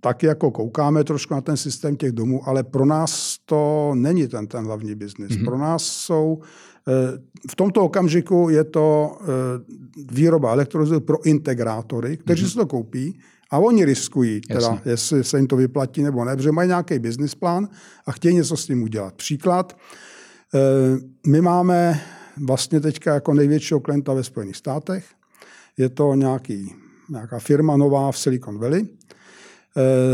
tak 0.00 0.22
jako 0.22 0.50
koukáme 0.50 1.04
trošku 1.04 1.34
na 1.34 1.40
ten 1.40 1.56
systém 1.56 1.96
těch 1.96 2.12
domů, 2.12 2.48
ale 2.48 2.62
pro 2.62 2.86
nás 2.86 3.38
to 3.44 3.92
není 3.94 4.28
ten, 4.28 4.46
ten 4.46 4.64
hlavní 4.64 4.94
biznis. 4.94 5.30
Mm-hmm. 5.30 5.44
Pro 5.44 5.58
nás 5.58 5.82
jsou, 5.82 6.38
eh, 6.88 7.18
v 7.50 7.56
tomto 7.56 7.84
okamžiku 7.84 8.48
je 8.50 8.64
to 8.64 9.18
eh, 9.20 9.26
výroba 10.12 10.52
elektrolyzu 10.52 11.00
pro 11.00 11.26
integrátory, 11.26 12.16
kteří 12.16 12.44
mm-hmm. 12.44 12.48
si 12.48 12.56
to 12.56 12.66
koupí 12.66 13.20
a 13.50 13.58
oni 13.58 13.84
riskují, 13.84 14.40
teda, 14.40 14.82
jestli 14.84 15.24
se 15.24 15.38
jim 15.38 15.46
to 15.46 15.56
vyplatí 15.56 16.02
nebo 16.02 16.24
ne, 16.24 16.36
protože 16.36 16.52
mají 16.52 16.68
nějaký 16.68 16.98
business 16.98 17.34
plán 17.34 17.68
a 18.06 18.12
chtějí 18.12 18.34
něco 18.34 18.56
s 18.56 18.66
tím 18.66 18.82
udělat. 18.82 19.14
Příklad, 19.14 19.76
eh, 20.54 20.58
my 21.26 21.40
máme 21.40 22.00
vlastně 22.46 22.80
teďka 22.80 23.14
jako 23.14 23.34
největšího 23.34 23.80
klienta 23.80 24.14
ve 24.14 24.22
Spojených 24.22 24.56
státech. 24.56 25.06
Je 25.78 25.88
to 25.88 26.14
nějaký, 26.14 26.74
nějaká 27.10 27.38
firma 27.38 27.76
nová 27.76 28.12
v 28.12 28.18
Silicon 28.18 28.58
Valley, 28.58 28.86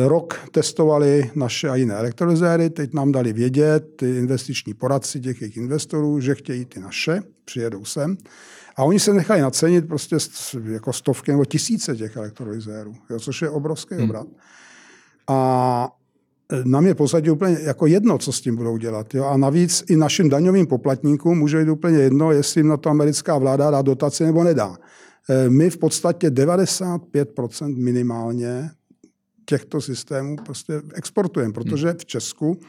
rok 0.07 0.41
testovali 0.51 1.31
naše 1.35 1.69
a 1.69 1.77
jiné 1.77 1.95
elektrolyzéry, 1.95 2.71
teď 2.71 2.95
nám 2.95 3.13
dali 3.13 3.33
vědět 3.33 3.85
ty 3.97 4.17
investiční 4.19 4.75
poradci 4.75 5.21
těch 5.21 5.41
jejich 5.41 5.57
investorů, 5.57 6.21
že 6.21 6.35
chtějí 6.35 6.65
ty 6.65 6.81
naše, 6.81 7.23
přijedou 7.45 7.85
sem. 7.85 8.17
A 8.77 8.85
oni 8.85 9.01
se 9.01 9.13
nechali 9.13 9.41
nacenit 9.41 9.89
prostě 9.89 10.17
jako 10.65 10.93
stovky 10.93 11.31
nebo 11.31 11.45
tisíce 11.45 11.97
těch 11.97 12.17
elektrolyzérů, 12.17 12.95
což 13.19 13.43
je 13.43 13.51
obrovský 13.51 13.95
hmm. 13.95 14.05
obrat. 14.05 14.27
A 15.29 15.89
eh, 16.53 16.63
nám 16.65 16.87
je 16.87 16.95
pozadí 16.95 17.31
úplně 17.31 17.59
jako 17.63 17.87
jedno, 17.87 18.19
co 18.19 18.33
s 18.33 18.41
tím 18.41 18.57
budou 18.57 18.77
dělat. 18.77 19.15
Jo? 19.15 19.25
A 19.25 19.37
navíc 19.37 19.85
i 19.89 19.97
našim 19.97 20.29
daňovým 20.29 20.67
poplatníkům 20.67 21.39
může 21.39 21.65
být 21.65 21.71
úplně 21.71 21.99
jedno, 21.99 22.33
jestli 22.33 22.59
jim 22.59 22.69
na 22.69 22.77
to 22.77 22.91
americká 22.91 23.39
vláda 23.39 23.71
dá 23.71 23.83
dotaci 23.83 24.25
nebo 24.25 24.45
nedá. 24.45 24.77
Eh, 25.31 25.51
my 25.51 25.71
v 25.71 25.79
podstatě 25.79 26.31
95% 26.31 27.77
minimálně 27.77 28.71
těchto 29.45 29.81
systémů 29.81 30.37
prostě 30.37 30.83
exportujeme, 30.95 31.53
protože 31.53 31.95
v 31.99 32.05
Česku 32.05 32.61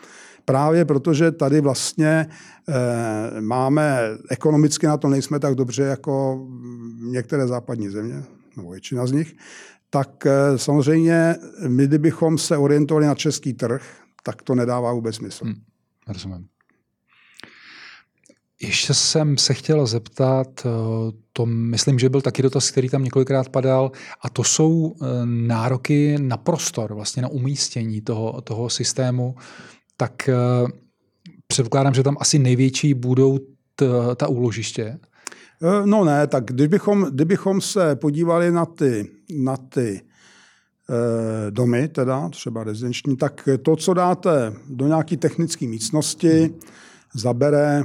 Právě 0.46 0.86
protože 0.86 1.32
tady 1.32 1.62
vlastně 1.62 2.28
e, 2.70 3.42
máme, 3.42 4.00
ekonomicky 4.30 4.88
na 4.88 4.98
to 4.98 5.08
nejsme 5.08 5.40
tak 5.40 5.56
dobře 5.56 5.84
jako 5.84 6.46
některé 7.00 7.48
západní 7.48 7.90
země, 7.90 8.24
nebo 8.58 8.72
většina 8.72 9.06
z 9.06 9.12
nich, 9.12 9.36
tak 9.90 10.26
e, 10.26 10.58
samozřejmě 10.58 11.36
my, 11.68 11.88
kdybychom 11.88 12.38
se 12.38 12.58
orientovali 12.58 13.06
na 13.06 13.16
český 13.16 13.54
trh, 13.54 13.98
tak 14.24 14.42
to 14.42 14.56
nedává 14.56 14.94
vůbec 14.94 15.16
smysl. 15.16 15.46
Hmm, 15.46 15.56
rozumím. 16.08 16.48
Ještě 18.64 18.94
jsem 18.94 19.38
se 19.38 19.54
chtěl 19.54 19.86
zeptat, 19.86 20.48
eh, 20.66 20.70
to 21.34 21.46
myslím, 21.46 22.00
že 22.00 22.10
byl 22.10 22.22
taky 22.22 22.42
dotaz, 22.42 22.72
který 22.72 22.90
tam 22.90 23.04
několikrát 23.04 23.50
padal, 23.50 23.92
a 24.22 24.30
to 24.30 24.44
jsou 24.44 24.96
eh, 24.96 25.06
nároky 25.26 26.18
na 26.20 26.38
prostor, 26.38 26.94
vlastně 26.94 27.22
na 27.22 27.28
umístění 27.28 28.02
toho, 28.02 28.42
toho 28.42 28.70
systému. 28.70 29.36
Tak 29.98 30.30
eh, 30.30 30.36
předpokládám, 31.48 31.94
že 31.94 32.04
tam 32.04 32.18
asi 32.20 32.40
největší 32.40 32.94
budou 32.94 33.40
t, 33.76 33.86
ta 34.16 34.28
úložiště. 34.28 35.00
No 35.86 36.06
ne, 36.06 36.28
tak 36.28 36.46
kdybychom, 36.46 37.08
kdybychom 37.12 37.62
se 37.62 37.96
podívali 37.96 38.52
na 38.52 38.66
ty, 38.66 39.10
na 39.38 39.58
ty 39.58 40.02
domy, 41.50 41.88
teda 41.88 42.30
třeba 42.30 42.64
rezidenční, 42.64 43.18
tak 43.18 43.50
to, 43.62 43.76
co 43.76 43.94
dáte 43.94 44.54
do 44.70 44.88
nějaké 44.88 45.18
technické 45.18 45.68
místnosti, 45.68 46.40
hmm. 46.40 46.60
zabere 47.14 47.84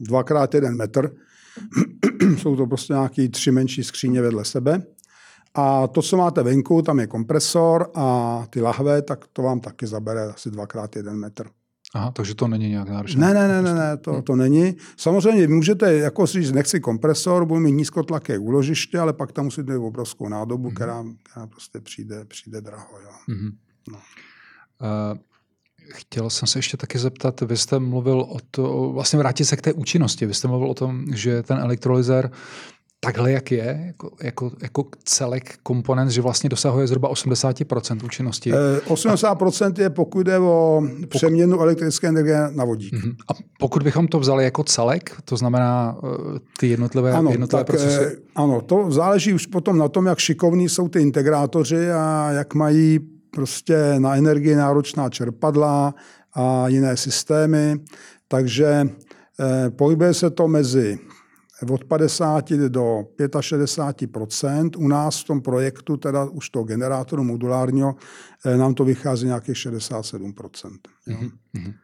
dvakrát 0.00 0.54
jeden 0.54 0.76
metr. 0.76 1.10
Jsou 2.38 2.56
to 2.56 2.66
prostě 2.66 2.92
nějaké 2.92 3.28
tři 3.28 3.50
menší 3.50 3.84
skříně 3.84 4.22
vedle 4.22 4.44
sebe. 4.44 4.82
A 5.54 5.86
to, 5.86 6.02
co 6.02 6.16
máte 6.16 6.42
venku, 6.42 6.82
tam 6.82 7.00
je 7.00 7.06
kompresor 7.06 7.90
a 7.94 8.46
ty 8.50 8.60
lahve, 8.60 9.02
tak 9.02 9.26
to 9.32 9.42
vám 9.42 9.60
taky 9.60 9.86
zabere 9.86 10.22
asi 10.22 10.50
dvakrát 10.50 10.96
jeden 10.96 11.16
metr. 11.16 11.46
Aha, 11.94 12.10
takže 12.10 12.34
to 12.34 12.48
není 12.48 12.68
nějak 12.68 12.88
náročné. 12.88 13.20
Ne, 13.26 13.34
ne, 13.34 13.48
ne, 13.48 13.62
ne, 13.62 13.74
ne 13.74 13.96
to, 13.96 14.22
to 14.22 14.36
není. 14.36 14.76
Samozřejmě 14.96 15.48
můžete 15.48 15.92
jako 15.92 16.26
říct, 16.26 16.52
nechci 16.52 16.80
kompresor, 16.80 17.44
budu 17.46 17.60
mít 17.60 17.72
nízkotlaké 17.72 18.38
úložiště, 18.38 18.98
ale 18.98 19.12
pak 19.12 19.32
tam 19.32 19.44
musíte 19.44 19.72
mít 19.72 19.78
obrovskou 19.78 20.28
nádobu, 20.28 20.68
mm-hmm. 20.68 20.74
která, 20.74 21.04
která 21.22 21.46
prostě 21.46 21.80
přijde, 21.80 22.24
přijde 22.24 22.60
draho. 22.60 23.00
Jo. 23.02 23.10
Mm-hmm. 23.28 23.52
No. 23.92 23.98
Uh, 23.98 25.18
chtěl 25.92 26.30
jsem 26.30 26.48
se 26.48 26.58
ještě 26.58 26.76
taky 26.76 26.98
zeptat, 26.98 27.40
vy 27.40 27.56
jste 27.56 27.78
mluvil 27.78 28.20
o 28.20 28.36
to, 28.50 28.90
vlastně 28.92 29.18
vrátit 29.18 29.44
se 29.44 29.56
k 29.56 29.62
té 29.62 29.72
účinnosti, 29.72 30.26
vy 30.26 30.34
jste 30.34 30.48
mluvil 30.48 30.70
o 30.70 30.74
tom, 30.74 31.04
že 31.14 31.42
ten 31.42 31.58
elektrolyzer 31.58 32.30
takhle, 33.04 33.32
jak 33.32 33.52
je, 33.52 33.84
jako, 33.86 34.10
jako, 34.22 34.50
jako 34.62 34.84
celek 35.04 35.54
komponent, 35.62 36.10
že 36.10 36.20
vlastně 36.20 36.50
dosahuje 36.50 36.86
zhruba 36.86 37.10
80% 37.10 38.04
účinnosti. 38.04 38.52
E, 38.52 38.56
eh, 38.56 38.80
80% 38.88 39.78
je 39.78 39.90
pokud 39.90 40.22
jde 40.22 40.38
o 40.38 40.82
přeměnu 41.08 41.60
elektrické 41.60 42.08
energie 42.08 42.48
na 42.50 42.64
vodík. 42.64 42.94
Uh-huh. 42.94 43.14
A 43.28 43.32
pokud 43.58 43.82
bychom 43.82 44.08
to 44.08 44.20
vzali 44.20 44.44
jako 44.44 44.64
celek, 44.64 45.16
to 45.24 45.36
znamená 45.36 45.96
uh, 46.02 46.10
ty 46.58 46.68
jednotlivé, 46.68 47.12
ano, 47.12 47.30
jednotlivé 47.30 47.64
tak, 47.64 47.66
procesy? 47.66 48.04
E, 48.04 48.12
ano, 48.34 48.60
to 48.60 48.90
záleží 48.90 49.32
už 49.32 49.46
potom 49.46 49.78
na 49.78 49.88
tom, 49.88 50.06
jak 50.06 50.18
šikovní 50.18 50.68
jsou 50.68 50.88
ty 50.88 51.00
integrátoři 51.00 51.90
a 51.90 52.30
jak 52.30 52.54
mají 52.54 53.00
prostě 53.34 53.94
na 53.98 54.16
energii 54.16 54.54
náročná 54.54 55.10
čerpadla 55.10 55.94
a 56.34 56.68
jiné 56.68 56.96
systémy. 56.96 57.80
Takže 58.28 58.66
e, 58.66 59.70
pohybuje 59.70 60.14
se 60.14 60.30
to 60.30 60.48
mezi 60.48 60.98
od 61.70 61.84
50 61.84 62.52
do 62.68 63.04
65% 63.18 64.70
U 64.78 64.88
nás 64.88 65.20
v 65.20 65.24
tom 65.24 65.40
projektu, 65.40 65.96
teda 65.96 66.24
už 66.24 66.50
toho 66.50 66.64
generátoru 66.64 67.24
modulárního, 67.24 67.96
eh, 68.44 68.56
nám 68.56 68.74
to 68.74 68.84
vychází 68.84 69.26
nějakých 69.26 69.58
67 69.58 70.32
mm-hmm. 70.32 71.74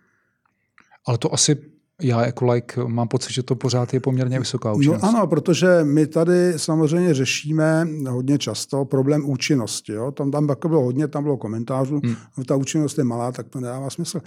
Ale 1.07 1.19
to 1.19 1.35
asi 1.35 1.57
já 2.01 2.27
jako 2.27 2.45
like 2.47 2.85
mám 2.85 3.09
pocit, 3.09 3.33
že 3.33 3.43
to 3.43 3.57
pořád 3.57 3.95
je 3.95 4.01
poměrně 4.01 4.39
vysoká 4.39 4.69
no 4.69 4.77
účinnost. 4.77 5.03
No 5.03 5.09
ano, 5.09 5.27
protože 5.27 5.85
my 5.85 6.07
tady 6.07 6.53
samozřejmě 6.57 7.15
řešíme 7.15 7.89
hodně 8.09 8.39
často 8.39 8.85
problém 8.85 9.31
účinnosti. 9.31 9.93
Jo? 9.93 10.13
Tam, 10.13 10.31
tam 10.31 10.47
bylo 10.69 10.83
hodně, 10.83 11.09
tam 11.09 11.23
bylo 11.23 11.37
komentářů, 11.37 12.01
hmm. 12.05 12.45
Ta 12.47 12.57
účinnost 12.57 12.99
je 12.99 13.05
malá, 13.05 13.33
tak 13.33 13.49
to 13.49 13.61
nedává 13.61 13.91
smysl. 13.91 14.21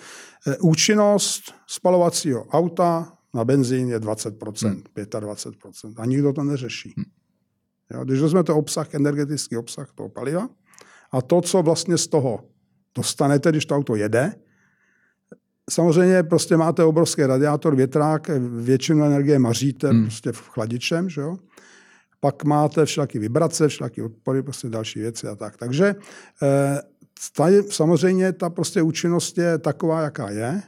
Eh, 0.47 0.57
účinnost 0.57 1.41
spalovacího 1.67 2.45
auta 2.45 3.13
na 3.34 3.45
benzín 3.45 3.89
je 3.89 3.99
20%, 3.99 4.69
hmm. 4.69 4.84
25%. 4.95 5.93
A 5.97 6.05
nikdo 6.05 6.34
to 6.34 6.43
neřeší. 6.43 6.93
Hmm. 6.97 7.05
Jo, 7.93 8.05
když 8.05 8.19
vezmete 8.19 8.53
obsah, 8.53 8.93
energetický 8.93 9.57
obsah 9.57 9.91
toho 9.95 10.09
paliva 10.09 10.49
a 11.11 11.21
to, 11.21 11.41
co 11.41 11.61
vlastně 11.61 11.97
z 11.97 12.07
toho 12.07 12.39
dostanete, 12.95 13.49
když 13.49 13.65
to 13.65 13.76
auto 13.76 13.95
jede, 13.95 14.34
samozřejmě 15.70 16.24
prostě 16.24 16.57
máte 16.57 16.84
obrovský 16.84 17.22
radiátor, 17.22 17.76
větrák, 17.76 18.30
většinu 18.59 19.05
energie 19.05 19.39
maříte 19.39 19.89
hmm. 19.89 20.03
prostě 20.03 20.32
v 20.32 20.49
chladičem, 20.49 21.09
že 21.09 21.22
jo? 21.22 21.38
pak 22.20 22.43
máte 22.43 22.86
všelaké 22.86 23.20
vibrace, 23.20 23.68
všelaké 23.68 24.03
odpory, 24.03 24.43
prostě 24.43 24.70
další 24.70 24.99
věci 24.99 25.28
a 25.28 25.36
tak. 25.36 25.57
Takže 25.57 25.95
eh, 26.43 26.82
tady 27.36 27.64
samozřejmě 27.64 28.34
ta 28.34 28.49
prostě 28.49 28.82
účinnost 28.82 29.38
je 29.38 29.57
taková, 29.57 30.01
jaká 30.01 30.30
je 30.30 30.61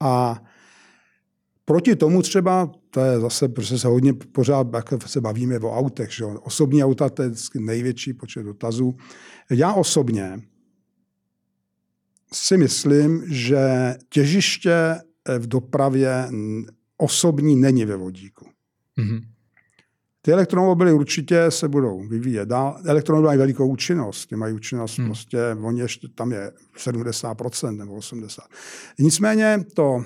a 0.00 0.42
Proti 1.70 1.96
tomu 1.96 2.22
třeba, 2.22 2.70
to 2.90 3.00
je 3.00 3.20
zase, 3.20 3.48
protože 3.48 3.78
se 3.78 3.88
hodně 3.88 4.12
pořád 4.12 4.66
jak 4.74 5.08
se 5.08 5.20
bavíme 5.20 5.58
o 5.58 5.70
autech, 5.70 6.10
že 6.12 6.24
osobní 6.24 6.84
auta, 6.84 7.08
to 7.08 7.22
je 7.22 7.30
největší 7.58 8.12
počet 8.12 8.42
dotazů. 8.42 8.96
Já 9.50 9.72
osobně 9.72 10.42
si 12.34 12.56
myslím, 12.56 13.24
že 13.26 13.94
těžiště 14.08 15.00
v 15.38 15.46
dopravě 15.46 16.28
osobní 16.96 17.56
není 17.56 17.84
ve 17.84 17.96
vodíku. 17.96 18.46
Mm-hmm. 18.98 19.20
Ty 20.22 20.32
elektromobily 20.32 20.92
určitě 20.92 21.50
se 21.50 21.68
budou 21.68 22.08
vyvíjet 22.08 22.48
dál. 22.48 22.80
Elektromobily 22.84 23.26
mají 23.26 23.38
velikou 23.38 23.68
účinnost. 23.68 24.26
Ty 24.26 24.36
mají 24.36 24.54
účinnost 24.54 24.98
hmm. 24.98 25.06
prostě, 25.06 25.38
oni 25.62 25.80
ještě, 25.80 26.08
tam 26.08 26.32
je 26.32 26.52
70% 26.76 27.76
nebo 27.76 27.96
80%. 27.96 28.40
Nicméně 28.98 29.64
to 29.74 30.04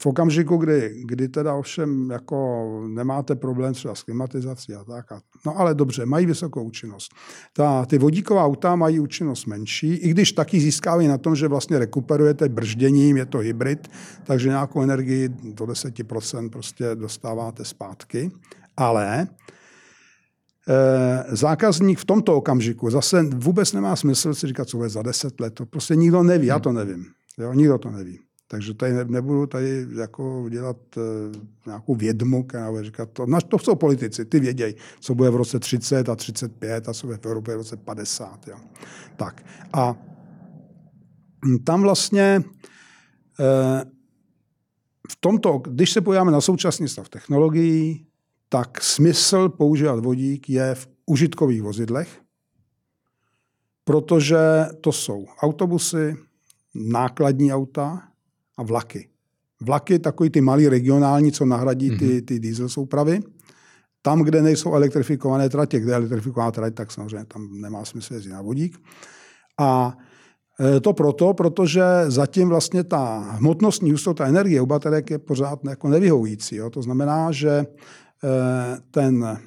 v 0.00 0.06
okamžiku, 0.06 0.56
kdy, 0.56 1.02
kdy 1.04 1.28
teda 1.28 1.54
ovšem 1.54 2.10
jako 2.10 2.66
nemáte 2.88 3.34
problém 3.34 3.74
třeba 3.74 3.94
s 3.94 4.02
klimatizací 4.02 4.74
a 4.74 4.84
tak. 4.84 5.12
A, 5.12 5.20
no 5.46 5.58
ale 5.58 5.74
dobře, 5.74 6.06
mají 6.06 6.26
vysokou 6.26 6.64
účinnost. 6.64 7.14
Ta, 7.52 7.86
ty 7.86 7.98
vodíková 7.98 8.44
auta 8.44 8.76
mají 8.76 9.00
účinnost 9.00 9.46
menší, 9.46 9.94
i 9.94 10.10
když 10.10 10.32
taky 10.32 10.60
získávají 10.60 11.08
na 11.08 11.18
tom, 11.18 11.36
že 11.36 11.48
vlastně 11.48 11.78
rekuperujete 11.78 12.48
bržděním, 12.48 13.16
je 13.16 13.26
to 13.26 13.38
hybrid, 13.38 13.88
takže 14.24 14.48
nějakou 14.48 14.82
energii 14.82 15.28
do 15.28 15.64
10% 15.64 16.50
prostě 16.50 16.94
dostáváte 16.94 17.64
zpátky. 17.64 18.30
Ale 18.76 19.28
e, 20.68 21.36
zákazník 21.36 21.98
v 21.98 22.04
tomto 22.04 22.36
okamžiku 22.36 22.90
zase 22.90 23.22
vůbec 23.22 23.72
nemá 23.72 23.96
smysl 23.96 24.34
si 24.34 24.46
říkat, 24.46 24.68
co 24.68 24.76
bude 24.76 24.88
za 24.88 25.02
10 25.02 25.40
let. 25.40 25.54
To 25.54 25.66
prostě 25.66 25.96
nikdo 25.96 26.22
neví, 26.22 26.46
já 26.46 26.58
to 26.58 26.72
nevím. 26.72 27.04
Jo, 27.38 27.52
nikdo 27.52 27.78
to 27.78 27.90
neví. 27.90 28.18
Takže 28.54 28.74
tady 28.74 29.04
nebudu 29.04 29.46
tady 29.46 29.86
jako 29.96 30.46
dělat 30.48 30.76
uh, 30.96 31.02
nějakou 31.66 31.94
vědmu, 31.94 32.42
která 32.42 32.70
bude 32.70 32.84
říkat 32.84 33.10
to. 33.10 33.26
No, 33.26 33.40
to 33.40 33.58
jsou 33.58 33.74
politici, 33.74 34.24
ty 34.24 34.40
vědějí, 34.40 34.74
co 35.00 35.14
bude 35.14 35.30
v 35.30 35.36
roce 35.36 35.58
30 35.58 36.08
a 36.08 36.16
35 36.16 36.88
a 36.88 36.94
co 36.94 37.06
bude 37.06 37.18
v 37.18 37.26
Evropě 37.26 37.54
v 37.54 37.56
roce 37.56 37.76
50. 37.76 38.48
Jo. 38.48 38.56
Tak 39.16 39.46
a 39.72 39.96
tam 41.64 41.82
vlastně 41.82 42.42
uh, 42.44 43.90
v 45.10 45.16
tomto, 45.20 45.58
když 45.58 45.90
se 45.92 46.00
podíváme 46.00 46.32
na 46.32 46.40
současný 46.40 46.88
stav 46.88 47.08
technologií, 47.08 48.06
tak 48.48 48.80
smysl 48.80 49.48
používat 49.48 50.04
vodík 50.04 50.50
je 50.50 50.74
v 50.74 50.88
užitkových 51.06 51.62
vozidlech, 51.62 52.20
protože 53.84 54.38
to 54.80 54.92
jsou 54.92 55.26
autobusy, 55.40 56.16
nákladní 56.74 57.52
auta, 57.52 58.13
a 58.56 58.62
vlaky. 58.62 59.08
Vlaky, 59.60 59.98
takový 59.98 60.30
ty 60.30 60.40
malý 60.40 60.68
regionální, 60.68 61.32
co 61.32 61.46
nahradí 61.46 61.98
ty, 61.98 62.14
mhm. 62.14 62.20
ty 62.20 62.38
diesel 62.38 62.68
soupravy. 62.68 63.20
Tam, 64.02 64.22
kde 64.22 64.42
nejsou 64.42 64.74
elektrifikované 64.74 65.48
tratě, 65.48 65.80
kde 65.80 65.92
je 65.92 65.96
elektrifikovaná 65.96 66.50
trať, 66.50 66.74
tak 66.74 66.92
samozřejmě 66.92 67.24
tam 67.24 67.60
nemá 67.60 67.84
smysl 67.84 68.14
jezdit 68.14 68.30
na 68.30 68.42
vodík. 68.42 68.78
A 69.58 69.98
e, 70.76 70.80
to 70.80 70.92
proto, 70.92 71.34
protože 71.34 71.82
zatím 72.06 72.48
vlastně 72.48 72.84
ta 72.84 73.18
hmotnostní 73.18 73.90
hustota 73.90 74.26
energie 74.26 74.60
u 74.60 74.66
baterek 74.66 75.10
je 75.10 75.18
pořád 75.18 75.64
jako 75.64 75.88
nevyhovující. 75.88 76.56
Jo. 76.56 76.70
To 76.70 76.82
znamená, 76.82 77.32
že 77.32 77.50
e, 77.50 77.66
ten, 78.90 79.38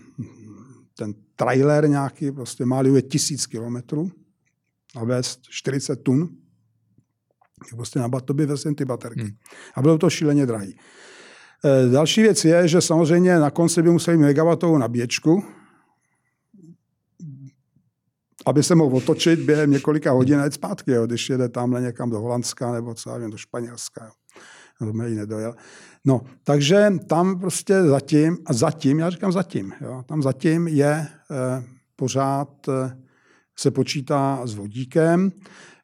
ten 0.98 1.14
trailer 1.36 1.90
nějaký 1.90 2.32
prostě 2.32 2.66
máluje 2.66 3.02
tisíc 3.02 3.46
kilometrů 3.46 4.12
a 4.96 5.04
vést 5.04 5.40
40 5.50 5.96
tun 5.96 6.30
prostě 7.76 8.00
na 8.00 8.10
tobě 8.10 8.46
vezem 8.46 8.76
ty 8.76 8.86
baterky. 8.86 9.22
Hmm. 9.22 9.32
A 9.76 9.82
bylo 9.82 9.98
to 9.98 10.10
šíleně 10.10 10.46
drahý. 10.46 10.78
E, 11.66 11.90
další 11.90 12.22
věc 12.22 12.46
je, 12.46 12.68
že 12.68 12.82
samozřejmě 12.82 13.40
na 13.40 13.52
konci 13.52 13.82
by 13.82 13.90
museli 13.90 14.18
megawatovou 14.18 14.78
nabíječku, 14.78 15.44
aby 18.46 18.64
se 18.64 18.76
mohl 18.76 18.98
otočit 18.98 19.40
během 19.40 19.72
několika 19.72 20.12
hodin 20.12 20.40
a 20.40 20.46
jít 20.46 20.54
zpátky, 20.54 20.92
jo, 20.92 21.06
když 21.06 21.30
jede 21.30 21.50
tamhle 21.50 21.82
někam 21.82 22.10
do 22.10 22.20
Holandska 22.20 22.72
nebo 22.72 22.94
co 22.94 23.10
já 23.10 23.18
vím, 23.18 23.32
do 23.32 23.38
Španělska. 23.38 24.06
Jo. 24.06 24.12
No, 24.82 24.92
to 24.92 24.98
nedojel. 24.98 25.56
No, 26.06 26.22
takže 26.44 26.92
tam 27.08 27.40
prostě 27.40 27.84
zatím, 27.84 28.38
a 28.46 28.54
zatím, 28.54 29.00
já 29.00 29.10
říkám 29.10 29.32
zatím, 29.32 29.74
jo, 29.82 30.04
tam 30.06 30.22
zatím 30.22 30.68
je 30.68 30.92
e, 30.92 31.08
pořád 31.96 32.68
e, 32.68 32.98
se 33.56 33.72
počítá 33.72 34.42
s 34.46 34.56
vodíkem. 34.56 35.32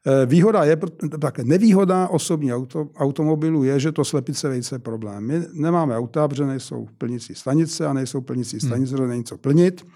Eh, 0.06 0.26
výhoda 0.26 0.64
je, 0.64 0.76
tak 1.20 1.38
nevýhoda 1.38 2.08
osobní 2.08 2.52
auto, 2.52 2.88
automobilu 2.96 3.64
je, 3.64 3.80
že 3.80 3.92
to 3.92 4.04
slepice 4.04 4.48
vejce 4.48 4.78
problém. 4.78 5.26
My 5.26 5.42
nemáme 5.52 5.96
auta, 5.96 6.28
protože 6.28 6.46
nejsou 6.46 6.88
plnící 6.98 7.34
stanice 7.34 7.86
a 7.86 7.92
nejsou 7.92 8.20
plnící 8.20 8.58
hmm. 8.62 8.68
stanice, 8.70 8.96
hmm. 8.96 9.08
není 9.08 9.24
co 9.24 9.38
plnit. 9.38 9.86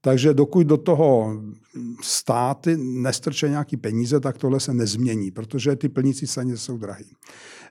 Takže 0.00 0.34
dokud 0.34 0.66
do 0.66 0.76
toho 0.76 1.42
státy 2.02 2.76
nestrče 2.76 3.48
nějaký 3.48 3.76
peníze, 3.76 4.20
tak 4.20 4.38
tohle 4.38 4.60
se 4.60 4.74
nezmění, 4.74 5.30
protože 5.30 5.76
ty 5.76 5.88
plnící 5.88 6.26
stanice 6.26 6.58
jsou 6.58 6.78
drahé. 6.78 7.04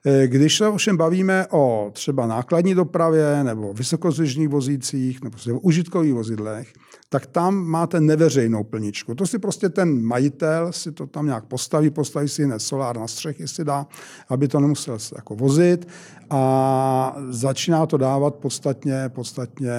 Eh, 0.05 0.27
když 0.27 0.57
se 0.57 0.67
ovšem 0.67 0.97
bavíme 0.97 1.47
o 1.51 1.91
třeba 1.93 2.27
nákladní 2.27 2.75
dopravě 2.75 3.43
nebo 3.43 3.73
vysokozvěžných 3.73 4.49
vozících 4.49 5.21
nebo 5.21 5.37
o 5.53 5.59
užitkových 5.59 6.13
vozidlech, 6.13 6.73
tak 7.09 7.25
tam 7.25 7.55
máte 7.55 7.99
neveřejnou 7.99 8.63
plničku. 8.63 9.15
To 9.15 9.27
si 9.27 9.39
prostě 9.39 9.69
ten 9.69 10.01
majitel 10.01 10.71
si 10.71 10.91
to 10.91 11.07
tam 11.07 11.25
nějak 11.25 11.45
postaví, 11.45 11.89
postaví 11.89 12.29
si 12.29 12.41
jiné 12.41 12.59
solár 12.59 12.97
na 12.97 13.07
střechy 13.07 13.47
si 13.47 13.65
dá, 13.65 13.87
aby 14.29 14.47
to 14.47 14.59
nemusel 14.59 14.97
jako 15.15 15.35
vozit 15.35 15.87
a 16.29 17.15
začíná 17.29 17.85
to 17.85 17.97
dávat 17.97 18.35
podstatně, 18.35 19.09
podstatně 19.09 19.71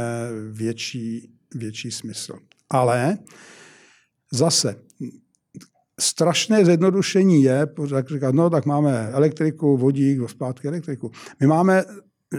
větší, 0.50 1.30
větší 1.54 1.90
smysl. 1.90 2.38
Ale 2.70 3.18
zase 4.32 4.76
strašné 6.00 6.64
zjednodušení 6.64 7.42
je, 7.42 7.66
tak 7.90 8.08
říkat, 8.08 8.34
no 8.34 8.50
tak 8.50 8.66
máme 8.66 9.08
elektriku, 9.12 9.76
vodík, 9.76 10.30
zpátky 10.30 10.68
elektriku. 10.68 11.10
My 11.40 11.46
máme, 11.46 11.84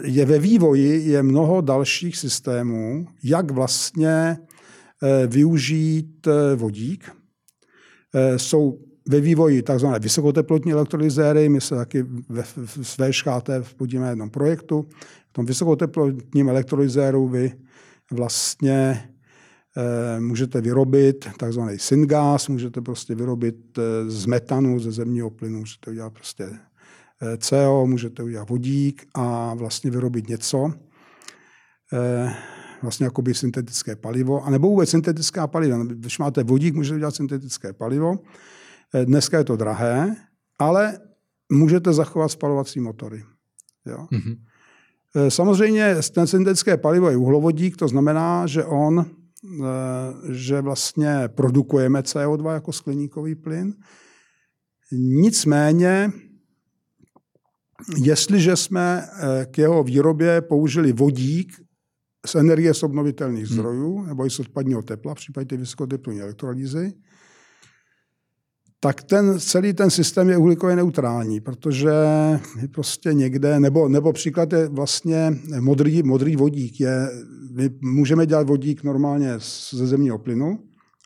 je 0.04 0.26
ve 0.26 0.40
vývoji 0.40 1.10
je 1.12 1.24
mnoho 1.24 1.62
dalších 1.62 2.18
systémů, 2.18 3.08
jak 3.24 3.52
vlastně 3.52 4.38
využít 5.28 6.28
eh, 6.28 6.56
vodík. 6.56 7.12
Eh, 8.14 8.40
jsou 8.40 8.80
ve 9.08 9.22
vývoji 9.22 9.64
tzv. 9.64 9.88
vysokoteplotní 10.00 10.72
elektrolyzéry, 10.72 11.50
my 11.50 11.62
se 11.62 11.76
taky 11.76 12.06
ve, 12.30 12.44
v 12.44 12.78
VŠKT 12.78 13.50
podíváme 13.78 14.06
na 14.06 14.10
jednom 14.10 14.30
projektu. 14.30 14.88
V 15.30 15.34
tom 15.34 15.46
vysokoteplotním 15.46 16.50
elektrolyzéru 16.50 17.28
vy 17.28 17.54
vlastně 18.12 19.12
Eh, 19.78 20.20
můžete 20.20 20.62
vyrobit 20.62 21.28
takzvaný 21.38 21.80
syngas, 21.80 22.48
můžete 22.48 22.82
prostě 22.82 23.16
vyrobit 23.16 23.78
eh, 23.78 24.10
z 24.10 24.26
metanu, 24.26 24.80
ze 24.80 24.92
zemního 24.92 25.30
plynu, 25.30 25.60
můžete 25.60 25.92
udělat 25.92 26.14
prostě 26.14 26.50
eh, 27.22 27.38
CO, 27.38 27.88
můžete 27.88 28.24
udělat 28.24 28.50
vodík 28.50 29.08
a 29.14 29.54
vlastně 29.54 29.92
vyrobit 29.92 30.30
něco, 30.30 30.74
vlastně 32.82 33.06
jako 33.06 33.22
by 33.22 33.34
syntetické 33.34 33.96
palivo, 33.96 34.46
anebo 34.46 34.68
vůbec 34.68 34.90
syntetická 34.90 35.48
paliva. 35.48 35.84
Když 35.84 36.20
máte 36.20 36.44
vodík, 36.44 36.76
můžete 36.76 36.96
udělat 36.96 37.16
syntetické 37.16 37.74
palivo. 37.74 38.20
Dneska 39.06 39.38
je 39.38 39.44
to 39.44 39.56
drahé, 39.56 40.16
ale 40.60 41.00
můžete 41.52 41.94
zachovat 41.94 42.30
spalovací 42.30 42.80
motory. 42.80 43.24
Jo? 43.86 44.08
Mm-hmm. 44.12 44.38
Samozřejmě 45.30 45.96
ten 46.14 46.28
syntetické 46.28 46.78
palivo 46.78 47.10
je 47.10 47.18
uhlovodík, 47.18 47.78
to 47.78 47.88
znamená, 47.88 48.48
že 48.48 48.66
on 48.66 49.06
Eh, 49.44 50.34
že 50.34 50.62
vlastně 50.62 51.28
produkujeme 51.28 52.02
CO2 52.02 52.54
jako 52.54 52.72
skleníkový 52.72 53.36
plyn. 53.36 53.74
Nicméně, 54.92 56.12
jestliže 57.98 58.56
jsme 58.56 59.04
eh, 59.06 59.46
k 59.46 59.58
jeho 59.58 59.84
výrobě 59.84 60.42
použili 60.42 60.94
vodík 60.94 61.62
z 62.26 62.36
energie 62.36 62.74
z 62.74 62.84
obnovitelných 62.84 63.46
hmm. 63.46 63.54
zdrojů 63.54 64.04
nebo 64.04 64.26
i 64.26 64.30
z 64.30 64.40
odpadního 64.40 64.82
tepla, 64.82 65.14
v 65.14 65.18
případě 65.18 65.58
vysokoteplní 65.58 66.22
elektrolýzy, 66.22 66.94
tak 68.84 69.04
ten, 69.04 69.40
celý 69.40 69.74
ten 69.74 69.90
systém 69.90 70.30
je 70.30 70.38
uhlíkově 70.38 70.76
neutrální, 70.76 71.42
protože 71.42 71.92
prostě 72.74 73.14
někde, 73.14 73.60
nebo, 73.60 73.88
nebo 73.88 74.14
příklad 74.14 74.54
je 74.54 74.68
vlastně 74.68 75.40
modrý, 75.60 76.04
modrý 76.04 76.36
vodík. 76.36 76.80
Je, 76.80 77.10
my 77.52 77.70
můžeme 77.82 78.26
dělat 78.26 78.48
vodík 78.48 78.84
normálně 78.84 79.34
ze 79.72 79.88
zemního 79.88 80.18
plynu, 80.18 80.60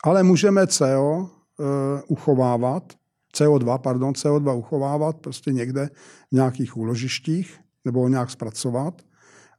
ale 0.04 0.24
můžeme 0.24 0.68
CO 0.68 1.30
uh, 1.60 1.66
uchovávat, 2.08 2.94
CO2, 3.38 3.78
pardon, 3.78 4.14
CO2 4.14 4.58
uchovávat 4.58 5.18
prostě 5.18 5.52
někde 5.52 5.90
v 6.32 6.36
nějakých 6.36 6.78
úložištích 6.78 7.60
nebo 7.86 8.08
nějak 8.08 8.30
zpracovat. 8.30 9.02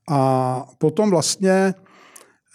A 0.08 0.64
potom 0.78 1.10
vlastně 1.10 1.74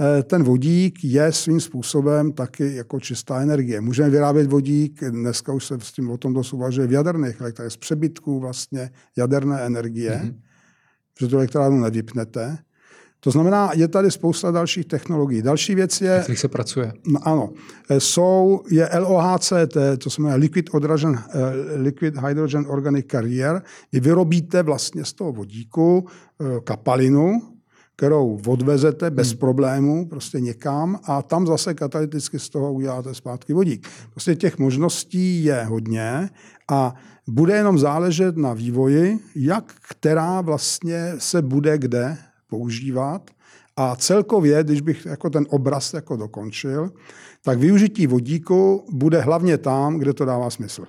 Eh, 0.02 0.24
ten 0.24 0.44
vodík 0.44 1.04
je 1.04 1.32
svým 1.32 1.60
způsobem 1.60 2.32
taky 2.32 2.76
jako 2.76 3.00
čistá 3.00 3.42
energie. 3.42 3.82
Můžeme 3.82 4.10
vyrábět 4.10 4.48
vodík, 4.48 5.04
dneska 5.04 5.54
už 5.54 5.66
se 5.66 5.78
s 5.80 5.92
tím 5.92 6.10
o 6.10 6.18
tom 6.18 6.34
dost 6.34 6.54
uvažuje 6.54 6.88
v 6.88 6.92
jaderných 6.92 7.42
elektrárnách, 7.42 7.74
z 7.74 7.78
přebytků 7.78 8.40
vlastně 8.40 8.90
jaderné 9.18 9.62
energie, 9.62 10.12
mm-hmm. 10.12 10.36
že 11.20 11.28
tu 11.28 11.36
elektrárnu 11.36 11.80
nevypnete. 11.80 12.58
To 13.24 13.32
znamená, 13.32 13.72
je 13.74 13.88
tady 13.88 14.12
spousta 14.12 14.52
dalších 14.52 14.86
technologií. 14.86 15.42
Další 15.42 15.76
věc 15.76 16.02
je... 16.02 16.26
Jak 16.30 16.38
se 16.38 16.48
pracuje? 16.48 16.94
No, 17.08 17.20
ano. 17.24 17.50
Eh, 17.90 18.00
jsou, 18.00 18.62
je 18.72 18.90
LOHCT, 19.00 19.78
to 19.98 20.10
znamená 20.10 20.36
Liquid, 20.36 20.74
Hydrogen, 20.74 21.20
eh, 21.30 21.78
Liquid 21.78 22.18
Hydrogen 22.18 22.66
Organic 22.70 23.06
Carrier. 23.12 23.62
Vy 23.92 24.00
vyrobíte 24.00 24.64
vlastně 24.64 25.06
z 25.06 25.14
toho 25.14 25.32
vodíku 25.32 26.08
kapalinu, 26.64 27.42
kterou 28.02 28.40
odvezete 28.48 29.12
bez 29.12 29.30
hmm. 29.30 29.38
problémů 29.38 30.10
prostě 30.10 30.40
někam 30.40 31.00
a 31.04 31.22
tam 31.22 31.48
zase 31.48 31.74
katalyticky 31.74 32.40
z 32.40 32.50
toho 32.50 32.74
uděláte 32.74 33.14
zpátky 33.14 33.54
vodík. 33.54 33.88
Prostě 34.12 34.36
těch 34.36 34.58
možností 34.58 35.44
je 35.44 35.64
hodně 35.64 36.30
a 36.72 36.94
bude 37.28 37.56
jenom 37.56 37.80
záležet 37.80 38.38
na 38.38 38.54
vývoji, 38.54 39.20
jak 39.36 39.74
která 39.90 40.42
vlastně 40.42 41.14
se 41.18 41.42
bude 41.42 41.78
kde 41.78 42.18
používat. 42.52 43.32
A 43.76 43.96
celkově, 43.96 44.64
když 44.64 44.82
bych 44.82 45.06
jako 45.06 45.30
ten 45.30 45.46
obraz 45.50 45.94
jako 45.94 46.16
dokončil, 46.16 46.92
tak 47.44 47.60
využití 47.60 48.08
vodíku 48.08 48.86
bude 48.92 49.22
hlavně 49.22 49.58
tam, 49.58 49.98
kde 49.98 50.14
to 50.14 50.26
dává 50.26 50.50
smysl. 50.50 50.86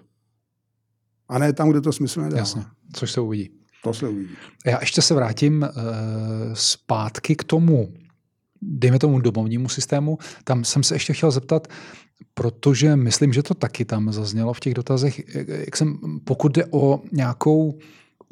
A 1.29 1.39
ne 1.39 1.53
tam, 1.53 1.71
kde 1.71 1.81
to 1.81 1.93
smysl 1.93 2.21
nedává. 2.21 2.39
Jasně, 2.39 2.63
což 2.93 3.13
se 3.13 3.21
uvidí. 3.21 3.51
To 3.85 3.95
se 3.95 4.09
uvidí. 4.09 4.35
Já 4.67 4.79
ještě 4.81 5.03
se 5.03 5.15
vrátím 5.15 5.63
uh, 5.63 5.69
zpátky 6.55 7.37
k 7.37 7.45
tomu, 7.45 7.95
dejme 8.63 8.99
tomu 8.99 9.21
domovnímu 9.21 9.69
systému. 9.69 10.19
Tam 10.45 10.65
jsem 10.65 10.83
se 10.83 10.95
ještě 10.95 11.13
chtěl 11.13 11.31
zeptat, 11.31 11.69
protože 12.35 12.97
myslím, 12.97 13.33
že 13.33 13.43
to 13.43 13.55
taky 13.55 13.85
tam 13.85 14.13
zaznělo 14.13 14.53
v 14.53 14.61
těch 14.61 14.75
dotazech, 14.75 15.35
jak 15.47 15.77
jsem, 15.77 15.99
pokud 16.25 16.53
jde 16.53 16.67
o 16.71 17.03
nějakou 17.13 17.79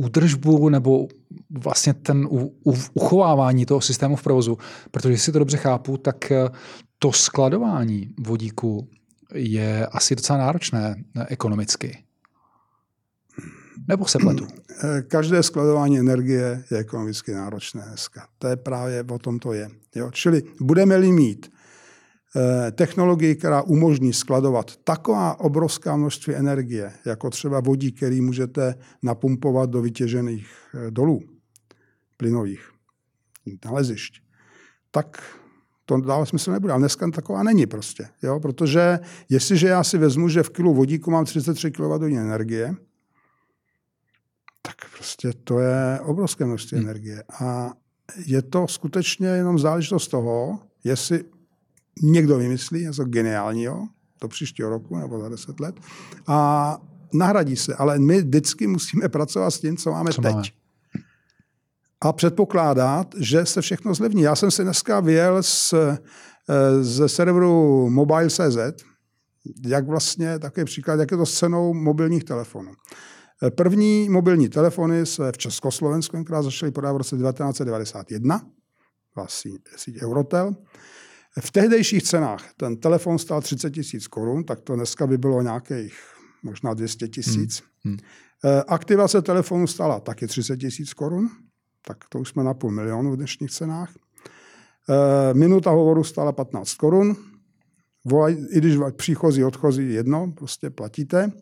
údržbu 0.01 0.69
nebo 0.69 1.09
vlastně 1.51 1.95
ten 1.95 2.27
u, 2.31 2.55
u, 2.65 2.75
uchovávání 2.95 3.67
toho 3.67 3.81
systému 3.81 4.17
v 4.17 4.23
provozu, 4.23 4.59
protože 4.91 5.19
si 5.19 5.33
to 5.33 5.39
dobře 5.39 5.57
chápu, 5.57 5.97
tak 5.97 6.31
eh, 6.31 6.49
to 6.99 7.13
skladování 7.13 8.15
vodíku 8.21 8.89
je 9.35 9.87
asi 9.87 10.17
docela 10.17 10.39
náročné 10.39 10.97
eh, 11.17 11.27
ekonomicky. 11.29 12.05
Nebo 13.89 14.07
se 14.07 14.19
pletu? 14.19 14.47
Každé 15.09 15.43
skladování 15.43 15.99
energie 15.99 16.65
je 16.71 16.79
ekonomicky 16.79 17.33
náročné 17.33 17.83
dneska. 17.89 18.27
To 18.39 18.49
je 18.49 18.57
právě 18.57 19.05
o 19.11 19.19
tom 19.19 19.39
to 19.39 19.53
je. 19.53 19.69
Jo? 19.95 20.11
Čili 20.11 20.43
budeme-li 20.61 21.13
mít 21.13 21.53
eh, 21.53 21.60
technologii, 22.73 23.35
která 23.35 23.63
umožní 23.63 24.13
skladovat 24.13 24.77
taková 24.77 25.41
obrovská 25.41 25.97
množství 25.97 26.35
energie, 26.35 26.93
jako 27.07 27.31
třeba 27.31 27.61
vodík, 27.61 27.97
který 27.97 28.21
můžete 28.21 28.75
napumpovat 29.03 29.71
do 29.71 29.83
vytěžených 29.83 30.49
eh, 30.75 30.91
dolů 30.91 31.23
plynových, 32.17 32.71
nalezišť, 33.65 34.23
tak 34.91 35.23
to 35.85 36.01
dává 36.01 36.27
smysl 36.27 36.53
nebude. 36.53 36.73
Ale 36.73 36.81
dneska 36.81 37.11
taková 37.11 37.43
není 37.43 37.67
prostě. 37.67 38.09
Jo? 38.23 38.41
Protože 38.41 38.99
jestliže 39.29 39.69
já 39.69 39.85
si 39.85 39.99
vezmu, 39.99 40.29
že 40.29 40.43
v 40.43 40.51
kilu 40.51 40.75
vodíku 40.75 41.11
mám 41.11 41.25
33 41.25 41.71
kWh 41.71 42.03
energie, 42.03 42.75
tak 44.63 44.75
prostě 44.97 45.33
to 45.45 45.61
je 45.61 46.01
obrovské 46.01 46.45
množství 46.45 46.79
hmm. 46.79 46.87
energie. 46.87 47.23
A 47.41 47.73
je 48.27 48.43
to 48.43 48.69
skutečně 48.69 49.29
jenom 49.29 49.59
záležitost 49.59 50.09
toho, 50.09 50.59
jestli 50.85 51.25
někdo 52.03 52.39
vymyslí 52.39 52.83
něco 52.83 53.05
geniálního 53.05 53.89
do 54.21 54.29
příštího 54.29 54.71
roku 54.71 54.97
nebo 54.97 55.21
za 55.21 55.29
deset 55.29 55.61
let 55.61 55.81
a 56.27 56.79
nahradí 57.13 57.57
se. 57.57 57.75
Ale 57.75 57.99
my 57.99 58.23
vždycky 58.23 58.67
musíme 58.67 59.09
pracovat 59.09 59.51
s 59.51 59.61
tím, 59.61 59.77
co 59.77 59.91
máme 59.91 60.13
co 60.13 60.23
teď. 60.23 60.35
Máme. 60.35 60.45
A 62.01 62.13
předpokládat, 62.13 63.15
že 63.19 63.47
se 63.47 63.61
všechno 63.61 63.95
zlevní. 63.95 64.23
Já 64.23 64.37
jsem 64.37 64.51
se 64.51 64.63
dneska 64.63 65.01
vyjel 65.01 65.43
z, 65.43 65.73
eh, 65.73 65.99
ze 66.81 67.09
serveru 67.09 67.91
Mobile.cz, 67.91 68.85
jak 69.67 69.87
vlastně, 69.87 70.39
takový 70.39 70.65
příklad, 70.65 71.01
jak 71.01 71.11
je 71.11 71.17
to 71.17 71.27
s 71.27 71.39
cenou 71.39 71.75
mobilních 71.75 72.25
telefonů. 72.25 72.73
První 73.49 74.09
mobilní 74.09 74.49
telefony 74.49 75.07
se 75.07 75.33
v 75.33 75.39
Československu 75.39 76.17
tenkrát 76.17 76.43
začaly 76.43 76.73
podávat 76.73 76.95
v 76.95 76.99
roce 76.99 77.17
1991, 77.17 78.41
síť 79.77 80.03
Eurotel. 80.03 80.55
V 81.39 81.51
tehdejších 81.51 82.03
cenách 82.03 82.55
ten 82.57 82.77
telefon 82.77 83.19
stál 83.19 83.43
30 83.43 83.71
tisíc 83.71 84.07
korun, 84.07 84.45
tak 84.45 84.61
to 84.61 84.77
dneska 84.77 85.07
by 85.07 85.19
bylo 85.19 85.43
nějakých 85.43 85.95
možná 86.43 86.75
200 86.75 87.09
tisíc. 87.09 87.63
Hmm. 87.85 87.95
Hmm. 87.95 87.99
Eh, 88.45 88.63
aktivace 88.69 89.23
telefonu 89.23 89.67
stála 89.67 90.01
taky 90.01 90.27
30 90.27 90.57
tisíc 90.57 90.95
korun, 90.95 91.29
tak 91.87 91.97
to 92.09 92.19
už 92.19 92.29
jsme 92.29 92.45
na 92.45 92.55
půl 92.55 92.71
milionu 92.71 93.13
v 93.13 93.17
dnešních 93.17 93.51
cenách. 93.51 93.93
Eh, 94.89 95.35
minuta 95.35 95.71
hovoru 95.71 96.05
stála 96.05 96.33
15 96.33 96.75
korun. 96.75 97.17
Volaj, 98.05 98.37
I 98.51 98.59
když 98.59 98.77
příchozí, 98.97 99.45
odchozí, 99.45 99.93
jedno, 99.93 100.33
prostě 100.37 100.71
platíte. 100.71 101.33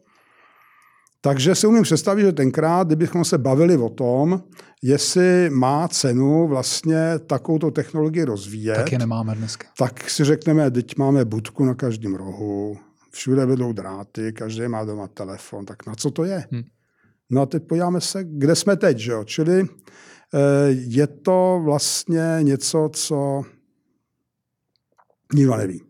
Takže 1.20 1.54
si 1.54 1.66
umím 1.66 1.82
představit, 1.82 2.22
že 2.22 2.32
tenkrát, 2.32 2.86
kdybychom 2.86 3.24
se 3.24 3.38
bavili 3.38 3.76
o 3.76 3.88
tom, 3.88 4.42
jestli 4.82 5.50
má 5.50 5.88
cenu 5.88 6.48
vlastně 6.48 7.18
takovou 7.26 7.70
technologii 7.70 8.24
rozvíjet. 8.24 8.76
Tak 8.76 8.92
je 8.92 8.98
nemáme 8.98 9.34
dneska. 9.34 9.68
Tak 9.78 10.10
si 10.10 10.24
řekneme, 10.24 10.70
teď 10.70 10.96
máme 10.96 11.24
budku 11.24 11.64
na 11.64 11.74
každém 11.74 12.14
rohu, 12.14 12.78
všude 13.10 13.46
vedou 13.46 13.72
dráty, 13.72 14.32
každý 14.32 14.68
má 14.68 14.84
doma 14.84 15.08
telefon, 15.08 15.66
tak 15.66 15.86
na 15.86 15.94
co 15.94 16.10
to 16.10 16.24
je? 16.24 16.44
Hmm. 16.52 16.62
No 17.30 17.42
a 17.42 17.46
teď 17.46 17.62
podíváme 17.66 18.00
se, 18.00 18.24
kde 18.24 18.54
jsme 18.54 18.76
teď, 18.76 18.98
že 18.98 19.12
jo? 19.12 19.24
Čili 19.24 19.62
eh, 19.62 19.68
je 20.70 21.06
to 21.06 21.60
vlastně 21.64 22.38
něco, 22.42 22.90
co 22.92 23.42
nikdo 25.34 25.56
neví. 25.56 25.82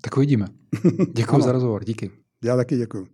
Tak 0.00 0.16
uvidíme. 0.16 0.46
Děkuji 1.12 1.40
za 1.40 1.52
rozhovor, 1.52 1.84
díky. 1.84 2.10
Já 2.44 2.56
taky 2.56 2.76
děkuji. 2.76 3.13